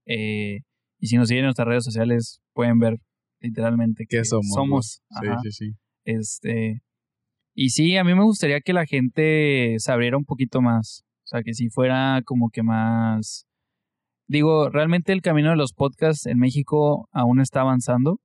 Eh, 0.07 0.59
Y 1.05 1.09
si 1.09 1.16
nos 1.16 1.27
siguen 1.29 1.40
en 1.45 1.47
nuestras 1.47 1.66
redes 1.66 1.83
sociales, 1.85 2.40
pueden 2.55 2.79
ver 2.79 2.97
literalmente 3.42 4.07
que 4.09 4.18
¿Qué 4.18 4.24
somos? 4.24 4.46
güey? 4.48 4.55
somos. 4.66 4.87
Sí, 5.20 5.26
Ajá. 5.28 5.38
sí, 5.42 5.50
sí. 5.52 5.72
Este. 6.05 6.83
Y 7.55 7.70
sí, 7.70 7.96
a 7.96 8.05
mí 8.05 8.14
me 8.14 8.24
gustaría 8.24 8.61
que 8.61 8.72
la 8.72 8.87
gente 8.87 9.74
se 9.78 9.92
abriera 9.92 10.16
un 10.16 10.24
poquito 10.24 10.62
más. 10.62 11.05
O 11.24 11.26
sea, 11.26 11.42
que 11.42 11.52
si 11.55 11.68
fuera 11.68 12.22
como 12.24 12.48
que 12.50 12.62
más. 12.62 13.46
Digo, 14.26 14.70
realmente 14.70 15.12
el 15.12 15.20
camino 15.20 15.50
de 15.50 15.57
los 15.57 15.72
podcasts 15.74 16.24
en 16.26 16.38
México 16.38 17.09
aún 17.12 17.40
está 17.40 17.61
avanzando. 17.61 18.18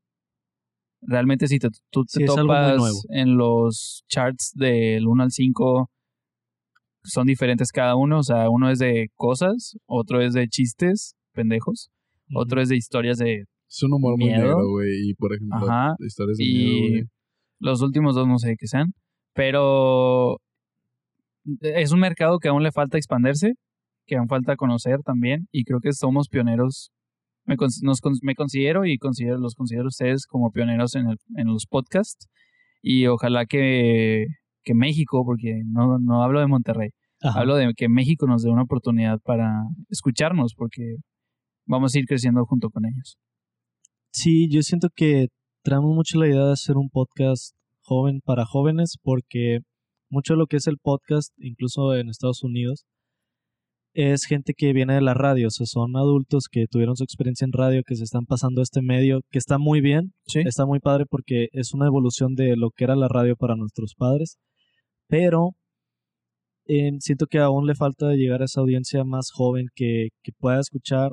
Realmente, 1.01 1.47
si 1.47 1.59
te- 1.59 1.69
tú 1.91 2.05
te 2.05 2.19
Sí, 2.19 2.25
topas 2.25 3.05
en 3.09 3.37
los 3.37 4.03
charts 4.07 4.51
del 4.55 5.07
1 5.07 5.23
al 5.23 5.31
5, 5.31 5.89
son 7.03 7.27
diferentes 7.27 7.71
cada 7.71 7.95
uno. 7.95 8.19
O 8.19 8.23
sea, 8.23 8.49
uno 8.49 8.69
es 8.71 8.79
de 8.79 9.09
cosas, 9.15 9.77
otro 9.85 10.21
es 10.21 10.33
de 10.33 10.47
chistes 10.47 11.15
pendejos, 11.33 11.91
otro 12.33 12.61
es 12.61 12.69
de 12.69 12.77
historias 12.77 13.17
de 13.17 13.45
Es 13.69 13.83
un 13.83 13.93
humor 13.93 14.17
muy 14.17 14.27
Miedo. 14.27 14.41
negro, 14.43 14.69
güey. 14.69 15.09
Y 15.09 15.13
por 15.15 15.33
ejemplo, 15.35 15.69
Ajá. 15.69 15.95
historias 15.99 16.37
de 16.37 16.43
miedo, 16.45 16.69
y 16.69 16.89
güey. 16.89 17.03
los 17.59 17.81
últimos 17.81 18.15
dos 18.15 18.27
no 18.27 18.37
sé 18.39 18.55
qué 18.57 18.67
sean, 18.67 18.93
pero 19.33 20.37
es 21.61 21.91
un 21.91 21.99
mercado 21.99 22.39
que 22.39 22.47
aún 22.49 22.63
le 22.63 22.71
falta 22.71 22.97
expandirse, 22.97 23.53
que 24.05 24.15
aún 24.17 24.27
falta 24.27 24.55
conocer 24.55 24.99
también 25.03 25.47
y 25.51 25.63
creo 25.63 25.79
que 25.79 25.93
somos 25.93 26.27
pioneros. 26.29 26.91
Me, 27.45 27.55
cons- 27.55 27.81
nos 27.81 27.99
me 28.23 28.35
considero 28.35 28.85
y 28.85 28.97
considero, 28.97 29.37
los 29.37 29.55
considero 29.55 29.87
ustedes 29.87 30.25
como 30.27 30.51
pioneros 30.51 30.95
en, 30.95 31.07
el- 31.07 31.17
en 31.35 31.47
los 31.47 31.65
podcasts 31.65 32.27
y 32.81 33.07
ojalá 33.07 33.45
que, 33.45 34.25
que 34.63 34.73
México, 34.73 35.23
porque 35.25 35.61
no, 35.65 35.97
no 35.99 36.23
hablo 36.23 36.41
de 36.41 36.47
Monterrey, 36.47 36.89
Ajá. 37.21 37.39
hablo 37.39 37.55
de 37.55 37.71
que 37.75 37.87
México 37.87 38.27
nos 38.27 38.43
dé 38.43 38.49
una 38.49 38.63
oportunidad 38.63 39.19
para 39.23 39.63
escucharnos 39.89 40.53
porque 40.55 40.97
vamos 41.65 41.95
a 41.95 41.99
ir 41.99 42.05
creciendo 42.05 42.45
junto 42.45 42.69
con 42.69 42.85
ellos. 42.85 43.17
Sí, 44.19 44.49
yo 44.49 44.63
siento 44.63 44.87
que 44.95 45.27
traemos 45.63 45.93
mucho 45.93 46.17
la 46.19 46.27
idea 46.27 46.45
de 46.45 46.53
hacer 46.53 46.75
un 46.75 46.89
podcast 46.89 47.51
joven 47.83 48.19
para 48.25 48.45
jóvenes 48.45 48.95
porque 49.03 49.59
mucho 50.09 50.33
de 50.33 50.39
lo 50.39 50.47
que 50.47 50.57
es 50.57 50.65
el 50.65 50.77
podcast, 50.81 51.31
incluso 51.37 51.93
en 51.93 52.09
Estados 52.09 52.41
Unidos, 52.41 52.85
es 53.93 54.23
gente 54.25 54.53
que 54.57 54.73
viene 54.73 54.95
de 54.95 55.01
la 55.01 55.13
radio, 55.13 55.49
o 55.49 55.51
sea, 55.51 55.67
son 55.67 55.95
adultos 55.95 56.45
que 56.49 56.65
tuvieron 56.67 56.95
su 56.95 57.03
experiencia 57.03 57.45
en 57.45 57.51
radio, 57.51 57.83
que 57.85 57.95
se 57.95 58.05
están 58.05 58.25
pasando 58.25 58.63
este 58.63 58.81
medio, 58.81 59.19
que 59.29 59.37
está 59.37 59.59
muy 59.59 59.81
bien, 59.81 60.13
Sí. 60.25 60.39
está 60.47 60.65
muy 60.65 60.79
padre 60.79 61.05
porque 61.07 61.49
es 61.51 61.75
una 61.75 61.85
evolución 61.85 62.33
de 62.33 62.55
lo 62.57 62.71
que 62.71 62.85
era 62.85 62.95
la 62.95 63.09
radio 63.09 63.35
para 63.35 63.55
nuestros 63.55 63.93
padres, 63.95 64.39
pero 65.07 65.51
eh, 66.65 66.89
siento 67.01 67.27
que 67.27 67.37
aún 67.37 67.67
le 67.67 67.75
falta 67.75 68.13
llegar 68.15 68.41
a 68.41 68.45
esa 68.45 68.61
audiencia 68.61 69.03
más 69.03 69.29
joven 69.31 69.67
que, 69.75 70.07
que 70.23 70.31
pueda 70.39 70.59
escuchar 70.59 71.11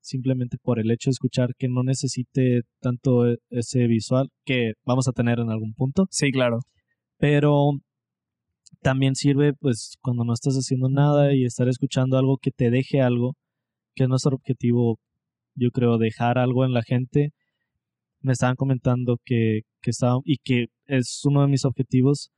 simplemente 0.00 0.56
por 0.62 0.78
el 0.78 0.90
hecho 0.90 1.10
de 1.10 1.12
escuchar 1.12 1.50
que 1.58 1.68
no 1.68 1.82
necesite 1.82 2.62
tanto 2.80 3.28
e- 3.28 3.38
ese 3.50 3.86
visual 3.86 4.28
que 4.44 4.72
vamos 4.84 5.08
a 5.08 5.12
tener 5.12 5.38
en 5.38 5.50
algún 5.50 5.74
punto, 5.74 6.06
Sí, 6.10 6.30
claro. 6.32 6.58
pero 7.18 7.72
también 8.80 9.14
sirve 9.14 9.52
pues 9.54 9.96
cuando 10.00 10.24
no 10.24 10.32
estás 10.32 10.54
haciendo 10.54 10.88
nada 10.88 11.34
y 11.34 11.44
estar 11.44 11.68
escuchando 11.68 12.16
algo 12.16 12.38
que 12.38 12.50
te 12.50 12.70
deje 12.70 13.00
algo, 13.00 13.34
que 13.94 14.04
es 14.04 14.08
nuestro 14.08 14.36
objetivo, 14.36 14.98
yo 15.54 15.70
creo, 15.70 15.98
dejar 15.98 16.38
algo 16.38 16.64
en 16.64 16.72
la 16.72 16.82
gente. 16.82 17.32
Me 18.20 18.32
estaban 18.32 18.56
comentando 18.56 19.18
que, 19.24 19.62
que 19.82 19.90
estaban, 19.90 20.20
y 20.24 20.36
que 20.38 20.66
es 20.86 21.20
uno 21.24 21.42
de 21.42 21.48
mis 21.48 21.64
objetivos, 21.64 22.30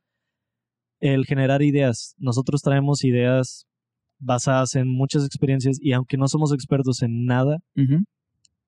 el 0.99 1.25
generar 1.25 1.61
ideas. 1.61 2.15
Nosotros 2.17 2.61
traemos 2.61 3.03
ideas 3.03 3.65
basadas 4.19 4.75
en 4.75 4.87
muchas 4.87 5.25
experiencias 5.25 5.77
y 5.81 5.91
aunque 5.93 6.17
no 6.17 6.27
somos 6.27 6.53
expertos 6.53 7.01
en 7.01 7.25
nada, 7.25 7.57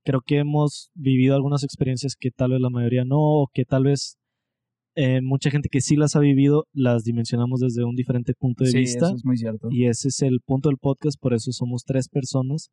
creo 0.03 0.21
que 0.25 0.38
hemos 0.39 0.89
vivido 0.93 1.36
algunas 1.36 1.63
experiencias 1.63 2.15
que 2.19 2.29
tal 2.31 2.51
vez 2.51 2.62
la 2.62 2.69
mayoría 2.69 3.05
no, 3.05 3.17
o 3.19 3.47
que 3.53 3.65
tal 3.65 3.84
vez 3.86 4.17
eh, 4.95 5.19
mucha 5.21 5.49
gente 5.51 5.67
que 5.69 5.81
sí 5.81 5.95
las 5.95 6.15
ha 6.15 6.19
vivido 6.19 6.65
las 6.73 7.03
dimensionamos 7.03 7.60
desde 7.60 7.84
un 7.84 7.95
diferente 7.95 8.34
punto 8.34 8.63
de 8.63 8.71
Sí, 8.71 8.77
vista. 8.79 9.08
eso 9.08 9.15
es 9.15 9.25
muy 9.25 9.38
cierto. 9.38 9.67
Y 9.71 9.88
ese 9.88 10.08
es 10.10 10.21
el 10.21 10.39
punto 10.45 10.69
del 10.69 10.77
podcast, 10.77 11.19
por 11.19 11.34
eso 11.34 11.51
somos 11.51 11.84
tres 11.86 12.08
personas 12.08 12.69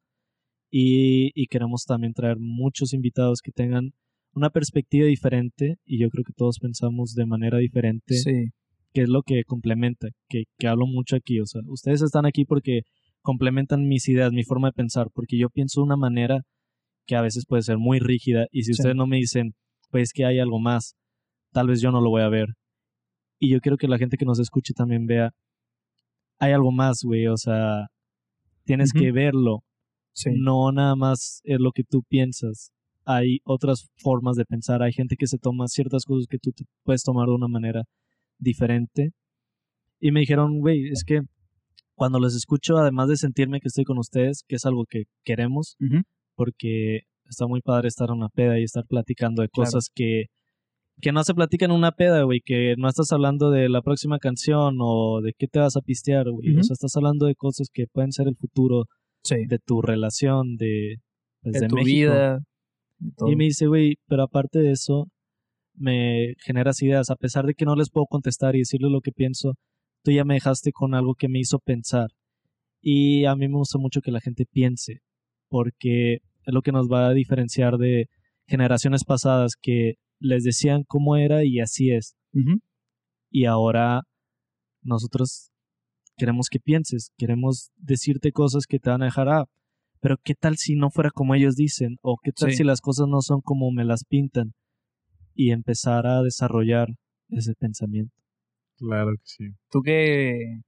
y, 0.71 1.31
y 1.35 1.47
queremos 1.47 1.85
también 1.85 2.13
traer 2.13 2.37
muchos 2.39 2.93
invitados 2.93 3.41
que 3.43 3.51
tengan 3.53 3.91
una 4.35 4.51
perspectiva 4.51 5.07
diferente 5.07 5.77
y 5.85 6.01
yo 6.01 6.09
creo 6.11 6.25
que 6.25 6.33
todos 6.33 6.59
pensamos 6.59 7.15
de 7.15 7.27
manera 7.27 7.59
diferente 7.59 8.15
Sí, 8.15 8.51
que 8.93 9.03
es 9.03 9.09
lo 9.09 9.23
que 9.23 9.45
complementa, 9.45 10.09
que, 10.29 10.45
que 10.59 10.69
hablo 10.69 10.87
mucho 10.87 11.17
aquí. 11.17 11.41
O 11.41 11.47
sea, 11.47 11.61
ustedes 11.67 12.03
están 12.03 12.27
aquí 12.27 12.45
porque 12.45 12.83
complementan 13.23 13.87
mis 13.87 14.09
ideas, 14.09 14.33
mi 14.33 14.45
forma 14.45 14.69
de 14.69 14.73
pensar, 14.73 15.09
porque 15.15 15.39
yo 15.39 15.49
pienso 15.49 15.81
de 15.81 15.85
una 15.87 15.97
manera 15.97 16.43
que 17.07 17.17
a 17.17 17.23
veces 17.23 17.45
puede 17.47 17.63
ser 17.63 17.79
muy 17.79 17.99
rígida 17.99 18.47
y 18.51 18.63
si 18.63 18.75
Sí. 18.75 18.81
ustedes 18.81 18.97
no 18.97 19.07
me 19.07 19.17
dicen, 19.17 19.55
pues 19.91 20.13
que 20.13 20.25
hay 20.25 20.39
algo 20.41 20.59
más, 20.61 20.95
tal 21.53 21.69
vez 21.69 21.81
yo 21.81 21.91
no 21.91 22.01
lo 22.01 22.11
voy 22.11 22.23
a 22.23 22.29
ver. 22.29 22.49
Y 23.39 23.51
yo 23.51 23.61
quiero 23.61 23.77
que 23.77 23.89
la 23.89 23.99
gente 23.99 24.17
que 24.17 24.25
nos 24.25 24.39
escuche 24.39 24.73
también 24.75 25.07
vea, 25.07 25.31
hay 26.39 26.53
algo 26.53 26.73
más, 26.73 27.01
güey, 27.05 27.27
o 27.27 27.37
sea, 27.37 27.87
tienes 28.65 28.93
que 28.93 29.13
verlo, 29.13 29.61
sí. 30.13 30.31
no 30.37 30.71
nada 30.73 30.95
más 30.97 31.41
es 31.45 31.59
lo 31.61 31.73
que 31.73 31.85
tú 31.85 32.03
piensas. 32.09 32.71
Hay 33.05 33.39
otras 33.45 33.89
formas 33.97 34.37
de 34.37 34.45
pensar, 34.45 34.83
hay 34.83 34.93
gente 34.93 35.17
que 35.17 35.27
se 35.27 35.39
toma 35.39 35.67
ciertas 35.67 36.05
cosas 36.05 36.27
que 36.29 36.39
tú 36.39 36.53
te 36.53 36.65
puedes 36.85 37.03
tomar 37.03 37.27
de 37.27 37.35
una 37.35 37.49
manera 37.49 37.83
diferente. 38.43 39.11
Y 40.01 40.11
me 40.13 40.21
dijeron, 40.21 40.59
güey, 40.61 40.89
es 40.89 41.05
que 41.05 41.21
cuando 41.95 42.19
los 42.19 42.35
escucho, 42.35 42.77
además 42.77 43.09
de 43.09 43.17
sentirme 43.17 43.61
que 43.61 43.69
estoy 43.69 43.85
con 43.85 43.99
ustedes, 43.99 44.43
que 44.49 44.57
es 44.57 44.65
algo 44.67 44.85
que 44.89 45.05
queremos, 45.25 45.77
Ujú. 45.81 46.03
porque 46.35 47.01
está 47.29 47.47
muy 47.47 47.61
padre 47.61 47.89
estar 47.89 48.09
en 48.09 48.17
una 48.17 48.29
peda 48.29 48.59
y 48.59 48.65
estar 48.65 48.85
platicando 48.89 49.43
de 49.43 49.49
Claro. 49.49 49.67
cosas 49.67 49.89
que, 49.95 50.25
que 51.01 51.13
no 51.13 51.23
se 51.25 51.35
platican 51.35 51.71
en 51.71 51.77
una 51.77 51.93
peda, 51.93 52.23
güey, 52.25 52.41
que 52.45 52.75
no 52.77 52.89
estás 52.89 53.13
hablando 53.13 53.51
de 53.51 53.69
la 53.69 53.81
próxima 53.83 54.19
canción 54.19 54.77
o 54.81 55.21
de 55.23 55.33
qué 55.39 55.47
te 55.47 55.59
vas 55.61 55.77
a 55.77 55.81
pistear, 55.81 56.31
güey. 56.31 56.51
O 56.51 56.55
Ujú. 56.55 56.65
sea, 56.65 56.75
estás 56.75 56.97
hablando 56.97 57.27
de 57.27 57.35
cosas 57.35 57.69
que 57.73 57.85
pueden 57.93 58.13
ser 58.13 58.27
el 58.29 58.37
futuro 58.37 58.87
Sí. 59.25 59.37
de 59.47 59.59
tu 59.65 59.81
relación, 59.83 60.57
de, 60.57 60.97
pues, 61.43 61.53
de, 61.55 61.61
de 61.61 61.69
tu 61.69 61.77
México. 61.77 61.91
vida. 61.93 62.39
de 62.99 63.11
todo. 63.17 63.31
Y 63.33 63.37
me 63.37 63.45
dice, 63.45 63.67
güey, 63.67 63.95
pero 64.09 64.23
aparte 64.25 64.59
de 64.61 64.71
eso, 64.73 65.07
me 65.75 66.35
generas 66.45 66.83
ideas. 66.83 67.11
A 67.11 67.17
pesar 67.17 67.47
de 67.47 67.55
que 67.55 67.65
no 67.65 67.75
les 67.77 67.91
puedo 67.91 68.07
contestar 68.07 68.55
y 68.55 68.61
decirles 68.61 68.91
lo 68.91 69.01
que 69.01 69.13
pienso, 69.13 69.55
tú 70.05 70.11
ya 70.11 70.25
me 70.25 70.35
dejaste 70.35 70.73
con 70.73 70.95
algo 70.95 71.15
que 71.15 71.29
me 71.29 71.39
hizo 71.41 71.59
pensar. 71.59 72.09
Y 72.81 73.25
a 73.27 73.37
mí 73.37 73.49
me 73.49 73.55
gusta 73.57 73.79
mucho 73.79 74.01
que 74.01 74.11
la 74.11 74.21
gente 74.21 74.45
piense, 74.51 75.01
porque 75.49 76.15
es 76.15 76.53
lo 76.55 76.63
que 76.63 76.73
nos 76.73 76.89
va 76.89 77.09
a 77.09 77.13
diferenciar 77.15 77.77
de 77.79 78.07
generaciones 78.49 79.05
pasadas 79.05 79.53
que 79.61 79.95
les 80.19 80.43
decían 80.43 80.83
cómo 80.87 81.17
era 81.17 81.45
y 81.45 81.61
así 81.61 81.91
es. 81.93 82.17
Y 83.31 83.45
ahora 83.45 84.03
nosotros 84.83 85.51
queremos 86.17 86.49
que 86.51 86.59
pienses, 86.59 87.11
queremos 87.17 87.71
decirte 87.77 88.33
cosas 88.33 88.67
que 88.67 88.79
te 88.79 88.91
van 88.91 89.03
a 89.03 89.07
dejar, 89.07 89.29
ah, 89.29 89.45
pero 90.01 90.17
¿qué 90.23 90.35
tal 90.35 90.57
si 90.57 90.75
no 90.75 90.91
fuera 90.91 91.11
como 91.11 91.35
ellos 91.35 91.55
dicen? 91.55 91.97
¿O 92.03 92.17
qué 92.23 92.33
tal 92.33 92.51
Sí. 92.51 92.57
si 92.59 92.65
las 92.65 92.81
cosas 92.81 93.07
no 93.09 93.21
son 93.23 93.41
como 93.41 93.71
me 93.71 93.85
las 93.85 94.05
pintan? 94.05 94.53
Y 95.35 95.51
empezar 95.51 96.07
a 96.07 96.23
desarrollar 96.23 96.88
ese 97.29 97.55
pensamiento. 97.55 98.14
Claro 98.77 99.12
que 99.12 99.23
sí. 99.25 99.45
¿Tú 99.71 99.81
qué, 99.83 100.61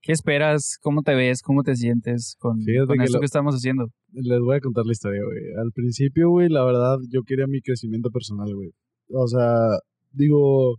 qué 0.00 0.12
esperas? 0.12 0.76
¿Cómo 0.80 1.02
te 1.02 1.14
ves? 1.14 1.42
¿Cómo 1.42 1.62
te 1.62 1.74
sientes 1.76 2.34
con, 2.38 2.56
con 2.56 2.64
que 2.64 2.76
esto 3.04 3.16
lo- 3.16 3.20
que 3.20 3.26
estamos 3.26 3.54
haciendo? 3.54 3.86
Les 4.12 4.40
voy 4.40 4.56
a 4.56 4.60
contar 4.60 4.84
la 4.86 4.92
historia, 4.92 5.20
güey. 5.24 5.52
Al 5.62 5.70
principio, 5.72 6.30
güey, 6.30 6.48
la 6.48 6.64
verdad, 6.64 6.96
yo 7.10 7.22
quería 7.24 7.46
mi 7.46 7.60
crecimiento 7.60 8.10
personal, 8.10 8.54
güey. 8.54 8.70
O 9.12 9.26
sea, 9.28 9.78
digo, 10.12 10.76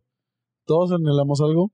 todos 0.66 0.92
anhelamos 0.92 1.40
algo. 1.42 1.72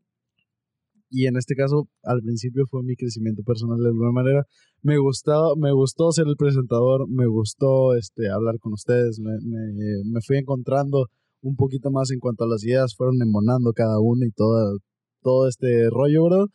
Y 1.09 1.27
en 1.27 1.37
este 1.37 1.55
caso, 1.55 1.87
al 2.03 2.21
principio 2.21 2.65
fue 2.69 2.83
mi 2.83 2.95
crecimiento 2.95 3.41
personal 3.43 3.77
de 3.79 3.87
alguna 3.87 4.11
manera. 4.11 4.43
Me 4.81 4.97
gustaba, 4.97 5.49
me 5.57 5.71
gustó 5.71 6.11
ser 6.11 6.25
el 6.27 6.35
presentador, 6.35 7.07
me 7.07 7.25
gustó 7.27 7.95
este 7.95 8.29
hablar 8.29 8.55
con 8.59 8.73
ustedes, 8.73 9.19
me, 9.19 9.31
me, 9.43 10.03
me 10.11 10.19
fui 10.25 10.37
encontrando 10.37 11.07
un 11.41 11.55
poquito 11.55 11.91
más 11.91 12.11
en 12.11 12.19
cuanto 12.19 12.43
a 12.43 12.47
las 12.47 12.63
ideas, 12.63 12.95
fueron 12.95 13.15
embonando 13.21 13.71
cada 13.73 13.99
una 13.99 14.25
y 14.25 14.31
todo, 14.31 14.77
todo 15.21 15.47
este 15.47 15.89
rollo, 15.89 16.25
bro. 16.25 16.45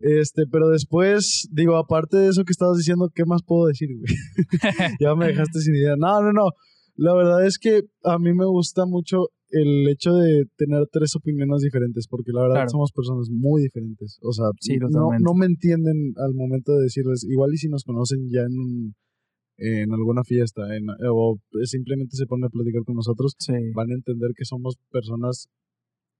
Este, 0.00 0.42
pero 0.50 0.68
después, 0.68 1.48
digo, 1.52 1.76
aparte 1.76 2.16
de 2.16 2.28
eso 2.30 2.42
que 2.44 2.50
estabas 2.52 2.76
diciendo, 2.76 3.08
¿qué 3.14 3.24
más 3.24 3.42
puedo 3.46 3.66
decir, 3.66 3.88
güey? 3.96 4.12
ya 5.00 5.14
me 5.14 5.26
dejaste 5.28 5.60
sin 5.60 5.76
idea. 5.76 5.94
No, 5.96 6.22
no, 6.22 6.32
no. 6.32 6.50
La 6.96 7.14
verdad 7.14 7.46
es 7.46 7.58
que 7.58 7.82
a 8.04 8.18
mí 8.18 8.34
me 8.34 8.44
gusta 8.46 8.84
mucho 8.84 9.28
el 9.50 9.86
hecho 9.88 10.14
de 10.14 10.44
tener 10.56 10.82
tres 10.90 11.14
opiniones 11.14 11.60
diferentes, 11.62 12.06
porque 12.08 12.32
la 12.32 12.42
verdad 12.42 12.54
Claro. 12.56 12.70
somos 12.70 12.90
personas 12.92 13.28
muy 13.30 13.62
diferentes. 13.62 14.18
O 14.22 14.32
sea, 14.32 14.46
Sí, 14.60 14.76
no, 14.78 15.10
no 15.20 15.34
me 15.34 15.46
entienden 15.46 16.14
al 16.16 16.34
momento 16.34 16.72
de 16.72 16.84
decirles, 16.84 17.24
igual 17.28 17.50
y 17.52 17.58
si 17.58 17.68
nos 17.68 17.84
conocen 17.84 18.28
ya 18.32 18.40
en 18.40 18.58
un, 18.58 18.94
en 19.64 19.92
alguna 19.92 20.24
fiesta, 20.24 20.62
en, 20.76 20.86
o 21.10 21.38
simplemente 21.64 22.16
se 22.16 22.26
ponen 22.26 22.46
a 22.46 22.48
platicar 22.48 22.82
con 22.84 22.96
nosotros, 22.96 23.34
Sí. 23.38 23.52
van 23.74 23.90
a 23.90 23.94
entender 23.94 24.30
que 24.36 24.44
somos 24.44 24.74
personas 24.90 25.46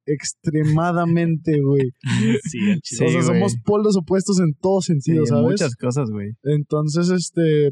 extremadamente, 0.06 1.60
güey. 1.62 1.90
Sí, 2.44 2.58
Sí, 2.82 3.04
o 3.04 3.08
sea, 3.08 3.22
somos 3.22 3.54
polos 3.64 3.96
opuestos 3.96 4.38
en 4.40 4.54
todo 4.60 4.80
Sí, 4.80 4.92
sentido, 4.94 5.26
¿sabes? 5.26 5.44
muchas 5.52 5.74
cosas, 5.76 6.10
güey. 6.10 6.30
Entonces, 6.44 7.10
este, 7.10 7.70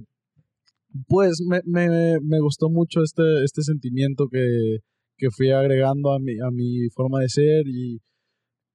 pues 1.07 1.41
me, 1.49 1.61
me, 1.64 2.18
me 2.21 2.41
gustó 2.41 2.68
mucho 2.68 3.03
este, 3.03 3.45
este 3.45 3.62
sentimiento 3.62 4.27
que, 4.31 4.79
que 5.16 5.31
fui 5.31 5.51
agregando 5.51 6.12
a 6.12 6.18
mi, 6.18 6.33
a 6.41 6.51
mi 6.53 6.89
forma 6.95 7.21
de 7.21 7.29
ser 7.29 7.66
y 7.66 8.01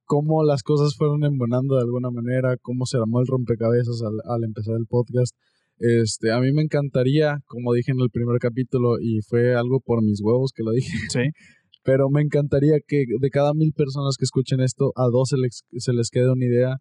cómo 0.06 0.44
las 0.44 0.62
cosas 0.64 0.96
fueron 0.96 1.24
embonando 1.24 1.76
de 1.76 1.82
alguna 1.82 2.12
manera, 2.12 2.56
cómo 2.62 2.86
se 2.86 2.98
armó 2.98 3.20
el 3.22 3.28
rompecabezas 3.28 4.02
al, 4.04 4.34
al 4.34 4.44
empezar 4.44 4.76
el 4.78 4.86
podcast. 4.88 5.34
Este, 5.78 6.32
a 6.32 6.40
mí 6.40 6.52
me 6.54 6.62
encantaría, 6.62 7.38
como 7.46 7.74
dije 7.74 7.92
en 7.92 8.00
el 8.00 8.10
primer 8.10 8.40
capítulo, 8.40 9.00
y 9.00 9.22
fue 9.28 9.56
algo 9.56 9.80
por 9.80 10.02
mis 10.02 10.22
huevos 10.22 10.52
que 10.56 10.64
lo 10.64 10.72
dije. 10.72 10.98
Sí. 11.10 11.20
Pero 11.84 12.10
me 12.10 12.22
encantaría 12.22 12.78
que 12.88 13.06
de 13.20 13.30
cada 13.30 13.54
mil 13.54 13.72
personas 13.74 14.16
que 14.18 14.26
escuchen 14.26 14.60
esto, 14.60 14.92
a 14.96 15.04
dos 15.12 15.30
se 15.30 15.38
les, 15.38 15.64
se 15.78 15.94
les 15.94 16.10
quede 16.10 16.32
una 16.32 16.46
idea 16.46 16.78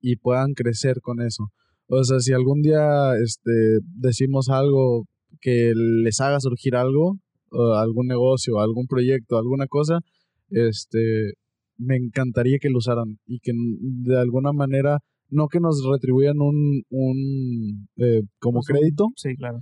y 0.00 0.16
puedan 0.16 0.52
crecer 0.52 1.00
con 1.00 1.20
eso. 1.20 1.48
O 1.88 2.04
sea, 2.04 2.20
si 2.20 2.32
algún 2.32 2.62
día 2.62 3.14
este, 3.20 3.50
decimos 3.96 4.48
algo 4.48 5.06
que 5.40 5.72
les 5.74 6.20
haga 6.20 6.38
surgir 6.38 6.76
algo, 6.76 7.18
o 7.50 7.74
algún 7.74 8.06
negocio, 8.06 8.60
algún 8.60 8.86
proyecto, 8.86 9.38
alguna 9.38 9.66
cosa, 9.66 10.00
este, 10.50 11.32
me 11.76 11.96
encantaría 11.96 12.58
que 12.60 12.70
lo 12.70 12.78
usaran 12.78 13.18
y 13.26 13.40
que 13.40 13.52
de 13.54 14.18
alguna 14.18 14.52
manera, 14.52 14.98
no 15.30 15.48
que 15.48 15.60
nos 15.60 15.82
retribuyan 15.90 16.40
un, 16.40 16.82
un 16.90 17.88
eh, 17.96 18.22
como 18.38 18.60
Pues 18.60 18.68
un- 18.70 18.76
crédito, 18.76 19.04
Sí, 19.16 19.34
claro. 19.36 19.58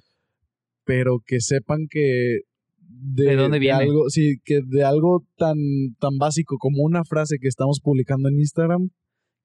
pero 0.84 1.18
que 1.26 1.40
sepan 1.40 1.86
que 1.90 2.40
de, 2.78 3.24
¿De 3.24 3.36
dónde 3.36 3.58
viene? 3.58 3.74
algo, 3.78 4.08
sí, 4.08 4.36
que 4.44 4.60
de 4.66 4.82
algo 4.84 5.24
tan, 5.36 5.56
tan 5.98 6.16
básico 6.18 6.56
como 6.58 6.82
una 6.82 7.04
frase 7.04 7.36
que 7.40 7.48
estamos 7.48 7.80
publicando 7.82 8.28
en 8.28 8.38
Instagram, 8.38 8.88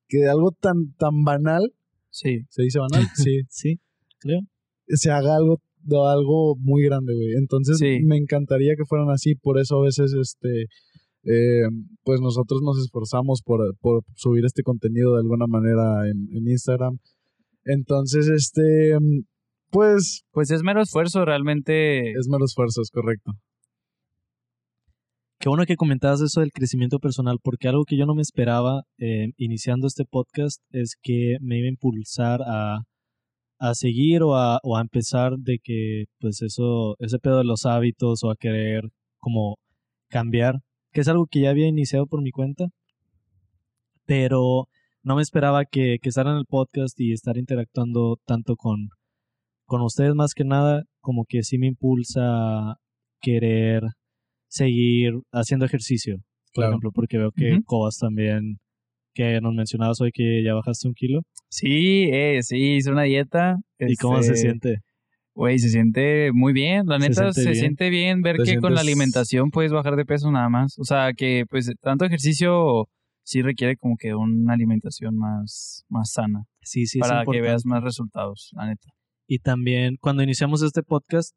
que 0.07 0.19
de 0.19 0.29
algo 0.29 0.51
tan, 0.59 0.93
tan 0.97 1.23
banal, 1.23 1.71
Sí. 2.09 2.39
¿se 2.49 2.63
dice 2.63 2.79
banal? 2.79 3.01
Sí, 3.27 3.41
Sí, 3.49 3.79
creo. 4.19 4.39
se 4.87 5.11
haga 5.11 5.35
algo 5.35 5.57
de 5.83 5.97
algo 5.97 6.55
muy 6.57 6.83
grande, 6.83 7.13
güey. 7.15 7.33
Entonces 7.39 7.77
Sí. 7.79 7.99
me 8.03 8.17
encantaría 8.17 8.73
que 8.77 8.85
fueran 8.85 9.09
así, 9.09 9.33
por 9.35 9.59
eso 9.59 9.81
a 9.81 9.85
veces 9.85 10.13
este 10.13 10.65
eh, 11.23 11.67
pues 12.03 12.19
nosotros 12.21 12.61
nos 12.63 12.79
esforzamos 12.79 13.41
por, 13.43 13.59
por 13.79 14.03
subir 14.15 14.45
este 14.45 14.63
contenido 14.63 15.13
de 15.13 15.21
alguna 15.21 15.45
manera 15.47 16.07
en, 16.09 16.27
en 16.35 16.47
Instagram. 16.47 16.97
Entonces, 17.65 18.27
este 18.27 18.97
pues 19.69 20.23
Pues 20.31 20.51
es 20.51 20.63
mero 20.63 20.81
esfuerzo, 20.81 21.23
realmente. 21.23 22.11
es 22.11 22.27
mero 22.29 22.45
esfuerzo, 22.45 22.81
es 22.81 22.89
correcto. 22.89 23.33
Qué 25.39 25.49
bueno 25.49 25.65
que 25.65 25.75
comentabas 25.75 26.21
eso 26.21 26.41
del 26.41 26.51
crecimiento 26.51 26.99
personal, 26.99 27.37
porque 27.41 27.67
algo 27.67 27.83
que 27.85 27.97
yo 27.97 28.05
no 28.05 28.13
me 28.13 28.21
esperaba 28.21 28.83
eh, 28.99 29.29
iniciando 29.37 29.87
este 29.87 30.05
podcast 30.05 30.61
es 30.71 30.95
que 31.01 31.37
me 31.41 31.57
iba 31.57 31.65
a 31.65 31.69
impulsar 31.71 32.41
a, 32.45 32.83
a 33.57 33.73
seguir 33.73 34.21
o 34.21 34.35
a, 34.35 34.59
o 34.61 34.77
a 34.77 34.81
empezar 34.81 35.37
de 35.39 35.57
que, 35.63 36.03
pues 36.19 36.43
eso, 36.43 36.95
ese 36.99 37.17
pedo 37.17 37.39
de 37.39 37.45
los 37.45 37.65
hábitos 37.65 38.23
o 38.23 38.29
a 38.29 38.35
querer 38.35 38.83
como 39.19 39.57
cambiar, 40.09 40.59
que 40.91 41.01
es 41.01 41.07
algo 41.07 41.25
que 41.27 41.41
ya 41.41 41.49
había 41.49 41.67
iniciado 41.67 42.05
por 42.07 42.21
mi 42.21 42.31
cuenta, 42.31 42.65
pero 44.05 44.67
no 45.03 45.15
me 45.15 45.21
esperaba 45.21 45.65
que, 45.65 45.97
que 46.01 46.09
estar 46.09 46.27
en 46.27 46.35
el 46.35 46.45
podcast 46.45 46.99
y 46.99 47.13
estar 47.13 47.37
interactuando 47.37 48.17
tanto 48.25 48.55
con, 48.55 48.89
con 49.65 49.81
ustedes 49.81 50.13
más 50.15 50.33
que 50.33 50.43
nada, 50.43 50.83
como 50.99 51.25
que 51.27 51.43
sí 51.43 51.57
me 51.57 51.67
impulsa 51.67 52.21
a 52.21 52.75
querer 53.21 53.83
seguir 54.47 55.13
haciendo 55.31 55.65
ejercicio, 55.65 56.17
por 56.17 56.53
Claro. 56.53 56.71
ejemplo, 56.71 56.91
porque 56.93 57.17
veo 57.17 57.31
que. 57.31 57.59
Cobas 57.65 57.97
también, 57.97 58.57
que 59.13 59.39
nos 59.41 59.53
mencionabas 59.53 60.01
hoy 60.01 60.11
que 60.11 60.43
ya 60.43 60.53
bajaste 60.53 60.87
un 60.87 60.93
kilo. 60.93 61.21
Sí, 61.49 62.09
eh, 62.11 62.39
sí, 62.43 62.75
hice 62.75 62.91
una 62.91 63.03
dieta. 63.03 63.57
¿Y 63.79 63.95
cómo 63.95 64.21
se 64.21 64.33
este, 64.33 64.41
siente? 64.41 64.77
Güey, 65.33 65.59
se 65.59 65.69
siente 65.69 66.31
muy 66.33 66.53
bien. 66.53 66.85
La 66.87 66.99
Se 66.99 67.09
neta, 67.09 67.31
siente 67.31 67.53
se 67.53 67.59
siente 67.59 67.89
bien 67.89 68.21
ver 68.21 68.37
que 68.37 68.57
con 68.57 68.73
la 68.73 68.81
alimentación 68.81 69.49
puedes 69.49 69.71
bajar 69.71 69.95
de 69.95 70.05
peso 70.05 70.31
nada 70.31 70.49
más. 70.49 70.77
O 70.77 70.83
sea, 70.83 71.13
que 71.13 71.45
pues 71.49 71.71
tanto 71.81 72.05
ejercicio 72.05 72.87
sí 73.23 73.41
requiere 73.41 73.77
como 73.77 73.95
que 73.97 74.13
una 74.13 74.53
alimentación 74.53 75.15
más, 75.17 75.85
más 75.89 76.11
sana 76.11 76.43
Sí, 76.63 76.85
sí, 76.85 76.99
es 77.01 77.07
para 77.07 77.25
que 77.25 77.41
veas 77.41 77.65
más 77.65 77.83
resultados, 77.83 78.51
la 78.53 78.67
neta. 78.67 78.87
Y 79.27 79.39
también 79.39 79.97
cuando 79.99 80.21
iniciamos 80.23 80.61
este 80.61 80.83
podcast, 80.83 81.35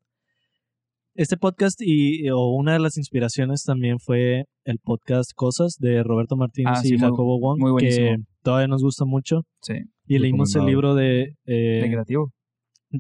este 1.14 1.36
podcast 1.36 1.80
y 1.80 2.28
o 2.30 2.50
una 2.50 2.72
de 2.72 2.80
las 2.80 2.98
inspiraciones 2.98 3.62
también 3.62 4.00
fue 4.00 4.44
el 4.64 4.78
podcast 4.80 5.30
Cosas 5.34 5.76
de 5.78 6.02
Roberto 6.02 6.36
Martínez 6.36 6.78
Ah, 6.78 6.80
y 6.84 6.88
sí, 6.88 6.98
Jacobo 6.98 7.38
Wong, 7.38 7.58
muy 7.60 7.80
que 7.80 8.16
todavía 8.42 8.68
nos 8.68 8.82
gusta 8.82 9.04
mucho. 9.04 9.42
Sí, 9.62 9.74
Y 10.06 10.18
leímos 10.18 10.54
el 10.56 10.66
libro 10.66 10.94
de, 10.94 11.36
eh, 11.46 11.80
de 11.82 11.90
creativo. 11.90 12.32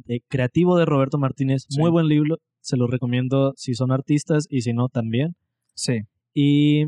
De 0.04 0.20
Creativo 0.28 0.76
de 0.76 0.84
Roberto 0.84 1.18
Martínez. 1.18 1.64
Sí. 1.68 1.80
Muy 1.80 1.90
buen 1.90 2.08
libro, 2.08 2.36
se 2.60 2.76
lo 2.76 2.86
recomiendo 2.86 3.52
si 3.56 3.74
son 3.74 3.92
artistas 3.92 4.46
y 4.48 4.62
si 4.62 4.72
no 4.72 4.88
también. 4.88 5.34
Sí, 5.74 6.00
Y 6.32 6.84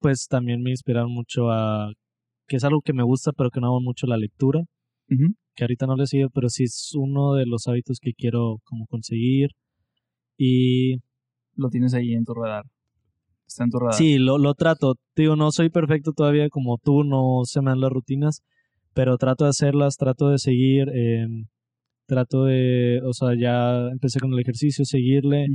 pues 0.00 0.26
también 0.28 0.62
me 0.62 0.70
inspiraron 0.70 1.12
mucho 1.12 1.50
a, 1.50 1.92
que 2.46 2.56
es 2.56 2.64
algo 2.64 2.80
que 2.82 2.92
me 2.92 3.02
gusta 3.02 3.32
pero 3.32 3.50
que 3.50 3.60
no 3.60 3.66
hago 3.68 3.80
mucho 3.80 4.06
la 4.06 4.16
lectura, 4.16 4.60
Ujú. 5.10 5.34
que 5.54 5.64
ahorita 5.64 5.86
no 5.86 5.96
le 5.96 6.06
sigo, 6.06 6.28
pero 6.30 6.48
sí 6.48 6.64
es 6.64 6.92
uno 6.94 7.34
de 7.34 7.46
los 7.46 7.66
hábitos 7.68 7.98
que 8.00 8.12
quiero 8.12 8.58
como 8.64 8.86
conseguir. 8.86 9.50
Y 10.36 10.96
lo 11.56 11.68
tienes 11.70 11.94
ahí 11.94 12.14
en 12.14 12.24
tu 12.24 12.34
radar. 12.34 12.64
Está 13.46 13.64
en 13.64 13.70
tu 13.70 13.78
radar. 13.78 13.94
sí, 13.94 14.18
lo, 14.18 14.38
lo 14.38 14.54
trato. 14.54 14.94
Digo, 15.16 15.34
no 15.36 15.50
soy 15.50 15.70
perfecto 15.70 16.12
todavía 16.12 16.48
como 16.48 16.78
tú, 16.78 17.02
no 17.02 17.40
se 17.44 17.60
me 17.60 17.70
dan 17.70 17.80
las 17.80 17.90
rutinas, 17.90 18.42
pero 18.94 19.16
trato 19.16 19.44
de 19.44 19.50
hacerlas, 19.50 19.96
trato 19.96 20.28
de 20.28 20.38
seguir, 20.38 20.88
em, 20.90 21.46
trato 22.08 22.44
de, 22.44 23.00
o 23.04 23.12
sea, 23.12 23.34
ya 23.38 23.88
empecé 23.92 24.18
con 24.18 24.32
el 24.32 24.40
ejercicio, 24.40 24.84
seguirle, 24.84 25.46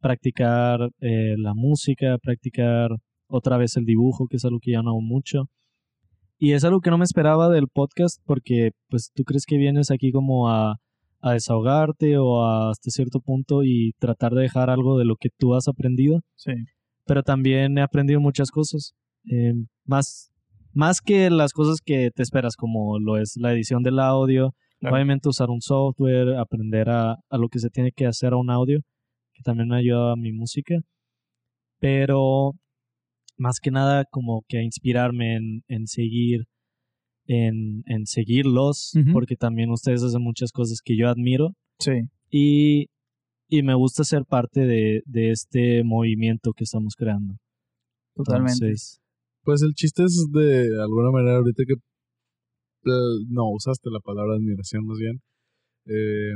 practicar 0.00 0.90
eh, 1.00 1.36
la 1.38 1.54
música, 1.54 2.18
practicar 2.20 2.90
otra 3.28 3.56
vez 3.56 3.76
el 3.76 3.84
dibujo, 3.84 4.26
que 4.28 4.36
es 4.36 4.44
algo 4.44 4.58
que 4.60 4.72
ya 4.72 4.82
no 4.82 4.90
hago 4.90 5.00
mucho. 5.00 5.44
Y 6.38 6.52
es 6.52 6.64
algo 6.64 6.80
que 6.80 6.90
no 6.90 6.98
me 6.98 7.04
esperaba 7.04 7.48
del 7.48 7.68
podcast 7.68 8.20
porque 8.26 8.72
pues 8.88 9.12
tú 9.14 9.22
crees 9.22 9.46
que 9.46 9.56
vienes 9.56 9.92
aquí 9.92 10.10
como 10.10 10.48
a, 10.50 10.76
a 11.20 11.32
desahogarte 11.32 12.18
o 12.18 12.42
a, 12.42 12.70
hasta 12.70 12.90
cierto 12.90 13.20
punto 13.20 13.62
y 13.62 13.92
tratar 14.00 14.32
de 14.32 14.42
dejar 14.42 14.70
algo 14.70 14.98
de 14.98 15.04
lo 15.04 15.14
que 15.14 15.28
tú 15.38 15.54
has 15.54 15.68
aprendido, 15.68 16.20
Sí, 16.34 16.52
pero 17.06 17.22
también 17.22 17.78
he 17.78 17.82
aprendido 17.82 18.20
muchas 18.20 18.50
cosas, 18.50 18.92
eh, 19.30 19.54
más, 19.84 20.32
más 20.72 21.00
que 21.00 21.30
las 21.30 21.52
cosas 21.52 21.78
que 21.84 22.10
te 22.10 22.22
esperas 22.24 22.56
como 22.56 22.98
lo 22.98 23.18
es 23.18 23.34
la 23.36 23.52
edición 23.52 23.84
del 23.84 24.00
audio, 24.00 24.52
Claro. 24.82 24.96
obviamente 24.96 25.28
usar 25.28 25.48
un 25.48 25.60
software, 25.60 26.36
aprender 26.36 26.90
a, 26.90 27.12
a 27.30 27.38
lo 27.38 27.48
que 27.48 27.60
se 27.60 27.70
tiene 27.70 27.92
que 27.92 28.04
hacer 28.06 28.32
a 28.32 28.36
un 28.36 28.50
audio, 28.50 28.80
que 29.32 29.42
también 29.42 29.68
me 29.68 29.76
ha 29.76 29.78
ayudado 29.78 30.10
a 30.10 30.16
mi 30.16 30.32
música, 30.32 30.74
pero 31.78 32.52
más 33.38 33.58
que 33.60 33.70
nada 33.70 34.04
como 34.10 34.42
que 34.48 34.58
a 34.58 34.62
inspirarme 34.62 35.36
en, 35.36 35.62
en 35.68 35.86
seguir, 35.86 36.46
en, 37.26 37.82
en 37.86 38.06
seguirlos, 38.06 38.92
porque 39.12 39.36
también 39.36 39.70
ustedes 39.70 40.02
hacen 40.02 40.22
muchas 40.22 40.50
cosas 40.52 40.80
que 40.84 40.96
yo 40.96 41.08
admiro 41.08 41.54
sí. 41.78 41.92
y, 42.30 42.86
y 43.48 43.62
me 43.62 43.74
gusta 43.74 44.02
ser 44.04 44.24
parte 44.24 44.66
de, 44.66 45.02
de 45.06 45.30
este 45.30 45.84
movimiento 45.84 46.52
que 46.52 46.64
estamos 46.64 46.94
creando. 46.96 47.36
Totalmente. 48.14 48.52
Entonces, 48.64 49.00
Pues 49.44 49.62
el 49.62 49.72
chiste 49.74 50.04
es 50.04 50.28
de 50.32 50.82
alguna 50.82 51.10
manera 51.10 51.36
ahorita 51.36 51.62
que 51.66 51.74
no 53.28 53.50
usaste 53.52 53.90
la 53.90 54.00
palabra 54.00 54.34
admiración 54.34 54.84
más 54.86 54.98
bien. 54.98 55.20
eh, 55.86 56.34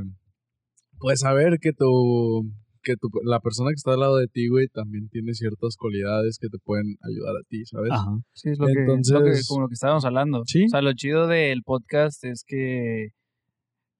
pues 0.99 1.21
saber 1.21 1.59
que 1.61 1.73
tu 1.73 2.43
que 2.83 2.95
tu, 3.01 3.09
la 3.25 3.41
persona 3.41 3.71
que 3.71 3.75
está 3.75 3.95
al 3.95 4.01
lado 4.01 4.17
de 4.17 4.29
ti, 4.29 4.47
güey, 4.49 4.69
también 4.69 5.09
tiene 5.09 5.35
ciertas 5.35 5.75
cualidades 5.77 6.39
que 6.41 6.49
te 6.49 6.57
pueden 6.65 6.95
ayudar 7.03 7.35
a 7.35 7.43
ti, 7.49 7.65
¿sabes? 7.67 7.91
ajá. 7.91 8.13
Sí, 8.33 8.51
es 8.51 8.61
lo, 8.61 8.67
que, 8.67 8.75
lo 8.75 8.87
que, 8.87 8.93
Entonces- 8.93 9.49
como 9.49 9.63
lo 9.63 9.69
que 9.69 9.75
estábamos 9.75 10.05
hablando. 10.05 10.43
Sí. 10.47 10.65
O 10.67 10.69
sea, 10.69 10.83
lo 10.83 10.93
chido 10.93 11.27
del 11.27 11.63
podcast 11.65 12.25
es 12.25 12.45
que 12.47 13.09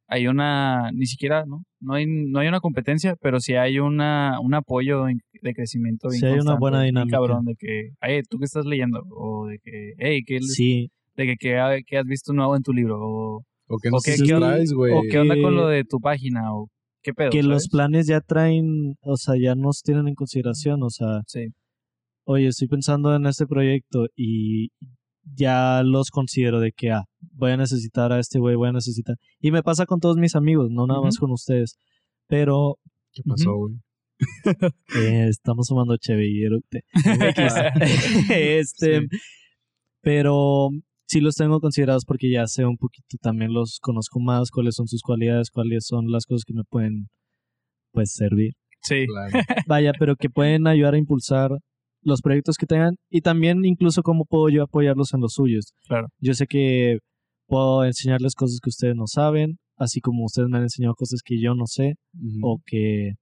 hay 0.07 0.29
una, 0.29 0.93
ni 0.93 1.07
siquiera, 1.07 1.45
¿no? 1.47 1.65
No 1.81 1.95
hay, 1.95 2.07
no 2.07 2.39
hay 2.39 2.47
una 2.47 2.61
competencia, 2.61 3.17
pero 3.21 3.41
sí 3.41 3.55
hay 3.55 3.81
una, 3.81 4.39
un 4.41 4.55
apoyo 4.55 5.03
de 5.07 5.53
crecimiento. 5.53 6.09
bien 6.11 6.21
Sí 6.21 6.27
hay 6.27 6.39
una 6.39 6.57
buena 6.57 6.83
dinámica. 6.83 7.17
cabrón, 7.17 7.45
de 7.45 7.57
que, 7.59 7.91
hey, 8.03 8.23
¿tú 8.31 8.39
qué 8.39 8.45
estás 8.45 8.67
leyendo? 8.67 9.03
O 9.11 9.49
de 9.49 9.59
que, 9.59 9.95
hey, 9.99 10.21
¿qué, 10.25 10.41
Sí, 10.43 10.93
de 11.17 11.27
que, 11.27 11.37
¿qué, 11.39 11.83
qué 11.87 11.99
has 11.99 12.05
visto 12.07 12.33
nuevo 12.33 12.57
en 12.57 12.63
tu 12.63 12.73
libro? 12.73 12.97
O, 13.01 13.43
O 13.69 13.79
que 13.79 13.91
no 13.91 13.99
qué- 14.05 14.17
güey. 14.75 14.93
o 14.93 15.01
qué 15.11 15.19
onda 15.19 15.35
con 15.35 15.51
que- 15.53 15.57
lo 15.57 15.69
de 15.69 15.85
tu 15.85 15.99
página, 16.01 16.55
o 16.55 16.69
qué 17.03 17.13
pedo. 17.15 17.31
que 17.31 17.43
los 17.43 17.69
planes 17.69 18.07
ya 18.07 18.21
traen, 18.21 18.97
o 19.01 19.17
sea, 19.17 19.35
ya 19.41 19.55
nos 19.55 19.83
tienen 19.83 20.09
en 20.09 20.15
consideración, 20.15 20.83
o 20.83 20.91
sea, 20.91 21.23
Sí, 21.27 21.47
oye, 22.25 22.49
estoy 22.49 22.69
pensando 22.69 23.15
en 23.15 23.27
este 23.27 23.47
proyecto 23.47 24.07
y 24.17 24.71
ya 25.35 25.83
los 25.85 26.11
considero 26.11 26.61
de 26.61 26.71
que, 26.73 26.91
ah, 26.93 27.05
voy 27.33 27.51
a 27.53 27.57
necesitar 27.57 28.13
a 28.13 28.21
este 28.21 28.39
güey, 28.39 28.55
voy 28.57 28.69
a 28.69 28.73
necesitar. 28.73 29.17
Y 29.41 29.51
me 29.51 29.63
pasa 29.63 29.87
con 29.87 29.99
todos 30.01 30.17
mis 30.17 30.37
amigos, 30.37 30.71
no 30.71 30.87
nada 30.87 31.01
más 31.01 31.19
con 31.19 31.31
ustedes. 31.33 31.77
Pero 32.29 32.79
¿Qué 33.13 33.23
pasó, 33.25 33.55
güey? 33.57 33.75
eh, 34.97 35.27
estamos 35.29 35.67
sumando 35.67 35.97
chévere 35.97 36.27
y 36.29 36.45
este, 38.31 39.07
pero 40.01 40.71
sí 41.07 41.21
los 41.21 41.35
tengo 41.37 41.61
considerados 41.61 42.05
porque 42.05 42.31
ya 42.31 42.47
sé 42.47 42.65
un 42.65 42.77
poquito, 42.77 43.17
también 43.21 43.53
los 43.53 43.79
conozco 43.81 44.21
más, 44.21 44.51
cuáles 44.51 44.75
son 44.75 44.87
sus 44.87 45.03
cualidades, 45.03 45.51
cuáles 45.51 45.87
son 45.87 46.11
las 46.11 46.27
cosas 46.27 46.45
que 46.45 46.55
me 46.55 46.65
pueden, 46.69 47.09
pues, 47.93 48.13
servir. 48.13 48.53
Sí. 48.83 49.07
Claro. 49.07 49.31
Vaya, 49.67 49.93
pero 49.99 50.17
que 50.17 50.31
pueden 50.31 50.67
ayudar 50.67 50.95
a 50.95 50.99
impulsar 50.99 51.51
los 52.03 52.21
proyectos 52.23 52.57
que 52.57 52.67
tengan 52.67 52.95
y 53.11 53.21
también 53.21 53.65
incluso 53.65 54.03
cómo 54.03 54.25
puedo 54.27 54.49
yo 54.49 54.63
apoyarlos 54.63 55.13
en 55.13 55.21
los 55.21 55.33
suyos. 55.33 55.73
Claro. 55.89 56.07
Yo 56.21 56.35
sé 56.35 56.47
que 56.47 56.99
puedo 57.47 57.85
enseñarles 57.85 58.35
cosas 58.35 58.61
que 58.63 58.71
ustedes 58.71 58.95
no 58.95 59.07
saben, 59.07 59.59
así 59.77 60.01
como 60.01 60.25
ustedes 60.25 60.49
me 60.49 60.59
han 60.59 60.65
enseñado 60.65 60.95
cosas 60.95 61.21
que 61.25 61.41
yo 61.41 61.55
no 61.55 61.67
sé 61.67 61.95
o 62.43 62.61
que... 62.65 63.13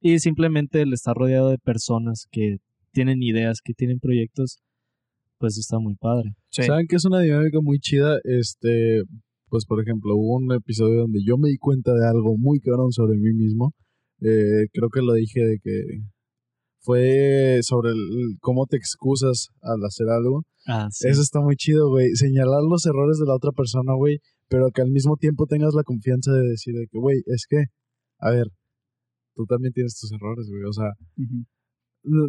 Y 0.00 0.18
simplemente 0.20 0.80
el 0.80 0.92
estar 0.92 1.14
rodeado 1.14 1.50
de 1.50 1.58
personas 1.58 2.26
que 2.30 2.56
tienen 2.92 3.22
ideas, 3.22 3.58
que 3.62 3.74
tienen 3.74 3.98
proyectos, 3.98 4.60
pues 5.40 5.56
está 5.58 5.78
muy 5.80 5.94
padre. 5.96 6.30
Sí. 6.50 6.62
¿Saben 6.64 6.86
que 6.86 6.96
es 6.96 7.04
una 7.06 7.20
dinámica 7.20 7.58
muy 7.62 7.78
chida? 7.80 8.18
Este, 8.24 9.00
pues 9.48 9.64
por 9.64 9.80
ejemplo, 9.82 10.14
hubo 10.14 10.36
un 10.36 10.52
episodio 10.52 11.00
donde 11.00 11.20
yo 11.26 11.38
me 11.38 11.48
di 11.48 11.56
cuenta 11.56 11.92
de 11.94 12.06
algo 12.06 12.36
muy 12.36 12.60
cabrón 12.60 12.92
sobre 12.92 13.16
mí 13.16 13.32
mismo. 13.32 13.72
Eh, 14.20 14.68
creo 14.72 14.90
que 14.90 15.00
lo 15.00 15.14
dije 15.14 15.40
de 15.40 15.58
que 15.62 15.72
fue 16.82 17.60
sobre 17.62 17.90
el- 17.90 18.36
cómo 18.40 18.66
te 18.66 18.76
excusas 18.76 19.48
al 19.62 19.82
hacer 19.84 20.08
algo. 20.08 20.42
Ah, 20.66 20.88
sí. 20.90 21.08
Eso 21.08 21.22
está 21.22 21.40
muy 21.40 21.56
chido, 21.56 21.88
güey. 21.88 22.10
Señalar 22.14 22.62
los 22.68 22.84
errores 22.86 23.18
de 23.18 23.26
la 23.26 23.34
otra 23.34 23.50
persona, 23.52 23.94
güey, 23.94 24.18
pero 24.48 24.68
que 24.74 24.82
al 24.82 24.90
mismo 24.90 25.16
tiempo 25.16 25.46
tengas 25.46 25.72
la 25.74 25.82
confianza 25.84 26.32
de 26.32 26.46
decir 26.48 26.74
de 26.74 26.86
que, 26.90 26.98
güey, 26.98 27.22
es 27.26 27.46
que, 27.48 27.64
a 28.18 28.30
ver, 28.30 28.46
tú 29.34 29.46
también 29.46 29.72
tienes 29.72 29.98
tus 29.98 30.12
errores, 30.12 30.46
güey. 30.50 30.64
O 30.68 30.72
sea. 30.72 30.90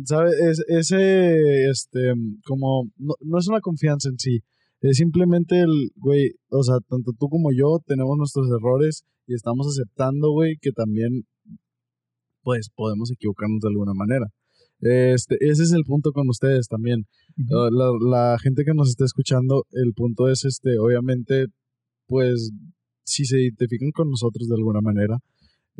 ¿Sabes? 0.05 0.33
Es, 0.39 0.63
ese, 0.67 1.69
este, 1.69 2.13
como, 2.45 2.89
no, 2.97 3.13
no 3.21 3.37
es 3.37 3.47
una 3.47 3.61
confianza 3.61 4.09
en 4.09 4.19
sí. 4.19 4.39
Es 4.81 4.97
simplemente 4.97 5.59
el, 5.59 5.91
güey, 5.95 6.31
o 6.49 6.63
sea, 6.63 6.77
tanto 6.89 7.11
tú 7.17 7.29
como 7.29 7.51
yo 7.51 7.79
tenemos 7.85 8.17
nuestros 8.17 8.47
errores 8.49 9.03
y 9.27 9.35
estamos 9.35 9.67
aceptando, 9.67 10.31
güey, 10.31 10.57
que 10.59 10.71
también, 10.71 11.23
pues, 12.43 12.69
podemos 12.75 13.11
equivocarnos 13.11 13.61
de 13.61 13.69
alguna 13.69 13.93
manera. 13.93 14.25
Este, 14.79 15.37
ese 15.39 15.63
es 15.63 15.73
el 15.73 15.83
punto 15.83 16.11
con 16.11 16.27
ustedes 16.29 16.67
también. 16.67 17.05
La, 17.37 17.91
la 18.01 18.39
gente 18.39 18.63
que 18.65 18.73
nos 18.73 18.89
está 18.89 19.05
escuchando, 19.05 19.65
el 19.71 19.93
punto 19.93 20.27
es 20.27 20.43
este, 20.45 20.79
obviamente, 20.79 21.45
pues, 22.07 22.51
si 23.03 23.25
se 23.25 23.41
identifican 23.41 23.91
con 23.91 24.09
nosotros 24.09 24.47
de 24.47 24.55
alguna 24.55 24.81
manera, 24.81 25.17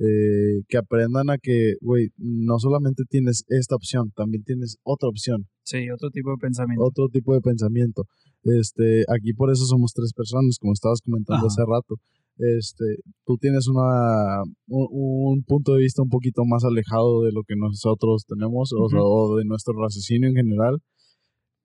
eh, 0.03 0.63
que 0.67 0.77
aprendan 0.77 1.29
a 1.29 1.37
que, 1.37 1.75
güey, 1.79 2.09
no 2.17 2.57
solamente 2.57 3.03
tienes 3.07 3.43
esta 3.49 3.75
opción, 3.75 4.11
también 4.15 4.43
tienes 4.43 4.77
otra 4.83 5.09
opción, 5.09 5.45
Sí, 5.63 5.89
otro 5.91 6.09
tipo 6.09 6.31
de 6.31 6.37
pensamiento. 6.37 6.83
otro 6.83 7.07
tipo 7.09 7.33
de 7.35 7.41
pensamiento. 7.41 8.05
Este, 8.43 9.03
aquí 9.15 9.33
por 9.33 9.51
eso 9.51 9.63
somos 9.65 9.93
tres 9.93 10.11
personas, 10.13 10.57
como 10.59 10.73
estabas 10.73 10.99
comentando 11.05 11.45
Ajá. 11.45 11.47
hace 11.47 11.61
rato. 11.69 11.95
Este, 12.37 12.85
tú 13.25 13.37
tienes 13.37 13.67
una 13.67 14.41
un, 14.67 14.87
un 14.89 15.43
punto 15.43 15.73
de 15.75 15.81
vista 15.81 16.01
un 16.01 16.09
poquito 16.09 16.43
más 16.45 16.63
alejado 16.63 17.21
de 17.21 17.31
lo 17.31 17.43
que 17.43 17.55
nosotros 17.55 18.25
tenemos, 18.27 18.71
o, 18.75 18.89
sea, 18.89 18.99
o 19.03 19.35
de 19.37 19.45
nuestro 19.45 19.73
raciocinio 19.79 20.29
en 20.29 20.35
general. 20.35 20.77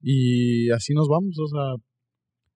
Y 0.02 0.70
así 0.70 0.92
nos 0.92 1.08
vamos, 1.08 1.38
o 1.38 1.46
sea, 1.48 1.74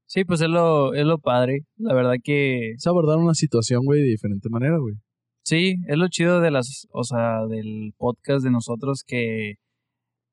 Sí, 0.07 0.25
pues 0.25 0.41
es 0.41 0.49
lo, 0.49 0.93
es 0.93 1.07
lo 1.07 1.19
padre. 1.21 1.61
La 1.77 1.95
verdad 1.95 2.15
que 2.23 2.73
es 2.73 2.87
abordar 2.89 3.17
una 3.19 3.33
situación, 3.35 3.85
güey, 3.85 4.01
de 4.03 4.09
diferente 4.09 4.49
manera, 4.51 4.77
güey. 4.79 4.97
Sí, 5.43 5.77
es 5.87 5.97
lo 5.97 6.09
chido 6.09 6.41
de 6.41 6.51
las, 6.51 6.87
o 6.93 7.05
sea, 7.05 7.47
del 7.49 7.93
podcast 7.97 8.45
de 8.45 8.51
nosotros 8.51 9.03
que 9.07 9.55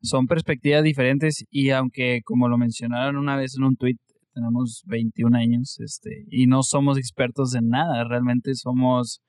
son 0.01 0.27
perspectivas 0.27 0.83
diferentes 0.83 1.43
y 1.49 1.71
aunque 1.71 2.21
como 2.23 2.47
lo 2.47 2.57
mencionaron 2.57 3.17
una 3.17 3.35
vez 3.35 3.55
en 3.57 3.63
un 3.63 3.75
tweet, 3.75 3.97
tenemos 4.33 4.83
21 4.85 5.35
años, 5.35 5.79
este, 5.79 6.25
y 6.29 6.45
no 6.45 6.61
somos 6.61 6.99
expertos 6.99 7.55
en 7.55 7.69
nada, 7.69 8.03
realmente 8.03 8.53
somos, 8.53 9.19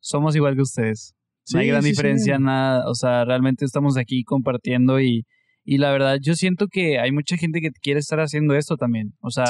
somos 0.00 0.36
igual 0.36 0.56
que 0.56 0.62
ustedes. 0.62 1.14
no 1.54 1.60
hay 1.60 1.68
gran 1.68 1.82
sí, 1.82 1.88
sí. 1.88 1.92
diferencia, 1.92 2.38
nada, 2.38 2.86
o 2.86 2.94
sea, 2.94 3.24
realmente 3.24 3.64
estamos 3.64 3.96
aquí 3.96 4.24
compartiendo 4.24 5.00
y, 5.00 5.24
y 5.64 5.78
la 5.78 5.90
verdad 5.90 6.18
yo 6.20 6.34
siento 6.34 6.66
que 6.70 6.98
hay 6.98 7.12
mucha 7.12 7.38
gente 7.38 7.62
que 7.62 7.70
quiere 7.80 8.00
estar 8.00 8.20
haciendo 8.20 8.54
esto 8.54 8.76
también, 8.76 9.14
o 9.20 9.30
sea, 9.30 9.46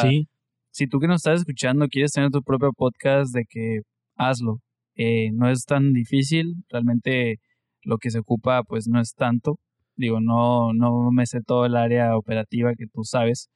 si 0.71 0.87
tú 0.87 1.01
que 1.01 1.09
nos 1.09 1.17
estás 1.17 1.41
escuchando 1.41 1.89
quieres 1.89 2.13
tener 2.13 2.31
tu 2.31 2.43
propio 2.43 2.71
podcast, 2.73 3.35
de 3.35 3.45
que 3.49 3.81
hazlo. 4.15 4.61
Eh, 4.97 5.31
no 5.33 5.51
es 5.51 5.65
tan 5.65 5.93
difícil, 5.93 6.55
realmente 6.69 7.39
lo 7.83 7.99
que 7.99 8.11
se 8.11 8.19
ocupa 8.19 8.63
pues 8.65 8.89
no 8.89 9.01
es 9.01 9.15
tanto. 9.15 9.59
Digo, 9.95 10.21
no, 10.21 10.73
no 10.75 11.11
me 11.11 11.27
sé 11.27 11.41
todo 11.41 11.67
el 11.67 11.77
área 11.77 12.17
operativa 12.17 12.75
que 12.75 12.87
tú 12.87 13.05
sabes, 13.05 13.49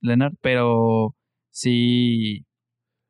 Leonard, 0.00 0.34
pero 0.40 1.14
sí 1.50 2.44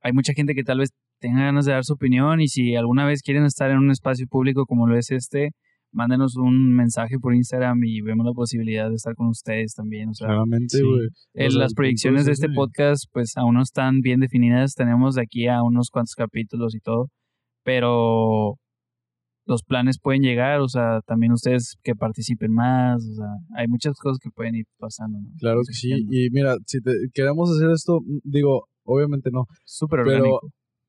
hay 0.03 0.13
mucha 0.13 0.35
gente 0.35 0.55
que 0.55 0.65
tal 0.65 0.79
vez 0.79 0.91
tenga 1.19 1.45
ganas 1.45 1.65
de 1.65 1.73
dar 1.73 1.85
su 1.85 1.95
opinión 1.95 2.41
y 2.41 2.49
si 2.49 2.77
alguna 2.77 3.07
vez 3.07 3.23
quieren 3.23 3.45
estar 3.45 3.71
en 3.71 3.79
un 3.79 3.91
espacio 3.91 4.27
público 4.29 4.67
como 4.67 4.87
lo 4.87 4.99
es 4.99 5.11
este, 5.11 5.53
mándenos 5.93 6.37
un 6.37 6.75
mensaje 6.75 7.19
por 7.19 7.35
Instagram 7.35 7.83
y 7.85 8.03
vemos 8.03 8.27
la 8.27 8.33
posibilidad 8.33 8.91
de 8.91 8.97
estar 8.97 9.15
con 9.15 9.29
ustedes 9.29 9.75
también. 9.75 10.11
O 10.11 10.15
sea, 10.15 10.27
Claramente, 10.29 10.77
Sí. 10.77 10.85
eh, 11.35 11.51
las 11.53 11.73
proyecciones 11.73 12.23
es 12.23 12.27
de 12.27 12.33
este 12.33 12.49
podcast 12.51 13.05
pues 13.13 13.33
aún 13.37 13.55
no 13.55 13.63
están 13.63 14.01
bien 14.01 14.21
definidas, 14.21 14.75
tenemos 14.75 15.15
de 15.15 15.23
aquí 15.23 15.47
a 15.47 15.63
unos 15.63 15.89
cuantos 15.91 16.15
capítulos 16.15 16.75
y 16.75 16.81
todo, 16.81 17.09
pero 17.65 18.59
los 19.47 19.63
planes 19.63 19.99
pueden 20.01 20.23
llegar, 20.23 20.61
o 20.61 20.69
sea, 20.69 21.01
también 21.07 21.33
ustedes 21.33 21.77
que 21.83 21.95
participen 21.95 22.53
más, 22.53 23.05
o 23.05 23.15
sea, 23.15 23.27
hay 23.57 23.67
muchas 23.69 23.95
cosas 23.99 24.19
que 24.23 24.31
pueden 24.31 24.55
ir 24.55 24.65
pasando, 24.79 25.19
¿no? 25.21 25.29
Claro 25.39 25.61
que 25.67 25.75
sí. 25.75 25.91
Y 26.11 26.31
mira, 26.31 26.57
si 26.67 26.81
te, 26.81 26.93
queremos 27.13 27.51
hacer 27.51 27.71
esto, 27.71 28.01
mm, 28.01 28.21
digo, 28.25 28.67
obviamente 28.85 29.31
no, 29.33 29.45
Súper 29.65 30.01
orgánico. 30.01 30.41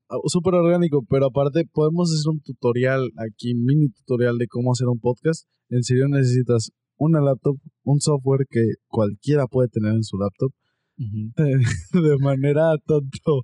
ah, 0.08 0.16
súper 0.26 0.54
orgánico, 0.54 1.04
pero 1.08 1.26
aparte 1.26 1.64
podemos 1.72 2.10
hacer 2.12 2.30
un 2.30 2.40
tutorial 2.40 3.10
aquí, 3.18 3.54
mini 3.54 3.88
tutorial 3.90 4.38
de 4.38 4.46
cómo 4.46 4.72
hacer 4.72 4.88
un 4.88 5.00
podcast. 5.00 5.46
En 5.68 5.82
serio 5.82 6.08
necesitas 6.08 6.70
una 6.98 7.20
laptop, 7.20 7.56
un 7.84 8.00
software 8.00 8.46
que 8.48 8.62
cualquiera 8.88 9.46
puede 9.46 9.68
tener 9.68 9.92
en 9.92 10.02
su 10.02 10.16
laptop, 10.16 10.50
de 11.92 12.16
manera 12.20 12.76
tanto 12.86 13.42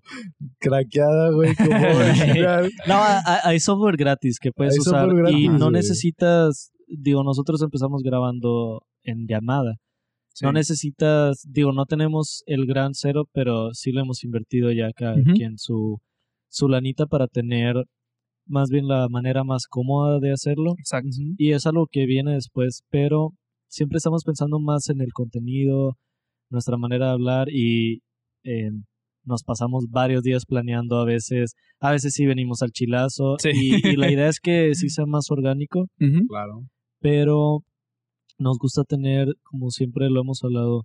craqueada, 0.59 1.31
güey, 1.33 1.55
como 1.55 1.71
original. 1.99 2.71
No, 2.87 2.95
ha- 2.95 3.19
ha- 3.25 3.49
hay 3.49 3.61
software 3.61 3.97
gratis 3.97 4.39
que 4.41 4.53
puedes 4.53 4.75
Hay 4.75 4.79
usar 4.81 5.09
y 5.31 5.49
no 5.49 5.59
güey. 5.67 5.73
necesitas, 5.73 6.73
digo, 6.89 7.23
nosotros 7.25 7.61
empezamos 7.63 8.03
grabando 8.03 8.83
en 9.03 9.27
llamada. 9.27 9.75
Sí. 10.35 10.47
No 10.47 10.53
necesitas, 10.53 11.43
digo, 11.47 11.73
no 11.73 11.85
tenemos 11.85 12.43
el 12.47 12.65
gran 12.67 12.95
cero, 12.95 13.25
pero 13.33 13.69
sí 13.75 13.93
le 13.93 14.01
hemos 14.01 14.25
invertido 14.25 14.73
ya 14.73 14.91
cada 14.95 15.15
Ujú. 15.21 15.33
quien 15.35 15.59
su, 15.59 15.99
su 16.49 16.69
lanita 16.69 17.05
para 17.07 17.27
tener 17.27 17.75
más 18.47 18.71
bien 18.71 18.89
la 18.89 19.09
manera 19.11 19.45
más 19.45 19.67
cómoda 19.69 20.19
de 20.21 20.33
hacerlo. 20.33 20.73
Exacto. 20.79 21.11
Y 21.37 21.53
es 21.53 21.67
algo 21.67 21.87
que 21.91 22.07
viene 22.07 22.33
después, 22.33 22.83
pero 22.91 23.33
siempre 23.69 23.99
estamos 23.99 24.25
pensando 24.25 24.59
más 24.59 24.89
en 24.89 25.01
el 25.03 25.13
contenido, 25.13 25.97
nuestra 26.53 26.77
manera 26.77 27.07
de 27.07 27.13
hablar 27.13 27.49
y 27.51 28.03
eh, 28.45 28.71
nos 29.25 29.43
pasamos 29.45 29.87
varios 29.91 30.23
días 30.23 30.45
planeando 30.47 30.99
a 30.99 31.05
veces, 31.05 31.55
a 31.81 31.91
veces 31.93 32.13
sí 32.15 32.27
venimos 32.27 32.63
al 32.63 32.71
chilazo 32.71 33.37
Sí. 33.39 33.51
y, 33.55 33.89
y 33.89 33.97
la 33.97 34.11
idea 34.11 34.29
es 34.29 34.39
que 34.41 34.73
sí 34.75 34.89
sea 34.89 35.07
más 35.07 35.31
orgánico. 35.31 35.87
Claro. 36.29 36.63
pero 37.01 37.61
nos 38.39 38.59
gusta 38.59 38.83
tener, 38.85 39.29
como 39.43 39.71
siempre 39.71 40.09
lo 40.11 40.21
hemos 40.23 40.41
hablado, 40.43 40.83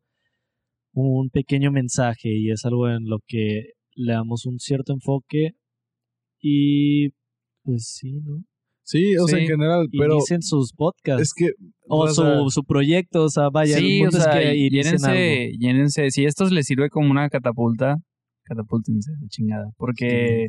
un 0.94 1.30
pequeño 1.30 1.72
mensaje 1.72 2.30
y 2.32 2.50
es 2.52 2.66
algo 2.66 2.88
en 2.90 3.06
lo 3.08 3.18
que 3.28 3.72
le 3.96 4.14
damos 4.14 4.46
un 4.46 4.60
cierto 4.60 4.94
enfoque 4.94 5.52
y 6.42 7.10
pues 7.64 7.86
sí, 7.96 8.20
¿no? 8.24 8.44
Sí, 8.88 9.18
o 9.18 9.28
sea, 9.28 9.40
en 9.40 9.48
general, 9.48 9.88
pero 9.92 10.14
Inicien 10.14 10.42
sus 10.42 10.72
podcasts. 10.72 11.22
es 11.22 11.34
que... 11.34 11.52
O 11.90 12.04
o 12.04 12.08
su, 12.08 12.22
sea, 12.22 12.40
su 12.50 12.64
proyecto, 12.64 13.26
o 13.26 13.30
sea, 13.30 13.50
vaya, 13.50 13.78
sí, 13.78 14.06
o 14.06 14.12
sea, 14.12 14.22
es 14.22 14.28
que 14.28 14.48
algo. 14.48 14.70
llénense, 14.70 15.52
llénense, 15.60 16.10
si 16.10 16.24
esto 16.24 16.46
les 16.50 16.66
sirve 16.66 16.90
como 16.90 17.12
una 17.12 17.30
catapulta, 17.30 17.98
catapultense, 18.44 19.12
la 19.22 19.28
chingada, 19.28 19.66
porque... 19.78 20.48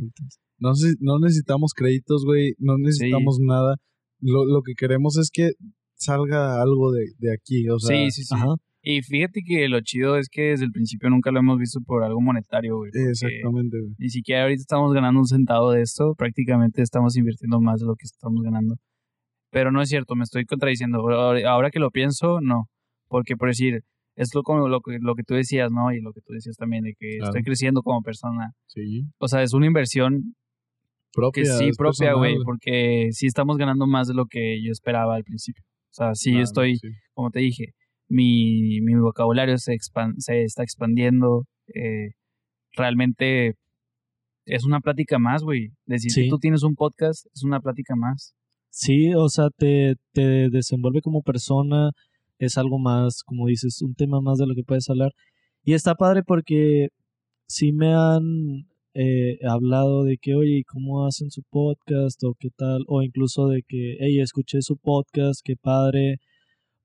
No, 0.61 0.73
no 1.01 1.19
necesitamos 1.21 1.73
créditos, 1.75 2.25
güey. 2.25 2.55
No 2.59 2.79
necesitamos 2.79 3.39
nada. 3.41 3.77
Lo, 4.21 4.45
lo 4.45 4.63
que 4.63 4.75
queremos 4.75 5.17
es 5.17 5.31
que 5.33 5.51
salga 5.95 6.61
algo 6.61 6.91
de, 6.91 7.07
de 7.19 7.33
aquí. 7.33 7.69
O 7.69 7.79
sea, 7.79 7.97
sí, 7.97 8.11
sí, 8.11 8.25
sí. 8.25 8.35
Ajá. 8.35 8.55
Y 8.83 9.03
fíjate 9.03 9.41
que 9.45 9.69
lo 9.69 9.81
chido 9.81 10.17
es 10.17 10.29
que 10.31 10.51
desde 10.51 10.65
el 10.65 10.71
principio 10.71 11.11
nunca 11.11 11.31
lo 11.33 11.41
hemos 11.41 11.59
visto 11.59 11.81
por 11.85 12.05
algo 12.05 12.21
monetario, 12.21 12.77
güey. 12.77 12.91
exactamente, 13.11 13.77
güey. 13.81 13.93
Ni 13.99 14.09
siquiera 14.09 14.43
ahorita 14.43 14.61
estamos 14.61 14.93
ganando 14.95 15.19
un 15.21 15.27
centavo 15.27 15.73
de 15.73 15.83
esto, 15.83 16.15
prácticamente 16.17 16.83
estamos 16.83 17.17
invirtiendo 17.17 17.61
más 17.61 17.81
de 17.81 17.87
lo 17.87 17.95
que 17.97 18.05
estamos 18.05 18.41
ganando. 18.43 18.77
Pero 19.51 19.73
no 19.73 19.83
es 19.83 19.89
cierto, 19.89 20.15
me 20.15 20.25
estoy 20.25 20.45
contradiciendo. 20.45 21.01
Ahora 21.47 21.71
que 21.71 21.81
lo 21.81 21.91
pienso, 21.91 22.41
no. 22.41 22.67
Porque 23.09 23.37
por 23.37 23.49
decir, 23.49 23.81
es 24.15 24.35
lo, 24.35 24.43
como 24.43 24.69
lo, 24.69 24.81
que, 24.81 24.99
lo 25.01 25.15
que 25.15 25.23
tú 25.23 25.35
decías, 25.35 25.71
¿no? 25.73 25.93
Y 25.93 26.01
lo 26.01 26.13
que 26.13 26.21
tú 26.21 26.33
decías 26.35 26.57
también, 26.57 26.85
de 26.85 26.95
que 26.99 27.17
Claro. 27.19 27.31
estoy 27.31 27.43
creciendo 27.43 27.83
como 27.83 28.03
persona. 28.03 28.53
Sí. 28.67 29.05
O 29.19 29.27
sea, 29.27 29.43
es 29.43 29.55
una 29.55 29.67
inversión 29.67 30.35
Propia. 31.13 31.43
que 31.43 31.49
sí 31.49 31.71
propia, 31.77 32.13
güey, 32.15 32.37
porque 32.45 33.09
sí 33.13 33.27
estamos 33.27 33.57
ganando 33.57 33.87
más 33.87 34.07
de 34.09 34.15
lo 34.15 34.27
que 34.27 34.63
yo 34.63 34.71
esperaba 34.71 35.15
al 35.17 35.25
principio. 35.25 35.65
O 35.91 35.95
sea, 35.95 36.15
sí 36.15 36.31
Claro, 36.33 36.45
estoy, 36.45 36.77
sí. 36.77 36.89
como 37.15 37.31
te 37.31 37.41
dije, 37.41 37.73
mi, 38.09 38.81
mi 38.81 38.95
vocabulario 38.95 39.59
se, 39.59 39.73
expan- 39.75 40.15
se 40.19 40.43
está 40.45 40.63
expandiendo, 40.63 41.45
eh, 41.75 42.11
realmente 42.77 43.55
es 44.47 44.65
una 44.65 44.81
plática 44.81 45.19
más, 45.19 45.43
güey. 45.43 45.69
Decir 45.87 46.11
Sí. 46.11 46.23
que 46.25 46.29
tú 46.31 46.39
tienes 46.39 46.63
un 46.63 46.75
podcast 46.75 47.27
es 47.35 47.43
una 47.45 47.61
plática 47.61 47.95
más. 47.97 48.35
Sí, 48.71 49.13
o 49.15 49.29
sea, 49.29 49.49
te, 49.57 49.97
te 50.13 50.49
desenvuelve 50.51 51.01
como 51.03 51.23
persona, 51.23 51.91
es 52.39 52.57
algo 52.57 52.79
más, 52.79 53.23
como 53.25 53.47
dices, 53.47 53.83
un 53.83 53.95
tema 53.95 54.21
más 54.21 54.39
de 54.39 54.47
lo 54.47 54.55
que 54.55 54.63
puedes 54.63 54.89
hablar. 54.89 55.13
Y 55.65 55.75
está 55.75 55.95
padre 55.95 56.23
porque 56.23 56.89
sí 57.47 57.73
me 57.73 57.93
han 57.95 58.69
eh, 58.95 59.39
hablado 59.47 60.05
de 60.05 60.17
que, 60.19 60.35
oye, 60.35 60.63
¿cómo 60.67 61.07
hacen 61.07 61.31
su 61.31 61.43
podcast? 61.51 62.23
O 62.25 62.35
qué 62.39 62.49
tal, 62.57 62.85
o 62.87 63.03
incluso 63.03 63.49
de 63.49 63.63
que, 63.67 63.97
hey, 64.01 64.21
escuché 64.21 64.63
su 64.63 64.77
podcast, 64.77 65.41
qué 65.45 65.57
padre. 65.57 66.19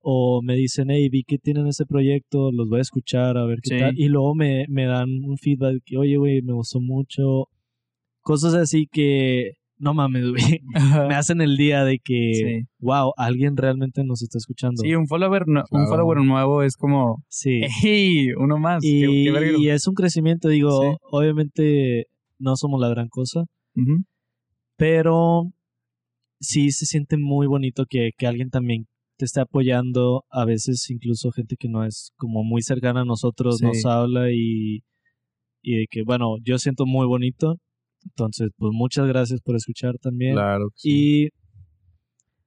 O 0.06 0.42
me 0.44 0.56
dicen, 0.56 0.90
hey, 0.90 1.08
vi 1.10 1.24
que 1.24 1.38
tienen 1.38 1.66
ese 1.68 1.86
proyecto, 1.86 2.52
los 2.52 2.68
voy 2.68 2.80
a 2.80 2.82
escuchar, 2.82 3.38
a 3.38 3.46
ver 3.46 3.60
qué 3.64 3.76
Sí. 3.76 3.80
tal. 3.80 3.98
Y 3.98 4.10
luego 4.10 4.36
me, 4.36 4.66
me 4.68 4.86
dan 4.86 5.08
un 5.24 5.38
feedback 5.38 5.78
que, 5.86 5.98
oye, 5.98 6.18
güey, 6.18 6.42
me 6.42 6.52
gustó 6.54 6.82
mucho. 6.82 7.48
Cosas 8.22 8.54
así 8.54 8.88
que, 8.92 9.54
no 9.78 9.94
mames, 9.94 10.30
güey 10.30 10.60
me 11.14 11.16
hacen 11.16 11.40
el 11.42 11.56
día 11.56 11.86
de 11.86 12.00
que, 12.04 12.32
Sí. 12.34 12.68
wow, 12.80 13.14
alguien 13.16 13.56
realmente 13.56 14.04
nos 14.04 14.22
está 14.22 14.38
escuchando. 14.40 14.82
Sí, 14.82 14.94
un 14.94 15.08
follower, 15.08 15.44
no- 15.48 15.62
un 15.72 15.86
Claro. 15.86 15.88
follower 15.88 16.18
nuevo 16.26 16.64
es 16.64 16.76
como, 16.76 17.24
Sí. 17.30 17.62
¡Ey! 17.84 18.34
Uno 18.34 18.58
más. 18.58 18.82
qué- 18.82 18.90
Y, 18.90 19.24
qué 19.26 19.32
verga. 19.32 19.58
y 19.58 19.70
es 19.70 19.88
un 19.88 19.94
crecimiento, 19.94 20.50
digo, 20.50 20.82
Sí. 20.82 20.98
obviamente 21.12 22.08
no 22.40 22.58
somos 22.58 22.82
la 22.82 22.90
gran 22.90 23.08
cosa, 23.08 23.44
Ujú. 23.76 24.04
pero 24.78 25.52
sí 26.42 26.72
se 26.72 26.86
siente 26.86 27.16
muy 27.18 27.48
bonito 27.48 27.86
que, 27.90 28.12
que 28.18 28.28
alguien 28.28 28.50
también 28.50 28.86
te 29.24 29.28
esté 29.28 29.40
apoyando, 29.40 30.26
a 30.30 30.44
veces 30.44 30.86
incluso 30.90 31.32
gente 31.32 31.56
que 31.58 31.70
no 31.70 31.86
es 31.86 32.12
como 32.18 32.44
muy 32.44 32.62
cercana 32.62 33.02
a 33.02 33.06
nosotros 33.06 33.60
Sí. 33.60 33.66
nos 33.66 33.86
habla 33.86 34.32
y, 34.32 34.80
y 35.62 35.76
de 35.78 35.86
que, 35.90 36.04
bueno, 36.04 36.36
yo 36.44 36.58
siento 36.58 36.86
muy 36.86 37.08
bonito, 37.08 37.56
entonces, 38.06 38.50
pues 38.58 38.72
muchas 38.74 39.08
gracias 39.08 39.40
por 39.42 39.56
escuchar 39.56 39.94
también. 40.02 40.34
Claro. 40.34 40.66
que 40.72 40.76
sí. 40.76 40.90
Y 41.26 41.30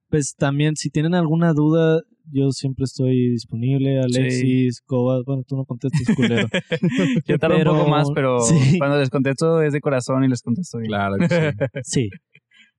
pues 0.09 0.35
también 0.37 0.77
si 0.77 0.91
tienen 0.91 1.15
alguna 1.15 1.53
duda, 1.55 2.01
yo 2.31 2.51
siempre 2.51 2.85
estoy 2.85 3.31
disponible. 3.31 4.01
Alexis, 4.01 4.81
Cobas, 4.85 5.23
bueno, 5.25 5.43
tú 5.49 5.57
no 5.57 5.65
contestas, 5.65 6.15
culero. 6.15 6.47
Yo 7.27 7.39
tardo 7.39 7.57
Pero- 7.57 7.73
un 7.73 7.79
poco 7.79 7.91
más, 7.91 8.09
pero 8.15 8.41
sí. 8.41 8.79
cuando 8.79 8.99
les 8.99 9.09
contesto 9.11 9.63
es 9.63 9.73
de 9.73 9.81
corazón 9.81 10.25
y 10.25 10.29
les 10.29 10.43
contesto 10.43 10.79
bien. 10.79 10.89
Claro 10.89 11.15
que 11.19 11.29
sí. 11.29 11.39
sí, 11.85 12.11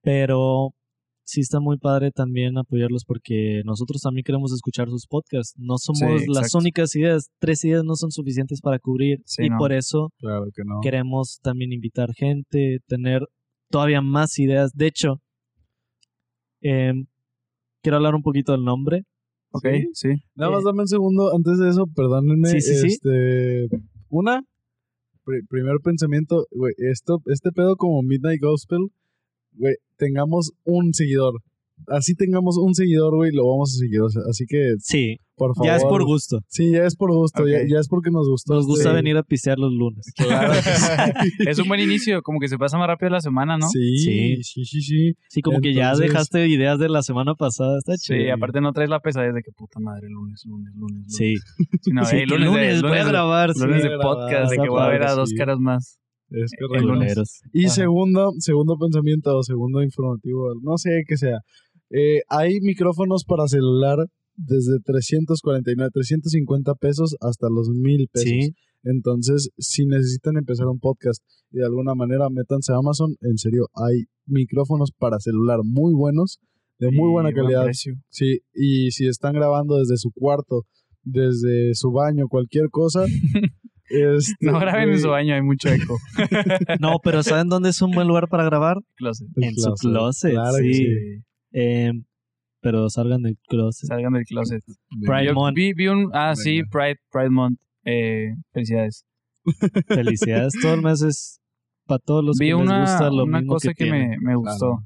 pero 0.02 0.74
sí 1.30 1.42
está 1.42 1.60
muy 1.60 1.78
padre 1.78 2.12
también 2.12 2.58
apoyarlos 2.58 3.04
porque 3.06 3.62
nosotros 3.66 4.02
también 4.02 4.24
queremos 4.24 4.54
escuchar 4.54 4.88
sus 4.90 5.06
podcasts. 5.08 5.54
No 5.58 5.78
somos 5.78 6.22
Sí, 6.22 6.28
las 6.34 6.56
únicas 6.56 6.96
ideas, 6.96 7.30
tres 7.40 7.66
ideas 7.66 7.84
no 7.84 7.96
son 7.96 8.12
suficientes 8.12 8.62
para 8.62 8.80
cubrir 8.80 9.20
Sí, 9.26 9.44
y 9.44 9.50
no. 9.50 9.58
por 9.58 9.74
eso 9.74 10.14
Claro 10.20 10.46
que 10.56 10.64
no. 10.66 10.80
queremos 10.82 11.40
también 11.44 11.74
invitar 11.74 12.14
gente, 12.16 12.78
tener 12.88 13.24
todavía 13.70 14.00
más 14.02 14.40
ideas. 14.40 14.72
De 14.74 14.88
hecho, 14.88 15.22
em, 16.62 17.06
quiero 17.82 17.98
hablar 17.98 18.16
un 18.16 18.24
poquito 18.24 18.54
del 18.54 18.64
nombre. 18.64 19.04
Ok, 19.52 19.68
Sí. 19.68 19.88
sí. 19.94 20.10
Nada 20.36 20.52
más 20.52 20.64
dame 20.64 20.82
un 20.82 20.88
segundo 20.88 21.36
antes 21.36 21.58
de 21.58 21.70
eso, 21.70 21.86
perdónenme. 21.94 22.50
Sí, 22.50 22.62
sí, 22.62 22.76
sí. 22.76 22.88
este, 22.88 23.68
Una, 24.10 24.42
pri- 25.26 25.46
primer 25.50 25.76
pensamiento, 25.84 26.46
güey, 26.52 26.74
esto, 26.78 27.20
este 27.26 27.52
pedo 27.52 27.76
como 27.76 28.02
Midnight 28.02 28.42
Gospel, 28.42 28.80
güey, 29.58 29.76
tengamos 29.98 30.52
un 30.64 30.94
seguidor. 30.94 31.42
Así 31.90 32.16
tengamos 32.16 32.58
un 32.58 32.74
seguidor, 32.74 33.16
güey, 33.16 33.32
lo 33.32 33.48
vamos 33.48 33.76
a 33.76 33.78
seguir. 33.78 34.02
o 34.02 34.10
sea, 34.10 34.24
así 34.28 34.46
que, 34.48 34.74
Sí, 34.80 35.18
por 35.36 35.54
favor. 35.56 35.68
ya 35.70 35.76
es 35.76 35.84
por 35.84 36.04
gusto. 36.06 36.40
Sí, 36.48 36.72
ya 36.72 36.86
es 36.86 36.96
por 36.96 37.14
gusto, 37.14 37.48
ya, 37.48 37.60
ya 37.70 37.78
es 37.80 37.88
porque 37.88 38.10
nos 38.10 38.28
gustó. 38.28 38.56
Nos 38.56 38.66
gusta 38.66 38.90
este- 38.90 38.96
venir 38.96 39.16
a 39.16 39.22
pistear 39.22 39.60
los 39.60 39.72
lunes. 39.72 40.12
Claro 40.18 40.54
sí. 40.56 40.60
Es 41.48 41.60
un 41.60 41.68
buen 41.68 41.80
inicio, 41.80 42.24
como 42.24 42.40
que 42.40 42.48
se 42.48 42.58
pasa 42.58 42.80
más 42.80 42.88
rápido 42.88 43.12
la 43.12 43.20
semana, 43.22 43.60
¿no? 43.60 43.70
Sí, 43.70 43.96
Sí. 44.00 44.38
sí, 44.42 44.66
sí, 44.66 44.82
sí. 44.82 45.14
Sí, 45.30 45.42
como 45.44 45.60
que 45.62 45.76
ya 45.76 45.94
dejaste 45.96 46.48
ideas 46.48 46.80
de 46.80 46.90
la 46.90 47.04
semana 47.04 47.36
pasada. 47.36 47.78
Está 47.78 47.96
Sí, 47.96 48.16
chido. 48.16 48.34
aparte 48.34 48.60
no 48.60 48.74
traes 48.74 48.90
la 48.90 49.00
pesadez 49.00 49.36
de 49.36 49.44
que 49.44 49.52
puta 49.56 49.80
madre, 49.80 50.08
lunes, 50.10 50.42
lunes, 50.48 50.74
lunes. 50.76 50.96
lunes. 50.98 51.16
Sí. 51.16 51.36
Sí, 51.84 51.92
no, 51.94 52.06
Sí, 52.06 52.26
lunes, 52.26 52.40
de, 52.40 52.46
lunes 52.48 52.82
voy 52.82 52.90
a 52.90 52.92
lunes 52.92 53.06
de- 53.06 53.12
grabar. 53.12 53.54
sí. 53.54 53.60
lunes 53.64 53.84
de 53.84 53.98
podcast, 54.02 54.50
de 54.52 54.58
que 54.58 54.68
voy 54.70 54.82
a 54.82 54.88
ver 54.88 55.04
a 55.04 55.14
dos 55.14 55.30
sí. 55.30 55.36
caras 55.36 55.60
más. 55.60 56.00
Es 56.30 56.52
El 56.60 56.68
correcto. 56.68 57.22
Y 57.54 57.66
Ajá. 57.66 57.76
segundo, 57.76 58.34
segundo 58.40 58.78
pensamiento 58.78 59.38
o 59.38 59.44
segundo 59.44 59.82
informativo, 59.82 60.54
no 60.62 60.78
sé 60.78 61.04
qué 61.08 61.18
sea. 61.18 61.40
Eh, 61.90 62.22
hay 62.30 62.60
micrófonos 62.62 63.24
para 63.24 63.48
celular 63.48 63.98
desde 64.36 64.80
349, 64.84 65.90
350 65.94 66.76
pesos 66.76 67.16
hasta 67.22 67.48
los 67.50 67.70
1000 67.70 68.08
pesos. 68.12 68.30
Sí, 68.30 68.54
Entonces, 68.84 69.50
si 69.58 69.86
necesitan 69.86 70.38
empezar 70.38 70.68
un 70.68 70.80
podcast 70.80 71.22
y 71.52 71.58
de 71.60 71.66
alguna 71.66 71.96
manera 71.96 72.30
métanse 72.30 72.72
a 72.74 72.78
Amazon, 72.78 73.16
en 73.22 73.38
serio, 73.38 73.68
hay 73.74 74.04
micrófonos 74.26 74.92
para 74.98 75.20
celular 75.20 75.60
muy 75.64 75.94
buenos, 75.94 76.40
de 76.80 76.92
muy 76.92 77.10
Y 77.10 77.14
buena 77.14 77.32
buen 77.32 77.36
calidad. 77.36 77.72
Sí, 78.10 78.40
y 78.54 78.92
si 78.92 79.08
están 79.08 79.34
grabando 79.34 79.78
desde 79.80 79.98
su 79.98 80.12
cuarto, 80.12 80.64
desde 81.04 81.74
su 81.74 81.92
baño, 81.92 82.28
cualquier 82.28 82.70
cosa. 82.70 83.06
este, 83.90 84.34
No 84.42 84.60
graben 84.60 84.90
en 84.90 85.00
su 85.00 85.10
baño, 85.10 85.36
hay 85.36 85.42
mucho 85.42 85.70
eco. 85.70 85.98
no, 86.80 86.98
pero 87.04 87.24
¿saben 87.24 87.48
dónde 87.48 87.70
es 87.70 87.82
un 87.82 87.92
buen 87.92 88.08
lugar 88.08 88.28
para 88.28 88.44
grabar? 88.44 88.78
Closet. 88.96 89.28
en 89.36 89.56
su 89.56 89.74
closet, 89.74 90.32
claro 90.34 90.58
que 90.62 90.74
sí. 90.74 90.86
sí. 90.86 91.24
Eh, 91.54 91.92
pero 92.62 92.90
salgan 92.90 93.22
del 93.22 93.38
closet. 93.48 93.88
Salgan 93.88 94.14
del 94.14 94.24
closet. 94.26 94.64
Pride 95.06 95.28
Yo 95.28 95.34
Month. 95.34 95.56
vi, 95.56 95.74
vi 95.74 95.88
un. 95.88 96.10
Ah, 96.14 96.36
sí. 96.36 96.62
Pride, 96.70 96.98
Pride 97.12 97.30
Month. 97.30 97.60
Eh, 97.86 98.30
felicidades. 98.52 99.06
Felicidades. 99.88 100.54
Todo 100.62 100.74
el 100.74 100.82
mes 100.82 101.02
es 101.04 101.40
para 101.86 102.00
todos 102.00 102.24
los 102.26 102.38
vi 102.38 102.48
que 102.48 102.54
les 102.56 102.62
una, 102.62 102.82
gusta 102.82 103.10
lo 103.10 103.24
una 103.24 103.38
mismo 103.40 103.54
cosa 103.54 103.74
que, 103.74 103.86
me, 103.90 104.18
me 104.20 104.36
gustó. 104.36 104.80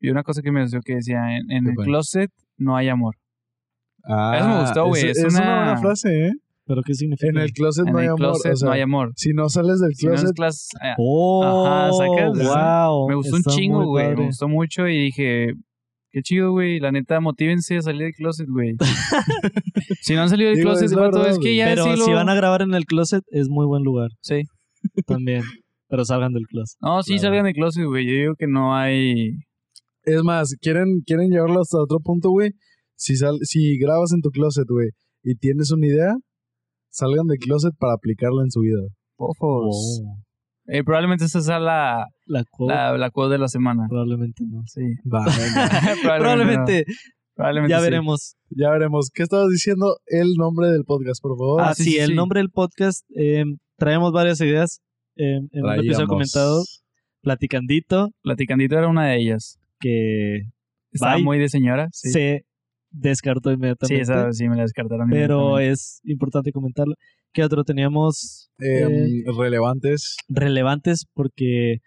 Vi 0.00 0.10
una 0.10 0.22
cosa 0.22 0.40
que 0.42 0.52
me 0.52 0.62
gustó 0.62 0.78
que 0.84 0.94
decía: 0.96 1.36
en, 1.36 1.50
en 1.50 1.64
¿Qué 1.64 1.70
el 1.70 1.76
closet 1.78 2.30
no 2.58 2.76
hay 2.76 2.88
amor. 2.88 3.16
Ah, 4.04 4.36
Eso 4.38 4.48
me 4.48 4.60
gustó, 4.60 4.86
güey, 4.86 5.02
Es, 5.06 5.18
es 5.18 5.24
es 5.24 5.34
una... 5.34 5.42
una- 5.44 5.56
buena 5.64 5.76
frase, 5.80 6.26
¿eh? 6.28 6.32
¿Pero 6.64 6.80
qué 6.86 6.94
significa? 6.94 7.28
En 7.30 7.38
el 7.38 7.52
closet 7.52 7.86
En 7.86 7.92
no 7.92 7.98
hay 7.98 8.04
el 8.06 8.10
amor. 8.12 8.18
closet 8.20 8.52
o 8.52 8.56
sea, 8.56 8.66
no 8.68 8.72
hay 8.74 8.80
amor. 8.82 9.12
si 9.16 9.32
no 9.32 9.48
sales 9.48 9.80
del 9.80 9.94
Si 9.94 10.06
no 10.06 10.14
es 10.14 10.20
closet, 10.22 10.36
clas- 10.36 10.68
ah, 10.80 10.94
Oh, 10.98 11.44
Ajá, 11.66 11.92
sacas, 11.92 12.38
wow. 12.38 13.08
me 13.08 13.14
gustó 13.16 13.36
un 13.36 13.42
chingo, 13.42 13.86
güey. 13.86 14.14
Me 14.14 14.26
gustó 14.26 14.48
mucho 14.48 14.86
y 14.86 14.96
dije, 15.04 15.54
qué 16.12 16.20
chido, 16.22 16.52
güey. 16.52 16.78
La 16.78 16.92
neta, 16.92 17.20
motívense 17.20 17.76
a 17.78 17.82
salir 17.82 18.02
del 18.02 18.12
closet, 18.14 18.46
güey. 18.48 18.74
si 20.02 20.14
no 20.14 20.22
han 20.22 20.28
salido 20.28 20.50
del 20.50 20.58
Digo, 20.58 20.70
closet, 20.70 20.86
es 20.92 21.32
es 21.32 21.38
que 21.38 21.56
ya 21.56 21.66
Pero 21.66 21.96
si 21.96 22.12
van 22.12 22.28
a 22.28 22.34
grabar 22.34 22.62
en 22.62 22.74
el 22.74 22.84
closet, 22.84 23.22
es 23.30 23.48
muy 23.48 23.66
buen 23.66 23.82
lugar 23.82 24.10
Sí. 24.20 24.42
también. 25.06 25.42
Pero 25.88 26.04
salgan 26.04 26.32
del 26.32 26.46
closet. 26.46 26.78
No, 26.80 27.02
sí 27.02 27.14
Claro. 27.14 27.22
salgan 27.28 27.44
del 27.44 27.54
closet, 27.54 27.84
güey. 27.84 28.06
Yo 28.06 28.12
digo 28.12 28.34
que 28.38 28.46
no 28.46 28.74
hay... 28.74 29.30
es 30.04 30.22
más, 30.22 30.54
¿quieren, 30.60 31.00
quieren 31.04 31.28
llevarlo 31.30 31.60
hasta 31.60 31.78
otro 31.78 31.98
punto, 31.98 32.30
güey. 32.30 32.52
Si, 32.96 33.16
sal, 33.16 33.36
si 33.42 33.78
grabas 33.78 34.12
en 34.12 34.20
tu 34.20 34.30
closet, 34.30 34.64
güey, 34.68 34.90
y 35.24 35.34
tienes 35.34 35.70
una 35.72 35.86
idea, 35.86 36.14
salgan 36.92 37.26
del 37.26 37.38
closet 37.38 37.74
para 37.78 37.94
aplicarla 37.94 38.42
en 38.42 38.50
su 38.50 38.60
vida. 38.60 38.80
Oh, 39.16 39.70
Eh, 40.66 40.84
probablemente 40.84 41.24
esa 41.24 41.40
sea 41.40 41.58
la, 41.58 42.06
la 42.26 42.44
quote, 42.48 42.72
la, 42.74 42.96
la 42.96 43.10
quote 43.10 43.32
de 43.32 43.38
la 43.38 43.48
semana. 43.48 43.86
probablemente 43.88 44.44
no. 44.48 44.62
Sí. 44.66 44.82
Va, 45.12 45.24
Probablemente, 46.18 46.84
no. 46.86 46.94
Probablemente 47.34 47.70
ya 47.72 47.78
sí. 47.78 47.84
veremos. 47.84 48.34
ya 48.50 48.70
veremos. 48.70 49.10
¿Qué 49.12 49.22
estabas 49.22 49.48
diciendo? 49.48 49.96
El 50.06 50.34
nombre 50.36 50.68
del 50.68 50.84
podcast, 50.84 51.20
por 51.22 51.36
favor. 51.36 51.60
Ah, 51.62 51.68
Ah, 51.70 51.74
sí, 51.74 51.84
sí, 51.84 51.90
sí, 51.92 51.98
el 51.98 52.08
sí. 52.10 52.14
nombre 52.14 52.40
del 52.40 52.50
podcast. 52.50 53.04
eh, 53.16 53.44
traemos 53.76 54.12
varias 54.12 54.40
ideas. 54.40 54.80
eh, 55.16 55.36
en 55.36 55.64
un 55.64 55.70
episodio 55.72 56.06
Traíamos. 56.06 56.08
comentado, 56.08 56.62
Platicandito, 57.22 58.10
Platicandito 58.22 58.76
era 58.78 58.88
una 58.88 59.06
de 59.08 59.16
ellas. 59.20 59.58
que 59.80 60.42
Estaba 60.92 61.14
Bye. 61.14 61.24
muy 61.24 61.38
de 61.38 61.48
señora. 61.48 61.88
Sí, 61.92 62.08
sí, 62.08 62.12
se 62.12 62.44
descartó 62.92 63.50
inmediatamente. 63.50 64.02
esa 64.02 64.32
sí 64.32 64.48
me 64.48 64.56
la 64.56 64.62
descartaron. 64.62 65.08
pero 65.10 65.58
es 65.58 66.00
importante 66.04 66.52
comentarlo. 66.52 66.94
¿Qué 67.32 67.42
otro 67.42 67.64
teníamos? 67.64 68.50
Eh, 68.58 68.82
Eh, 68.84 69.24
relevantes. 69.36 70.16
relevantes 70.28 71.06
porque 71.14 71.78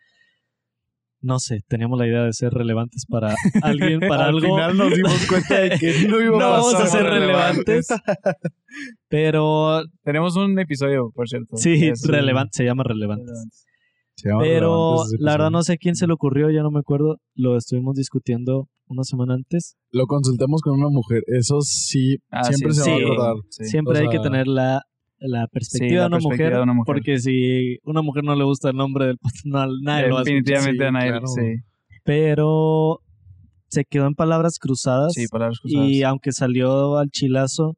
no 1.21 1.39
sé, 1.39 1.61
teníamos 1.67 1.97
la 1.97 2.05
idea 2.05 2.21
de 2.23 2.33
ser 2.33 2.51
relevantes 2.53 3.05
para 3.09 3.33
alguien, 3.63 3.99
para 4.07 4.25
Al 4.25 4.35
algo. 4.35 4.41
final 4.55 4.77
nos 4.77 4.93
dimos 4.93 5.25
cuenta 5.29 5.59
de 5.59 5.69
que 5.79 6.07
no 6.07 6.21
iba 6.21 6.37
no 6.37 6.45
a 6.45 6.49
vamos 6.49 6.75
a 6.75 6.85
ser 6.87 7.03
relevantes. 7.03 7.87
relevantes. 7.89 8.51
Pero 9.07 9.83
Tenemos 10.03 10.35
un 10.35 10.57
episodio, 10.59 11.11
por 11.13 11.27
cierto. 11.27 11.57
sí, 11.57 11.91
relevante, 12.07 12.51
se 12.57 12.63
llama 12.65 12.83
relevantes. 12.83 13.27
Relevantes. 13.27 13.65
Pero 14.39 15.03
la 15.19 15.31
verdad 15.33 15.51
no 15.51 15.61
sé 15.63 15.73
a 15.73 15.77
quién 15.77 15.95
se 15.95 16.07
le 16.07 16.13
ocurrió, 16.13 16.49
ya 16.49 16.61
no 16.61 16.71
me 16.71 16.79
acuerdo. 16.79 17.17
Lo 17.35 17.57
estuvimos 17.57 17.95
discutiendo 17.95 18.69
una 18.87 19.03
semana 19.03 19.33
antes. 19.33 19.75
Lo 19.91 20.05
consultamos 20.07 20.61
con 20.61 20.79
una 20.79 20.89
mujer. 20.89 21.23
Eso 21.27 21.59
sí, 21.61 22.17
Ah, 22.31 22.43
siempre 22.43 22.73
sí, 22.73 22.81
se 22.81 22.91
va 22.91 22.97
sí. 22.97 23.03
a 23.03 23.05
acordar. 23.05 23.35
Sí. 23.49 23.63
Siempre 23.65 23.99
O 23.99 24.01
hay 24.01 24.09
que 24.09 24.19
tener 24.19 24.47
la, 24.47 24.81
la 25.19 25.47
perspectiva, 25.47 25.89
Sí, 25.89 25.95
la 25.95 26.01
de, 26.01 26.07
una 26.07 26.15
perspectiva 26.17 26.45
mujer, 26.47 26.57
de 26.57 26.63
una 26.63 26.73
mujer. 26.73 26.85
Porque 26.85 27.19
si 27.19 27.77
una 27.83 28.01
mujer 28.01 28.23
no 28.23 28.35
le 28.35 28.43
gusta 28.45 28.69
el 28.69 28.75
nombre 28.77 29.05
del 29.07 29.17
no, 29.45 29.65
nadie 29.81 30.07
lo 30.07 30.19
escuchar. 30.19 30.23
Definitivamente 30.25 30.83
Sí, 30.83 30.87
a 30.87 30.91
nadie. 30.91 31.09
claro. 31.09 31.27
Sí, 31.27 31.55
Pero 32.03 32.99
se 33.67 33.83
quedó 33.83 34.07
en 34.07 34.13
palabras 34.13 34.59
cruzadas. 34.59 35.13
sí, 35.13 35.27
palabras 35.27 35.59
cruzadas. 35.59 35.89
Y 35.89 36.03
aunque 36.03 36.31
salió 36.31 36.97
al 36.97 37.09
chilazo, 37.09 37.75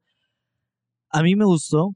a 1.10 1.22
mí 1.22 1.34
me 1.34 1.44
gustó 1.46 1.90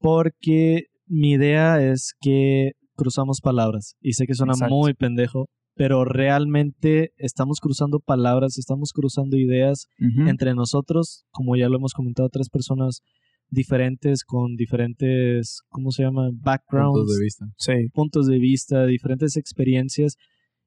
porque 0.00 0.82
mi 1.06 1.32
idea 1.32 1.80
es 1.80 2.12
que 2.20 2.72
cruzamos 2.96 3.40
palabras. 3.40 3.96
Y 4.00 4.12
sé 4.14 4.26
que 4.26 4.34
suena 4.34 4.52
Exacto. 4.52 4.74
muy 4.74 4.94
pendejo, 4.94 5.46
pero 5.74 6.04
realmente 6.04 7.12
estamos 7.16 7.58
cruzando 7.60 8.00
palabras, 8.00 8.58
estamos 8.58 8.92
cruzando 8.92 9.36
ideas 9.36 9.86
entre 9.98 10.54
nosotros, 10.54 11.24
como 11.30 11.56
ya 11.56 11.68
lo 11.68 11.76
hemos 11.76 11.92
comentado, 11.92 12.28
tres 12.28 12.48
personas 12.48 13.00
diferentes 13.50 14.24
con 14.24 14.56
diferentes, 14.56 15.60
¿cómo 15.68 15.90
se 15.90 16.02
llama? 16.02 16.30
Backgrounds, 16.32 16.98
Puntos 16.98 17.16
de 17.16 17.24
vista. 17.24 17.46
Sí. 17.58 17.72
puntos 17.92 18.26
de 18.26 18.38
vista, 18.38 18.86
diferentes 18.86 19.36
experiencias 19.36 20.16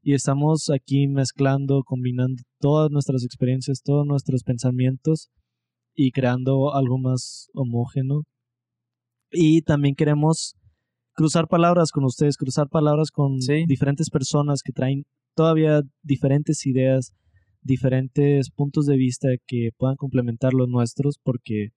y 0.02 0.14
estamos 0.14 0.70
aquí 0.70 1.08
mezclando, 1.08 1.84
combinando 1.84 2.42
todas 2.60 2.92
nuestras 2.92 3.24
experiencias, 3.26 3.82
todos 3.84 4.06
nuestros 4.06 4.44
pensamientos 4.44 5.30
y 5.94 6.12
creando 6.12 6.74
algo 6.74 6.98
más 6.98 7.50
homógeno. 7.54 8.24
Y 9.32 9.64
también 9.64 9.96
queremos 9.96 10.56
cruzar 11.18 11.48
palabras 11.48 11.92
con 11.92 12.06
ustedes, 12.06 12.38
cruzar 12.38 12.68
palabras 12.70 13.10
con 13.12 13.42
Sí. 13.42 13.66
diferentes 13.68 14.10
personas 14.10 14.62
que 14.64 14.72
traen 14.72 15.04
todavía 15.36 15.82
diferentes 16.04 16.66
ideas, 16.68 17.12
diferentes 17.62 18.50
puntos 18.52 18.86
de 18.86 18.98
vista 18.98 19.28
que 19.48 19.70
puedan 19.78 19.96
complementar 19.96 20.54
los 20.54 20.70
nuestros 20.70 21.18
porque 21.24 21.70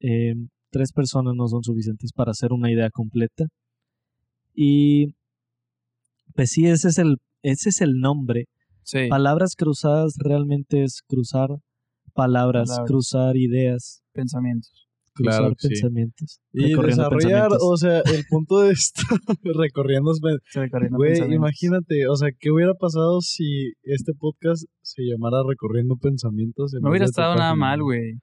eh, 0.00 0.34
tres 0.70 0.92
personas 0.92 1.34
no 1.36 1.48
son 1.48 1.62
suficientes 1.62 2.12
para 2.12 2.30
hacer 2.30 2.52
una 2.52 2.70
idea 2.72 2.88
completa. 2.90 3.46
Y 4.54 5.14
pues 6.34 6.50
sí, 6.50 6.66
ese 6.66 6.88
es 6.88 6.98
el, 6.98 7.16
ese 7.42 7.68
es 7.70 7.80
el 7.80 7.98
nombre. 7.98 8.46
Sí. 8.84 9.08
Palabras 9.08 9.54
cruzadas 9.56 10.14
realmente 10.18 10.82
es 10.84 11.02
cruzar 11.06 11.50
palabras, 12.14 12.68
Palabras. 12.68 12.88
cruzar 12.90 13.36
ideas, 13.36 14.02
Pensamientos. 14.12 14.88
Claro 15.14 15.52
sí. 15.58 15.68
pensamientos. 15.68 16.40
Y 16.52 16.70
desarrollar, 16.74 17.10
pensamientos. 17.10 17.58
o 17.62 17.76
sea, 17.76 17.98
el 18.00 18.24
punto 18.28 18.60
de 18.60 18.72
esto, 18.72 19.02
recorriendo, 19.44 20.12
recorriendo 20.54 20.98
pensamientos. 20.98 21.34
imagínate, 21.34 22.08
o 22.08 22.16
sea, 22.16 22.30
¿qué 22.38 22.50
hubiera 22.50 22.74
pasado 22.74 23.20
si 23.20 23.72
este 23.82 24.12
podcast 24.14 24.64
se 24.80 25.02
llamara 25.02 25.38
Recorriendo 25.46 25.96
Pensamientos? 25.96 26.72
en 26.74 26.80
No 26.80 26.90
hubiera 26.90 27.04
estado 27.06 27.34
nada 27.36 27.54
mal, 27.54 27.82
güey. 27.82 28.14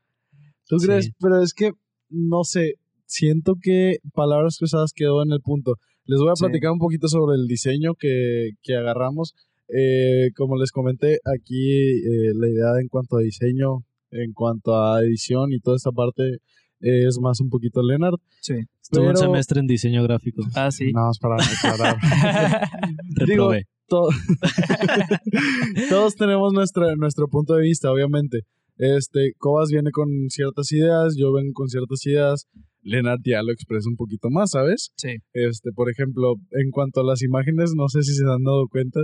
¿Tú 0.67 0.79
Sí. 0.79 0.87
crees? 0.87 1.11
Pero 1.19 1.41
es 1.43 1.53
que, 1.53 1.71
no 2.09 2.43
sé, 2.43 2.73
siento 3.05 3.55
que 3.61 3.97
Palabras 4.13 4.57
Cruzadas 4.57 4.91
quedó 4.95 5.21
en 5.23 5.31
el 5.31 5.41
punto. 5.41 5.75
Les 6.05 6.19
voy 6.19 6.29
a 6.31 6.35
Sí. 6.35 6.43
platicar 6.43 6.71
un 6.71 6.79
poquito 6.79 7.07
sobre 7.07 7.35
el 7.37 7.45
diseño 7.47 7.93
que, 7.93 8.51
que 8.63 8.75
agarramos. 8.75 9.35
Eh, 9.67 10.31
como 10.35 10.57
les 10.57 10.71
comenté, 10.71 11.19
aquí 11.25 11.71
eh, 11.71 12.33
la 12.35 12.47
idea 12.49 12.81
en 12.81 12.87
cuanto 12.87 13.17
a 13.17 13.21
diseño, 13.21 13.83
en 14.11 14.33
cuanto 14.33 14.75
a 14.75 15.01
edición 15.03 15.51
y 15.53 15.59
toda 15.59 15.77
esta 15.77 15.91
parte 15.91 16.37
es 16.79 17.17
más 17.21 17.39
un 17.41 17.49
poquito 17.49 17.81
Leonard. 17.83 18.15
Sí. 18.41 18.55
Estuve 18.81 19.09
un 19.09 19.17
semestre 19.17 19.59
en 19.59 19.67
diseño 19.67 20.01
gráfico. 20.03 20.41
Ah, 20.55 20.71
sí. 20.71 20.91
Nada 20.91 21.07
más 21.07 21.19
para 21.19 21.35
aclarar. 21.35 21.97
Digo, 23.27 23.51
to- 23.87 24.09
todos 25.89 26.15
tenemos 26.15 26.53
nuestra, 26.53 26.95
nuestro 26.95 27.27
punto 27.27 27.53
de 27.55 27.63
vista, 27.63 27.91
obviamente. 27.91 28.41
Este, 28.77 29.33
Cobas 29.37 29.69
viene 29.69 29.91
con 29.91 30.07
ciertas 30.29 30.71
ideas, 30.71 31.15
yo 31.17 31.33
vengo 31.33 31.51
con 31.53 31.67
ciertas 31.67 32.05
ideas. 32.05 32.45
Lennart 32.81 33.19
ya 33.25 33.43
lo 33.43 33.51
expresa 33.51 33.89
un 33.89 33.97
poquito 33.97 34.29
más, 34.29 34.51
¿sabes? 34.51 34.91
Sí. 34.95 35.17
Este, 35.33 35.71
por 35.75 35.91
ejemplo, 35.91 36.35
en 36.51 36.71
cuanto 36.71 37.01
a 37.01 37.03
las 37.03 37.21
imágenes, 37.21 37.73
no 37.75 37.89
sé 37.89 38.03
si 38.03 38.13
se 38.15 38.23
han 38.23 38.41
dado 38.43 38.67
cuenta, 38.69 39.01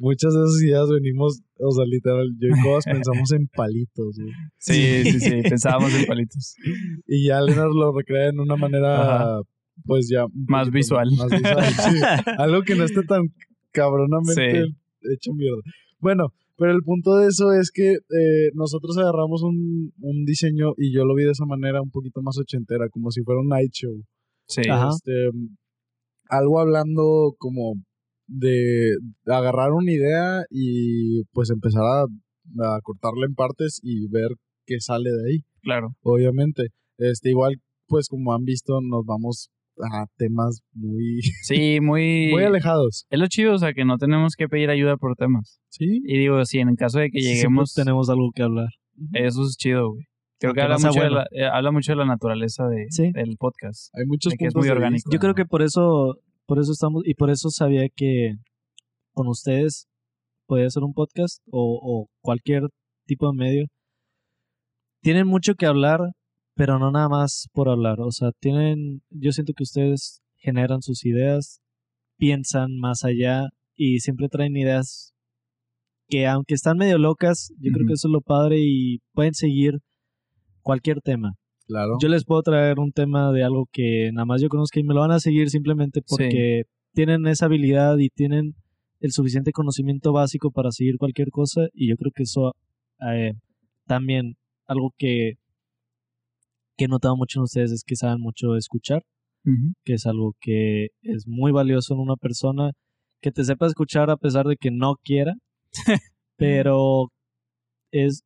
muchas 0.00 0.32
de 0.34 0.40
esas 0.40 0.62
ideas 0.62 0.88
venimos, 0.88 1.42
o 1.58 1.70
sea, 1.70 1.84
literal, 1.84 2.26
yo 2.38 2.48
y 2.48 2.62
Cobas 2.62 2.84
pensamos 3.04 3.30
en 3.32 3.46
palitos, 3.48 4.16
güey. 4.18 4.32
Sí, 4.58 5.04
sí, 5.04 5.20
sí. 5.20 5.42
Pensábamos 5.48 5.94
en 5.94 6.06
palitos. 6.06 6.56
Y 7.06 7.26
ya 7.26 7.40
Lennart 7.40 7.72
lo 7.72 7.92
recrea 7.96 8.30
en 8.30 8.40
una 8.40 8.56
manera, 8.56 9.02
Ajá. 9.02 9.40
pues 9.84 10.08
ya... 10.10 10.24
Más 10.48 10.70
visual. 10.70 11.08
Más 11.16 11.30
visual, 11.30 11.64
sí. 11.64 12.00
Algo 12.38 12.62
que 12.62 12.74
no 12.74 12.84
esté 12.84 13.02
tan 13.02 13.28
cabronamente 13.72 14.64
hecho 15.12 15.32
mierda. 15.34 15.62
Bueno, 16.00 16.32
pero 16.56 16.72
el 16.72 16.82
punto 16.82 17.16
de 17.16 17.28
eso 17.28 17.52
es 17.52 17.70
que 17.70 17.92
eh, 17.92 18.50
nosotros 18.54 18.96
agarramos 18.98 19.42
un, 19.42 19.92
un 20.00 20.24
diseño 20.24 20.72
y 20.76 20.92
yo 20.92 21.04
lo 21.04 21.14
vi 21.14 21.24
de 21.24 21.32
esa 21.32 21.44
manera 21.44 21.82
un 21.82 21.90
poquito 21.90 22.22
más 22.22 22.38
ochentera, 22.38 22.88
como 22.88 23.10
si 23.10 23.22
fuera 23.22 23.40
un 23.40 23.48
night 23.48 23.72
show. 23.72 24.02
Sí. 24.46 24.62
Ajá. 24.68 24.88
Este, 24.88 25.30
algo 26.28 26.60
hablando 26.60 27.34
como 27.38 27.74
de 28.32 28.92
agarrar 29.26 29.72
una 29.72 29.90
idea 29.92 30.42
y 30.50 31.24
pues 31.32 31.50
empezar 31.50 31.82
a, 31.82 32.02
a 32.02 32.80
cortarla 32.82 33.26
en 33.26 33.34
partes 33.34 33.80
y 33.82 34.08
ver 34.08 34.28
qué 34.66 34.80
sale 34.80 35.10
de 35.10 35.30
ahí, 35.32 35.38
Claro. 35.62 35.88
obviamente. 36.02 36.68
Este, 36.98 37.30
igual, 37.30 37.56
pues 37.88 38.08
como 38.08 38.32
han 38.34 38.44
visto, 38.44 38.80
nos 38.82 39.04
vamos 39.04 39.48
a 39.82 40.04
temas 40.16 40.60
muy, 40.74 41.20
Sí, 41.42 41.80
muy... 41.80 42.28
muy 42.32 42.44
alejados. 42.44 43.06
Es 43.10 43.18
lo 43.18 43.26
chido, 43.26 43.54
o 43.54 43.58
sea, 43.58 43.72
que 43.72 43.84
no 43.84 43.96
tenemos 43.98 44.34
que 44.36 44.46
pedir 44.48 44.70
ayuda 44.70 44.96
por 44.96 45.16
temas. 45.16 45.58
¿Sí? 45.70 46.00
Y 46.04 46.18
digo, 46.18 46.44
sí, 46.44 46.58
en 46.58 46.68
el 46.68 46.76
caso 46.76 46.98
de 47.00 47.10
que 47.10 47.20
Sí, 47.20 47.28
lleguemos, 47.34 47.72
tenemos 47.74 48.08
algo 48.10 48.30
que 48.34 48.42
hablar. 48.42 48.68
eso 49.14 49.42
es 49.42 49.56
chido, 49.58 49.90
güey. 49.92 50.04
Creo 50.38 50.54
que 50.54 50.62
habla, 50.62 50.76
mucho 50.76 50.88
de 50.92 51.00
bueno. 51.00 51.14
la, 51.16 51.26
eh, 51.32 51.44
habla 51.52 51.70
mucho 51.70 51.92
de 51.92 51.96
la 51.96 52.06
naturaleza 52.06 52.66
de, 52.68 52.86
Sí. 52.90 53.10
del 53.12 53.36
podcast. 53.38 53.88
Hay 53.94 54.06
muchos 54.06 54.30
De 54.32 54.36
que 54.38 54.46
es 54.46 54.54
puntos 54.54 54.66
muy 54.68 54.70
orgánico. 54.74 55.10
Yo 55.12 55.18
creo 55.18 55.34
que 55.34 55.44
por 55.44 55.60
eso, 55.62 56.16
por 56.50 56.58
eso 56.58 56.72
estamos, 56.72 57.04
y 57.06 57.14
por 57.14 57.30
eso 57.30 57.48
sabía 57.48 57.88
que 57.94 58.32
con 59.12 59.28
ustedes 59.28 59.86
podía 60.48 60.66
hacer 60.66 60.82
un 60.82 60.94
podcast 60.94 61.38
o, 61.48 61.78
o 61.80 62.08
cualquier 62.20 62.62
tipo 63.06 63.30
de 63.30 63.38
medio. 63.38 63.66
Tienen 65.00 65.28
mucho 65.28 65.54
que 65.54 65.66
hablar, 65.66 66.00
pero 66.56 66.80
no 66.80 66.90
nada 66.90 67.08
más 67.08 67.46
por 67.52 67.68
hablar. 67.68 68.00
O 68.00 68.10
sea, 68.10 68.32
tienen, 68.40 69.00
yo 69.10 69.30
siento 69.30 69.52
que 69.56 69.62
ustedes 69.62 70.22
generan 70.38 70.82
sus 70.82 71.06
ideas, 71.06 71.60
piensan 72.16 72.76
más 72.80 73.04
allá 73.04 73.44
y 73.76 74.00
siempre 74.00 74.26
traen 74.28 74.56
ideas 74.56 75.12
que 76.08 76.26
aunque 76.26 76.54
están 76.54 76.78
medio 76.78 76.98
locas, 76.98 77.52
yo 77.60 77.70
creo 77.70 77.86
que 77.86 77.94
eso 77.94 78.08
es 78.08 78.12
lo 78.12 78.22
padre 78.22 78.56
y 78.58 78.98
pueden 79.12 79.34
seguir 79.34 79.78
cualquier 80.62 81.00
tema. 81.00 81.34
Claro. 81.70 81.98
Yo 82.02 82.08
les 82.08 82.24
puedo 82.24 82.42
traer 82.42 82.80
un 82.80 82.90
tema 82.90 83.30
de 83.30 83.44
algo 83.44 83.68
que 83.70 84.10
nada 84.12 84.24
más 84.24 84.42
yo 84.42 84.48
conozco 84.48 84.80
y 84.80 84.82
me 84.82 84.92
lo 84.92 85.02
van 85.02 85.12
a 85.12 85.20
seguir 85.20 85.50
simplemente 85.50 86.02
porque 86.02 86.64
tienen 86.94 87.28
esa 87.28 87.46
habilidad 87.46 87.96
y 87.98 88.08
tienen 88.08 88.56
el 88.98 89.12
suficiente 89.12 89.52
conocimiento 89.52 90.12
básico 90.12 90.50
para 90.50 90.72
seguir 90.72 90.96
cualquier 90.98 91.30
cosa 91.30 91.68
y 91.72 91.88
yo 91.88 91.96
creo 91.96 92.10
que 92.12 92.24
eso 92.24 92.54
eh, 93.14 93.34
también 93.86 94.34
algo 94.66 94.92
que, 94.98 95.34
que 96.76 96.86
he 96.86 96.88
notado 96.88 97.16
mucho 97.16 97.38
en 97.38 97.44
ustedes 97.44 97.70
es 97.70 97.84
que 97.86 97.94
saben 97.94 98.20
mucho 98.20 98.56
escuchar, 98.56 99.04
que 99.84 99.94
es 99.94 100.06
algo 100.06 100.34
que 100.40 100.88
es 101.02 101.28
muy 101.28 101.52
valioso 101.52 101.94
en 101.94 102.00
una 102.00 102.16
persona 102.16 102.72
que 103.22 103.30
te 103.30 103.44
sepa 103.44 103.66
escuchar 103.66 104.10
a 104.10 104.16
pesar 104.16 104.46
de 104.46 104.56
que 104.56 104.72
no 104.72 104.96
quiera, 105.04 105.34
pero 106.36 107.12
es 107.92 108.22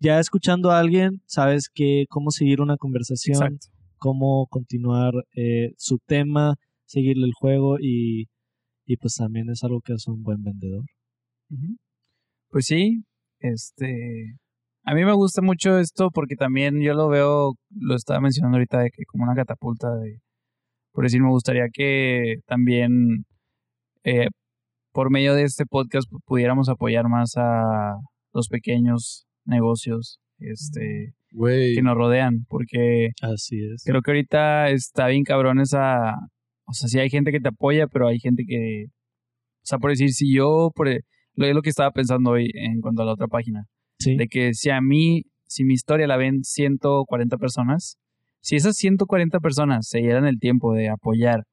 ya 0.00 0.18
escuchando 0.18 0.70
a 0.70 0.78
alguien 0.80 1.20
sabes 1.26 1.68
que 1.72 2.06
cómo 2.08 2.30
seguir 2.30 2.60
una 2.60 2.76
conversación, 2.76 3.36
Exacto. 3.36 3.66
cómo 3.98 4.46
continuar 4.48 5.12
eh, 5.36 5.72
su 5.76 5.98
tema, 6.06 6.54
seguirle 6.86 7.26
el 7.26 7.32
juego 7.38 7.78
y, 7.78 8.26
y 8.86 8.96
pues 8.96 9.14
también 9.14 9.48
es 9.50 9.62
algo 9.62 9.80
que 9.80 9.92
hace 9.92 10.10
un 10.10 10.22
buen 10.22 10.42
vendedor. 10.42 10.84
Pues 12.48 12.66
sí, 12.66 13.04
este... 13.38 14.36
A 14.84 14.94
mí 14.94 15.04
me 15.04 15.12
gusta 15.12 15.42
mucho 15.42 15.78
esto 15.78 16.10
porque 16.10 16.36
también 16.36 16.80
yo 16.80 16.94
lo 16.94 17.08
veo, 17.08 17.52
lo 17.70 17.94
estaba 17.94 18.18
mencionando 18.20 18.56
ahorita, 18.56 18.78
de 18.80 18.90
que 18.90 19.04
como 19.04 19.24
una 19.24 19.34
catapulta 19.34 19.94
de... 19.96 20.20
Por 20.92 21.04
decir, 21.04 21.20
me 21.20 21.28
gustaría 21.28 21.66
que 21.70 22.36
también 22.46 23.24
eh, 24.04 24.28
por 24.92 25.10
medio 25.10 25.34
de 25.34 25.44
este 25.44 25.66
podcast 25.66 26.10
pu- 26.10 26.20
pudiéramos 26.24 26.68
apoyar 26.70 27.08
más 27.08 27.34
a 27.36 27.94
los 28.32 28.48
pequeños 28.48 29.26
negocios 29.50 30.20
este, 30.38 31.12
que 31.30 31.82
nos 31.82 31.96
rodean, 31.96 32.46
porque 32.48 33.10
Así 33.20 33.58
es. 33.62 33.84
creo 33.84 34.02
que 34.02 34.10
ahorita 34.10 34.70
está 34.70 35.08
bien 35.08 35.24
cabrón 35.24 35.60
esa... 35.60 36.14
O 36.64 36.72
sea, 36.72 36.88
sí 36.88 36.98
hay 36.98 37.10
gente 37.10 37.32
que 37.32 37.40
te 37.40 37.48
apoya, 37.48 37.86
pero 37.86 38.08
hay 38.08 38.18
gente 38.18 38.44
que... 38.46 38.86
O 38.86 39.66
sea, 39.66 39.78
por 39.78 39.90
decir, 39.90 40.10
si 40.10 40.34
yo... 40.34 40.70
Por, 40.74 40.88
e, 40.88 41.00
lo 41.34 41.46
es 41.46 41.54
lo 41.54 41.62
que 41.62 41.70
estaba 41.70 41.90
pensando 41.90 42.30
hoy 42.30 42.50
en 42.54 42.80
cuanto 42.80 43.02
a 43.02 43.04
la 43.04 43.12
otra 43.12 43.26
página. 43.26 43.66
Sí. 43.98 44.16
De 44.16 44.28
que 44.28 44.54
si 44.54 44.70
a 44.70 44.80
mí, 44.80 45.24
si 45.46 45.64
mi 45.64 45.74
historia 45.74 46.06
la 46.06 46.16
ven 46.16 46.42
140 46.42 47.36
personas, 47.38 47.96
si 48.40 48.56
esas 48.56 48.76
140 48.76 49.40
personas 49.40 49.88
se 49.88 49.98
dieran 49.98 50.26
el 50.26 50.38
tiempo 50.38 50.72
de 50.74 50.88
apoyar 50.88 51.44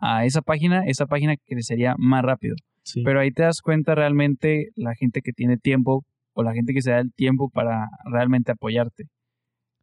a 0.00 0.24
esa 0.24 0.42
página, 0.42 0.84
esa 0.86 1.06
página 1.06 1.34
crecería 1.46 1.94
más 1.98 2.22
rápido. 2.22 2.56
sí. 2.82 3.02
Pero 3.04 3.20
ahí 3.20 3.30
te 3.30 3.42
das 3.42 3.60
cuenta 3.60 3.94
realmente 3.94 4.70
la 4.74 4.94
gente 4.94 5.20
que 5.22 5.32
tiene 5.32 5.56
tiempo 5.56 6.04
o 6.34 6.42
la 6.42 6.52
gente 6.52 6.72
que 6.72 6.82
se 6.82 6.90
da 6.90 7.00
el 7.00 7.12
tiempo 7.12 7.50
para 7.50 7.88
realmente 8.04 8.52
apoyarte. 8.52 9.04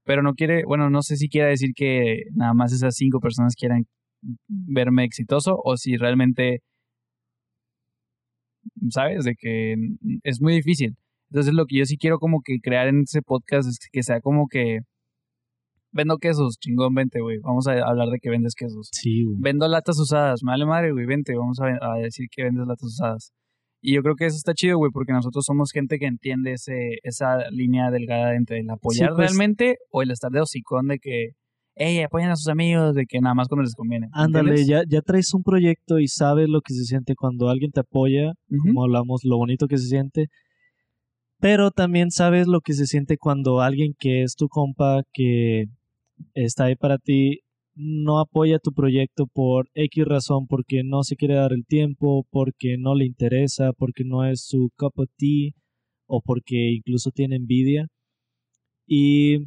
Pero 0.04 0.24
no 0.24 0.34
quiere, 0.34 0.64
bueno, 0.66 0.90
no 0.90 1.02
sé 1.02 1.18
si 1.18 1.30
quiere 1.30 1.50
decir 1.50 1.72
que 1.76 2.24
nada 2.34 2.54
más 2.54 2.74
esas 2.74 2.96
cinco 2.96 3.20
personas 3.20 3.56
quieran 3.56 3.86
verme 4.48 5.04
exitoso 5.04 5.60
o 5.64 5.78
si 5.78 5.98
realmente, 5.98 6.62
¿sabes? 8.90 9.26
De 9.26 9.36
que 9.36 9.76
es 10.24 10.42
muy 10.42 10.54
difícil. 10.54 10.96
Entonces 11.30 11.54
lo 11.54 11.66
que 11.66 11.80
yo 11.80 11.86
sí 11.86 11.98
quiero 11.98 12.20
como 12.20 12.42
que 12.42 12.60
crear 12.62 12.88
en 12.88 13.02
ese 13.02 13.22
podcast 13.22 13.68
es 13.68 13.80
que 13.92 14.02
sea 14.04 14.22
como 14.22 14.48
que 14.48 14.80
vendo 15.92 16.18
quesos, 16.18 16.58
chingón, 16.60 16.94
vente, 16.94 17.20
güey. 17.20 17.40
Vamos 17.40 17.68
a 17.68 17.74
hablar 17.74 18.10
de 18.10 18.20
que 18.20 18.30
vendes 18.30 18.56
quesos. 18.56 18.90
Sí, 18.92 19.26
güey. 19.26 19.38
Vendo 19.42 19.68
latas 19.68 20.00
usadas, 20.00 20.42
me 20.44 20.52
vale 20.52 20.66
madre, 20.66 20.92
güey, 20.94 21.06
vente, 21.06 21.36
vamos 21.36 21.60
a, 21.60 21.66
a 21.66 21.98
decir 21.98 22.28
que 22.32 22.44
vendes 22.44 22.66
latas 22.66 22.84
usadas. 22.86 23.34
Y 23.82 23.96
yo 23.96 24.02
creo 24.02 24.16
que 24.16 24.26
eso 24.26 24.36
está 24.36 24.54
chido, 24.54 24.78
güey, 24.78 24.92
porque 24.92 25.14
nosotros 25.14 25.46
somos 25.46 25.72
gente 25.72 26.00
que 26.00 26.08
entiende 26.08 26.54
ese, 26.54 26.98
esa 27.04 27.50
línea 27.52 27.92
delgada 27.92 28.36
entre 28.36 28.60
el 28.60 28.70
apoyar 28.70 29.10
pues. 29.10 29.30
realmente 29.30 29.78
o 29.92 30.02
el 30.02 30.12
estar 30.12 30.32
de 30.32 30.42
hocicón 30.42 30.88
de 30.88 30.98
que, 31.00 31.30
hey, 31.76 32.02
apoyan 32.02 32.32
a 32.32 32.36
sus 32.36 32.48
amigos, 32.48 32.96
de 32.96 33.06
que 33.06 33.20
nada 33.22 33.36
más 33.36 33.48
cuando 33.48 33.64
les 33.64 33.76
conviene. 33.76 34.08
Ándale, 34.14 34.66
ya, 34.66 34.82
ya 34.88 35.02
traes 35.02 35.34
un 35.34 35.44
proyecto 35.44 36.00
y 36.00 36.08
sabes 36.08 36.50
lo 36.50 36.62
que 36.62 36.74
se 36.74 36.86
siente 36.86 37.14
cuando 37.16 37.50
alguien 37.50 37.72
te 37.72 37.82
apoya, 37.82 38.34
como 38.64 38.84
hablamos, 38.84 39.22
lo 39.24 39.38
bonito 39.38 39.68
que 39.68 39.78
se 39.78 39.88
siente. 39.88 40.28
Pero 41.40 41.70
también 41.70 42.10
sabes 42.10 42.48
lo 42.48 42.62
que 42.62 42.74
se 42.74 42.88
siente 42.88 43.18
cuando 43.18 43.62
alguien 43.62 43.94
que 44.00 44.24
es 44.24 44.34
tu 44.36 44.48
compa, 44.48 45.04
que 45.14 45.66
está 46.34 46.66
ahí 46.66 46.76
para 46.76 46.98
ti, 46.98 47.42
no 47.78 48.20
apoya 48.20 48.60
tu 48.60 48.72
proyecto 48.74 49.28
por 49.28 49.70
X 49.76 50.06
razón, 50.06 50.48
porque 50.48 50.82
no 50.84 51.04
se 51.04 51.16
quiere 51.16 51.36
dar 51.36 51.54
el 51.54 51.66
tiempo, 51.66 52.26
porque 52.32 52.78
no 52.78 52.96
le 52.96 53.06
interesa, 53.06 53.72
porque 53.74 54.04
no 54.04 54.26
es 54.26 54.46
su 54.46 54.70
cup 54.76 54.94
of 54.96 55.10
tea, 55.18 55.52
o 56.08 56.22
porque 56.22 56.72
incluso 56.72 57.12
tiene 57.12 57.36
envidia. 57.36 57.88
Y 58.88 59.46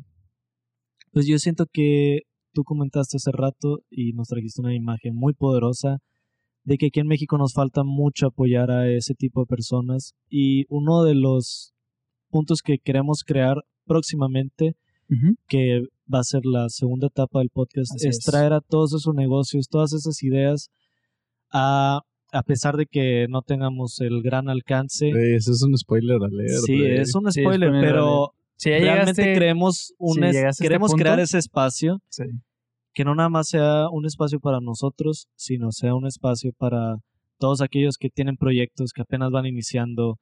pues 1.12 1.26
yo 1.26 1.38
siento 1.38 1.66
que 1.72 2.20
tú 2.52 2.62
comentaste 2.62 3.16
hace 3.16 3.32
rato 3.32 3.80
y 3.90 4.12
nos 4.12 4.28
trajiste 4.28 4.60
una 4.60 4.74
imagen 4.74 5.14
muy 5.14 5.34
poderosa 5.34 5.98
de 6.64 6.76
que 6.76 6.86
aquí 6.86 7.00
en 7.00 7.06
México 7.06 7.38
nos 7.38 7.54
falta 7.54 7.82
mucho 7.84 8.28
apoyar 8.28 8.70
a 8.70 8.88
ese 8.88 9.14
tipo 9.14 9.40
de 9.40 9.46
personas 9.46 10.12
y 10.28 10.64
uno 10.68 11.04
de 11.04 11.14
los 11.14 11.72
puntos 12.28 12.60
que 12.62 12.78
queremos 12.78 13.22
crear 13.24 13.56
próximamente 13.86 14.76
Ujú. 15.08 15.34
que 15.48 15.82
va 16.12 16.20
a 16.20 16.24
ser 16.24 16.40
la 16.44 16.68
segunda 16.68 17.06
etapa 17.08 17.38
del 17.40 17.50
podcast 17.50 17.92
Así 17.94 18.08
es, 18.08 18.18
es. 18.18 18.24
traer 18.24 18.52
a 18.52 18.60
todos 18.60 18.94
esos 18.94 19.14
negocios, 19.14 19.68
todas 19.68 19.92
esas 19.92 20.22
ideas 20.22 20.68
a 21.52 22.00
a 22.32 22.42
pesar 22.44 22.76
de 22.76 22.86
que 22.86 23.26
no 23.28 23.42
tengamos 23.42 23.98
el 24.00 24.22
gran 24.22 24.48
alcance. 24.48 25.08
Ey, 25.08 25.34
eso 25.34 25.50
es 25.50 25.62
un 25.64 25.76
spoiler 25.76 26.14
alert. 26.22 26.62
Sí, 26.64 26.80
es 26.84 27.12
un 27.16 27.28
Sí, 27.32 27.40
spoiler, 27.40 27.72
pero 27.80 28.30
Si 28.56 28.70
realmente 28.70 29.22
llegaste- 29.22 29.34
creemos 29.34 29.92
un 29.98 30.14
si 30.14 30.20
es- 30.26 30.36
este 30.36 30.64
queremos 30.64 30.94
crear 30.94 31.18
ese 31.18 31.38
espacio 31.38 31.98
Sí. 32.08 32.22
que 32.94 33.04
no 33.04 33.16
nada 33.16 33.30
más 33.30 33.48
sea 33.48 33.88
un 33.90 34.06
espacio 34.06 34.38
para 34.38 34.60
nosotros, 34.60 35.26
sino 35.34 35.72
sea 35.72 35.96
un 35.96 36.06
espacio 36.06 36.52
para 36.56 36.98
todos 37.38 37.62
aquellos 37.62 37.96
que 37.98 38.10
tienen 38.10 38.36
proyectos 38.36 38.92
que 38.92 39.02
apenas 39.02 39.32
van 39.32 39.46
iniciando, 39.46 40.18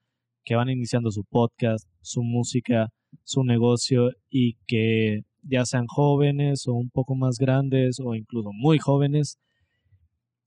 que 0.46 0.54
van 0.54 0.70
iniciando 0.70 1.10
su 1.10 1.24
podcast, 1.28 1.86
su 2.00 2.22
música, 2.22 2.88
su 3.22 3.44
negocio 3.44 4.12
y 4.30 4.54
que 4.66 5.24
ya 5.42 5.64
sean 5.64 5.86
jóvenes 5.86 6.66
o 6.66 6.74
un 6.74 6.90
poco 6.90 7.14
más 7.14 7.36
grandes 7.38 7.98
o 8.00 8.14
incluso 8.14 8.50
muy 8.52 8.78
jóvenes, 8.78 9.38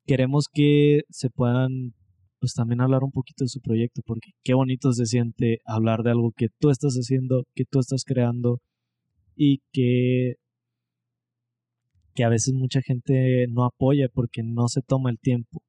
queremos 0.06 0.46
que 0.52 1.02
se 1.10 1.30
puedan 1.30 1.94
pues 2.40 2.54
también 2.54 2.82
hablar 2.82 3.04
un 3.04 3.12
poquito 3.12 3.44
de 3.44 3.50
su 3.50 3.62
proyecto, 3.62 4.02
porque 4.04 4.32
qué 4.44 4.56
bonito 4.56 4.92
se 4.94 5.06
siente 5.06 5.60
hablar 5.64 6.02
de 6.02 6.10
algo 6.10 6.32
que 6.36 6.48
tú 6.60 6.72
estás 6.72 6.96
haciendo, 6.96 7.44
que 7.54 7.66
tú 7.70 7.80
estás 7.80 8.04
creando 8.04 8.60
y 9.36 9.60
que 9.72 10.36
que 12.14 12.24
a 12.24 12.30
veces 12.30 12.54
mucha 12.54 12.82
gente 12.82 13.46
no 13.50 13.64
apoya 13.64 14.08
porque 14.14 14.42
no 14.44 14.68
se 14.68 14.82
toma 14.82 15.12
el 15.12 15.20
tiempo. 15.20 15.64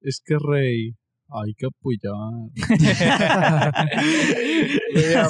Es 0.00 0.20
que 0.24 0.36
rey. 0.38 0.94
Que 1.56 1.66
apoyar. 1.66 2.22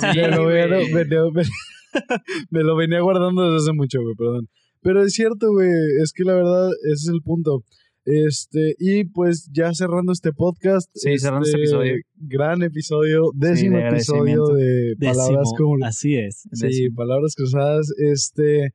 Sí, 0.00 0.18
me, 0.20 0.28
lo 0.28 0.46
venía, 0.46 0.66
me 0.94 1.05
lo- 1.05 1.32
me- 1.32 1.42
me 2.50 2.62
lo 2.62 2.76
venía 2.76 3.00
guardando 3.00 3.44
desde 3.52 3.64
hace 3.70 3.72
mucho, 3.72 4.00
güey, 4.02 4.14
perdón. 4.16 4.48
Pero 4.82 5.02
es 5.02 5.12
cierto, 5.12 5.50
güey, 5.52 5.68
es 6.02 6.12
que 6.12 6.24
la 6.24 6.34
verdad, 6.34 6.68
ese 6.84 6.92
es 6.92 7.09
el 7.09 7.20
punto. 7.22 7.62
Este, 8.05 8.74
y 8.78 9.05
pues 9.05 9.48
ya 9.50 9.72
cerrando 9.72 10.12
este 10.12 10.32
podcast. 10.32 10.90
Sí, 10.94 11.18
cerrando 11.18 11.46
este 11.46 11.57
episodio. 11.59 11.94
Gran 12.16 12.62
episodio, 12.62 13.30
décimo 13.34 13.78
de 13.78 13.88
episodio 13.88 14.46
de 14.48 14.94
palabras 15.00 15.26
Décimo, 15.52 15.57
como. 15.57 15.84
así 15.86 16.14
es. 16.16 16.42
Sí, 16.52 16.66
décimo. 16.66 16.96
palabras 16.96 17.34
cruzadas. 17.34 17.90
Este, 17.96 18.70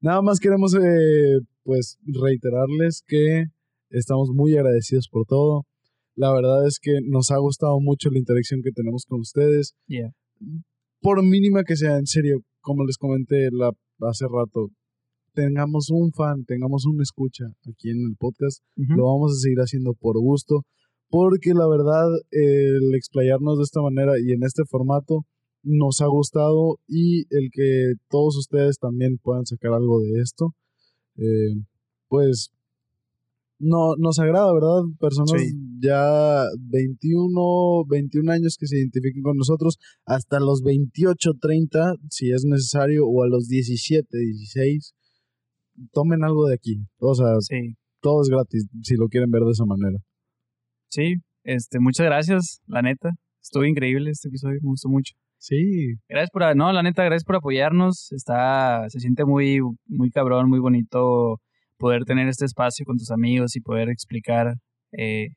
nada 0.00 0.20
más 0.22 0.40
queremos, 0.40 0.74
eh, 0.74 1.38
pues, 1.62 1.98
reiterarles 2.04 3.04
que 3.06 3.44
estamos 3.90 4.30
muy 4.34 4.56
agradecidos 4.56 5.08
por 5.08 5.26
todo. 5.26 5.64
La 6.14 6.32
verdad 6.32 6.66
es 6.66 6.78
que 6.80 6.98
nos 7.04 7.30
ha 7.30 7.38
gustado 7.38 7.80
mucho 7.80 8.10
la 8.10 8.18
interacción 8.18 8.60
que 8.62 8.72
tenemos 8.72 9.04
con 9.06 9.20
ustedes. 9.20 9.74
Yeah. 9.86 10.12
Por 11.00 11.22
mínima 11.22 11.64
que 11.64 11.76
sea, 11.76 11.98
en 11.98 12.06
serio, 12.06 12.42
como 12.60 12.84
les 12.84 12.96
comenté 12.96 13.48
la, 13.50 13.72
hace 14.08 14.26
rato, 14.26 14.68
tengamos 15.34 15.90
un 15.90 16.12
fan, 16.12 16.44
tengamos 16.44 16.84
una 16.86 17.02
escucha 17.02 17.44
aquí 17.68 17.90
en 17.90 18.04
el 18.08 18.16
podcast, 18.18 18.62
lo 18.76 19.06
vamos 19.06 19.32
a 19.32 19.40
seguir 19.40 19.58
haciendo 19.58 19.94
por 19.94 20.18
gusto, 20.18 20.62
porque 21.08 21.54
la 21.54 21.66
verdad, 21.68 22.08
el 22.30 22.94
explayarnos 22.94 23.58
de 23.58 23.64
esta 23.64 23.80
manera 23.80 24.12
y 24.20 24.32
en 24.32 24.42
este 24.44 24.62
formato 24.68 25.24
nos 25.62 26.00
ha 26.00 26.06
gustado 26.06 26.78
y 26.86 27.22
el 27.30 27.50
que 27.52 27.94
todos 28.08 28.36
ustedes 28.36 28.78
también 28.78 29.18
puedan 29.22 29.46
sacar 29.46 29.72
algo 29.72 30.00
de 30.00 30.20
esto, 30.20 30.54
eh, 31.16 31.54
pues 32.08 32.50
no, 33.58 33.94
nos 33.96 34.18
agrada, 34.18 34.52
¿verdad? 34.52 34.82
Personas 34.98 35.40
Sí. 35.40 35.71
Ya 35.82 36.44
21, 36.60 37.84
21 37.88 38.32
años 38.32 38.56
que 38.58 38.66
se 38.66 38.78
identifiquen 38.78 39.22
con 39.22 39.36
nosotros, 39.36 39.78
hasta 40.06 40.38
los 40.40 40.62
28, 40.62 41.32
30, 41.40 41.94
si 42.10 42.30
es 42.30 42.44
necesario, 42.44 43.06
o 43.06 43.22
a 43.22 43.28
los 43.28 43.48
17, 43.48 44.06
16, 44.16 44.94
tomen 45.92 46.24
algo 46.24 46.46
de 46.46 46.54
aquí. 46.54 46.76
O 46.98 47.14
sea, 47.14 47.34
Sí, 47.40 47.74
todo 48.00 48.22
es 48.22 48.28
gratis, 48.28 48.66
si 48.82 48.94
lo 48.96 49.08
quieren 49.08 49.30
ver 49.30 49.42
de 49.42 49.50
esa 49.52 49.64
manera. 49.64 49.98
sí. 50.88 51.14
Este, 51.44 51.80
muchas 51.80 52.06
gracias, 52.06 52.60
la 52.68 52.82
neta. 52.82 53.10
Estuvo 53.42 53.64
increíble 53.64 54.10
este 54.10 54.28
episodio, 54.28 54.60
me 54.62 54.68
gustó 54.70 54.88
mucho. 54.88 55.12
Sí, 55.38 55.96
Gracias 56.08 56.30
por, 56.30 56.56
no, 56.56 56.72
la 56.72 56.84
neta, 56.84 57.02
gracias 57.02 57.24
por 57.24 57.34
apoyarnos. 57.34 58.12
Está, 58.12 58.88
se 58.88 59.00
siente 59.00 59.24
muy, 59.24 59.58
muy 59.86 60.10
cabrón, 60.10 60.48
muy 60.48 60.60
bonito 60.60 61.40
poder 61.78 62.04
tener 62.04 62.28
este 62.28 62.44
espacio 62.44 62.86
con 62.86 62.96
tus 62.96 63.10
amigos 63.10 63.56
y 63.56 63.60
poder 63.60 63.88
explicar 63.88 64.54
eh, 64.92 65.30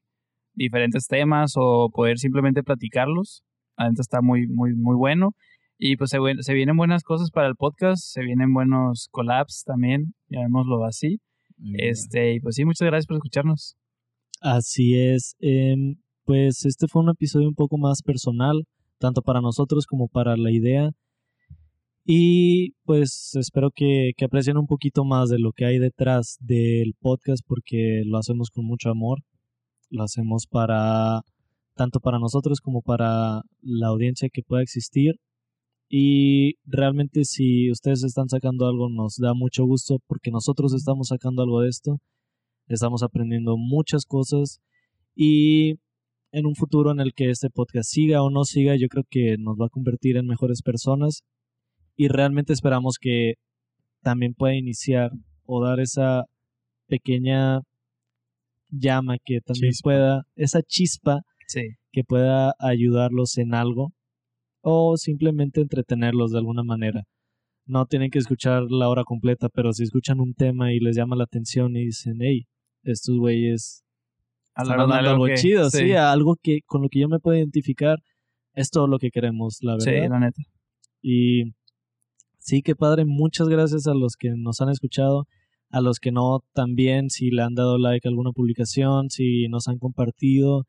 diferentes 0.56 1.08
temas 1.08 1.54
o 1.56 1.90
poder 1.90 2.18
simplemente 2.18 2.64
platicarlos. 2.64 3.44
La 3.78 3.90
neta 3.90 4.02
está 4.02 4.22
muy, 4.22 4.48
muy, 4.48 4.74
muy 4.74 4.96
bueno. 4.96 5.32
Y 5.78 5.98
pues 5.98 6.12
se, 6.12 6.54
vienen 6.54 6.78
buenas 6.78 7.04
cosas 7.04 7.32
para 7.32 7.48
el 7.48 7.56
podcast, 7.56 8.02
se 8.02 8.22
vienen 8.22 8.54
buenos 8.54 9.10
collabs 9.12 9.64
también, 9.66 10.14
llamémoslo 10.30 10.86
así. 10.86 11.20
Este, 11.78 12.36
y 12.36 12.40
pues 12.40 12.56
sí, 12.56 12.66
muchas 12.66 12.86
gracias 12.86 13.08
por 13.08 13.18
escucharnos. 13.18 13.76
Así 14.42 14.98
es. 14.98 15.36
Em, 15.40 15.96
pues 16.24 16.66
este 16.66 16.88
fue 16.88 17.02
un 17.02 17.10
episodio 17.10 17.50
un 17.50 17.56
poco 17.56 17.78
más 17.78 18.02
personal, 18.02 18.64
tanto 19.00 19.22
para 19.22 19.42
nosotros 19.42 19.86
como 19.86 20.08
para 20.08 20.38
la 20.38 20.52
idea. 20.52 20.92
Y 22.06 22.72
pues 22.86 23.32
espero 23.36 23.72
que, 23.74 24.12
que 24.16 24.26
aprecien 24.26 24.58
un 24.58 24.68
poquito 24.68 25.04
más 25.04 25.30
de 25.30 25.40
lo 25.40 25.52
que 25.52 25.66
hay 25.66 25.80
detrás 25.80 26.38
del 26.40 26.94
podcast 27.02 27.44
porque 27.46 28.04
lo 28.06 28.18
hacemos 28.18 28.50
con 28.50 28.66
mucho 28.66 28.90
amor. 28.90 29.20
Lo 29.90 30.04
hacemos 30.04 30.48
para 30.48 31.22
tanto 31.76 32.00
para 32.00 32.20
nosotros 32.20 32.62
como 32.62 32.82
para 32.82 33.42
la 33.62 33.88
audiencia 33.88 34.30
que 34.32 34.42
pueda 34.44 34.64
existir. 34.64 35.16
Y 35.90 36.56
realmente 36.66 37.26
si 37.26 37.70
ustedes 37.70 38.04
están 38.04 38.28
sacando 38.30 38.68
algo 38.68 38.90
nos 38.90 39.18
da 39.18 39.34
mucho 39.34 39.66
gusto 39.66 39.98
porque 40.08 40.32
nosotros 40.32 40.74
estamos 40.74 41.10
sacando 41.10 41.44
algo 41.44 41.62
de 41.62 41.70
esto. 41.70 42.00
Estamos 42.68 43.04
aprendiendo 43.04 43.58
muchas 43.58 44.06
cosas 44.06 44.60
y 45.16 45.76
en 46.32 46.46
un 46.46 46.56
futuro 46.56 46.92
en 46.92 47.00
el 47.00 47.14
que 47.14 47.30
este 47.30 47.50
podcast 47.50 47.90
siga 47.90 48.24
o 48.24 48.30
no 48.30 48.44
siga, 48.44 48.76
yo 48.76 48.88
creo 48.90 49.04
que 49.10 49.38
nos 49.38 49.56
va 49.56 49.68
a 49.68 49.70
convertir 49.70 50.18
en 50.18 50.26
mejores 50.26 50.62
personas 50.62 51.22
y 51.96 52.08
realmente 52.10 52.52
esperamos 52.52 52.98
que 53.00 53.36
también 54.02 54.34
pueda 54.34 54.56
iniciar 54.56 55.12
o 55.46 55.64
dar 55.64 55.80
esa 55.80 56.26
pequeña 56.88 57.62
llama 58.80 59.18
que 59.24 59.40
también 59.42 59.72
Chispa. 59.72 59.84
pueda, 59.90 60.24
esa 60.36 60.62
chispa 60.62 61.22
Sí. 61.48 61.62
que 61.92 62.04
pueda 62.04 62.54
ayudarlos 62.60 63.38
en 63.38 63.54
algo 63.54 63.94
o 64.62 64.98
simplemente 64.98 65.62
entretenerlos 65.62 66.32
de 66.32 66.40
alguna 66.40 66.64
manera. 66.64 67.04
No 67.68 67.86
tienen 67.86 68.10
que 68.12 68.20
escuchar 68.20 68.64
la 68.70 68.90
hora 68.90 69.04
completa, 69.04 69.50
pero 69.50 69.74
si 69.74 69.84
escuchan 69.84 70.20
un 70.20 70.34
tema 70.34 70.72
y 70.74 70.80
les 70.80 70.96
llama 70.96 71.16
la 71.16 71.24
atención 71.26 71.76
y 71.76 71.86
dicen, 71.86 72.18
hey, 72.20 72.46
estos 72.84 73.18
güeyes 73.18 73.84
están 74.58 74.80
Hablaron 74.80 74.92
algo 74.94 75.26
que- 75.26 75.34
chido, 75.36 75.70
sí. 75.70 75.78
sí. 75.80 75.92
algo 75.94 76.36
que 76.42 76.60
con 76.66 76.82
lo 76.84 76.90
que 76.90 77.00
yo 77.00 77.08
me 77.10 77.20
puedo 77.20 77.38
identificar, 77.38 77.98
es 78.54 78.70
todo 78.70 78.88
lo 78.88 79.00
que 79.00 79.10
queremos, 79.10 79.58
la 79.62 79.80
Sí, 79.80 79.90
verdad. 79.92 80.10
la 80.12 80.20
neta. 80.20 80.42
Y 81.02 81.54
sí, 82.40 82.62
qué 82.62 82.76
padre, 82.76 83.04
muchas 83.06 83.50
gracias 83.50 83.86
a 83.88 83.94
los 83.94 84.16
que 84.16 84.30
nos 84.38 84.62
han 84.62 84.70
escuchado, 84.70 85.26
a 85.76 85.82
los 85.82 86.00
que 86.00 86.14
no 86.14 86.40
también, 86.54 87.10
si 87.10 87.32
le 87.32 87.42
han 87.42 87.54
dado 87.54 87.78
like 87.78 88.08
a 88.08 88.10
alguna 88.10 88.32
publicación, 88.32 89.10
si 89.10 89.50
nos 89.50 89.68
han 89.68 89.78
compartido, 89.78 90.68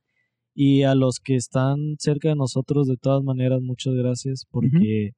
y 0.52 0.82
a 0.82 0.96
los 0.96 1.20
que 1.22 1.36
están 1.36 1.94
cerca 2.00 2.30
de 2.30 2.34
nosotros, 2.34 2.88
de 2.88 2.96
todas 2.96 3.22
maneras, 3.22 3.60
muchas 3.62 3.94
gracias, 3.94 4.46
porque 4.50 5.12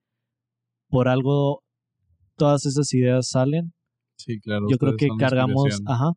por 0.91 1.09
algo 1.09 1.62
todas 2.36 2.66
esas 2.66 2.93
ideas 2.93 3.30
salen. 3.30 3.72
Sí, 4.18 4.39
claro. 4.41 4.66
Yo 4.68 4.76
creo 4.76 4.95
que 4.99 5.09
cargamos, 5.18 5.80
ajá, 5.86 6.12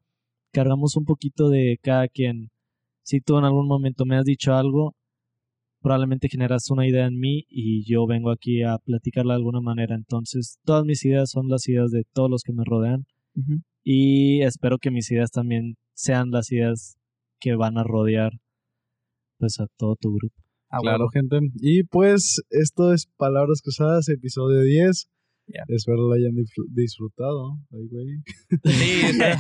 cargamos 0.52 0.98
un 0.98 1.06
poquito 1.06 1.48
de 1.48 1.80
cada 1.82 2.10
quien. 2.10 2.50
Si 3.04 3.22
tú 3.22 3.38
en 3.38 3.46
algún 3.46 3.70
momento 3.70 4.04
me 4.06 4.18
has 4.18 4.26
dicho 4.26 4.54
algo, 4.54 4.96
probablemente 5.80 6.28
generas 6.28 6.70
una 6.70 6.86
idea 6.86 7.08
en 7.08 7.18
mí 7.18 7.46
y 7.48 7.90
yo 7.90 8.06
vengo 8.06 8.32
aquí 8.32 8.64
a 8.64 8.80
platicarla 8.80 9.36
de 9.36 9.38
alguna 9.38 9.62
manera. 9.62 9.96
Entonces, 9.96 10.60
todas 10.66 10.84
mis 10.84 11.06
ideas 11.06 11.30
son 11.30 11.48
las 11.48 11.70
ideas 11.70 11.90
de 11.92 12.04
todos 12.12 12.30
los 12.30 12.44
que 12.44 12.52
me 12.52 12.66
rodean 12.66 13.06
y 13.84 14.42
espero 14.44 14.78
que 14.78 14.92
mis 14.92 15.10
ideas 15.12 15.32
también 15.32 15.76
sean 15.94 16.32
las 16.32 16.52
ideas 16.52 16.98
que 17.40 17.56
van 17.56 17.78
a 17.78 17.84
rodear 17.84 18.32
pues 19.38 19.60
a 19.60 19.66
todo 19.78 19.96
tu 20.00 20.14
grupo. 20.14 20.36
Ah, 20.70 20.78
Claro, 20.82 21.10
gente. 21.10 21.40
Y 21.56 21.84
pues 21.84 22.42
esto 22.50 22.94
es 22.94 23.08
Palabras 23.18 23.62
Cruzadas, 23.62 24.08
episodio 24.08 24.62
10. 24.62 25.08
Ya. 25.48 25.64
Espero 25.68 26.08
lo 26.08 26.14
hayan 26.14 26.32
disfrutado. 26.70 27.58
Ay, 27.72 27.88
güey. 27.90 28.08
Sí, 28.64 29.02
espero, 29.10 29.34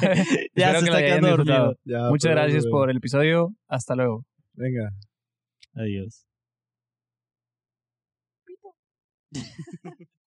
espero 0.55 0.79
que 0.83 0.89
lo 0.89 0.95
hayan 0.95 1.21
disfrutado. 1.21 1.75
Ya, 1.85 2.09
Muchas 2.09 2.31
pero, 2.31 2.41
gracias 2.41 2.67
por 2.67 2.89
el 2.89 2.97
episodio. 2.97 3.55
Hasta 3.67 3.95
luego. 3.95 4.25
Venga. 4.53 4.89
Adiós. 5.73 6.25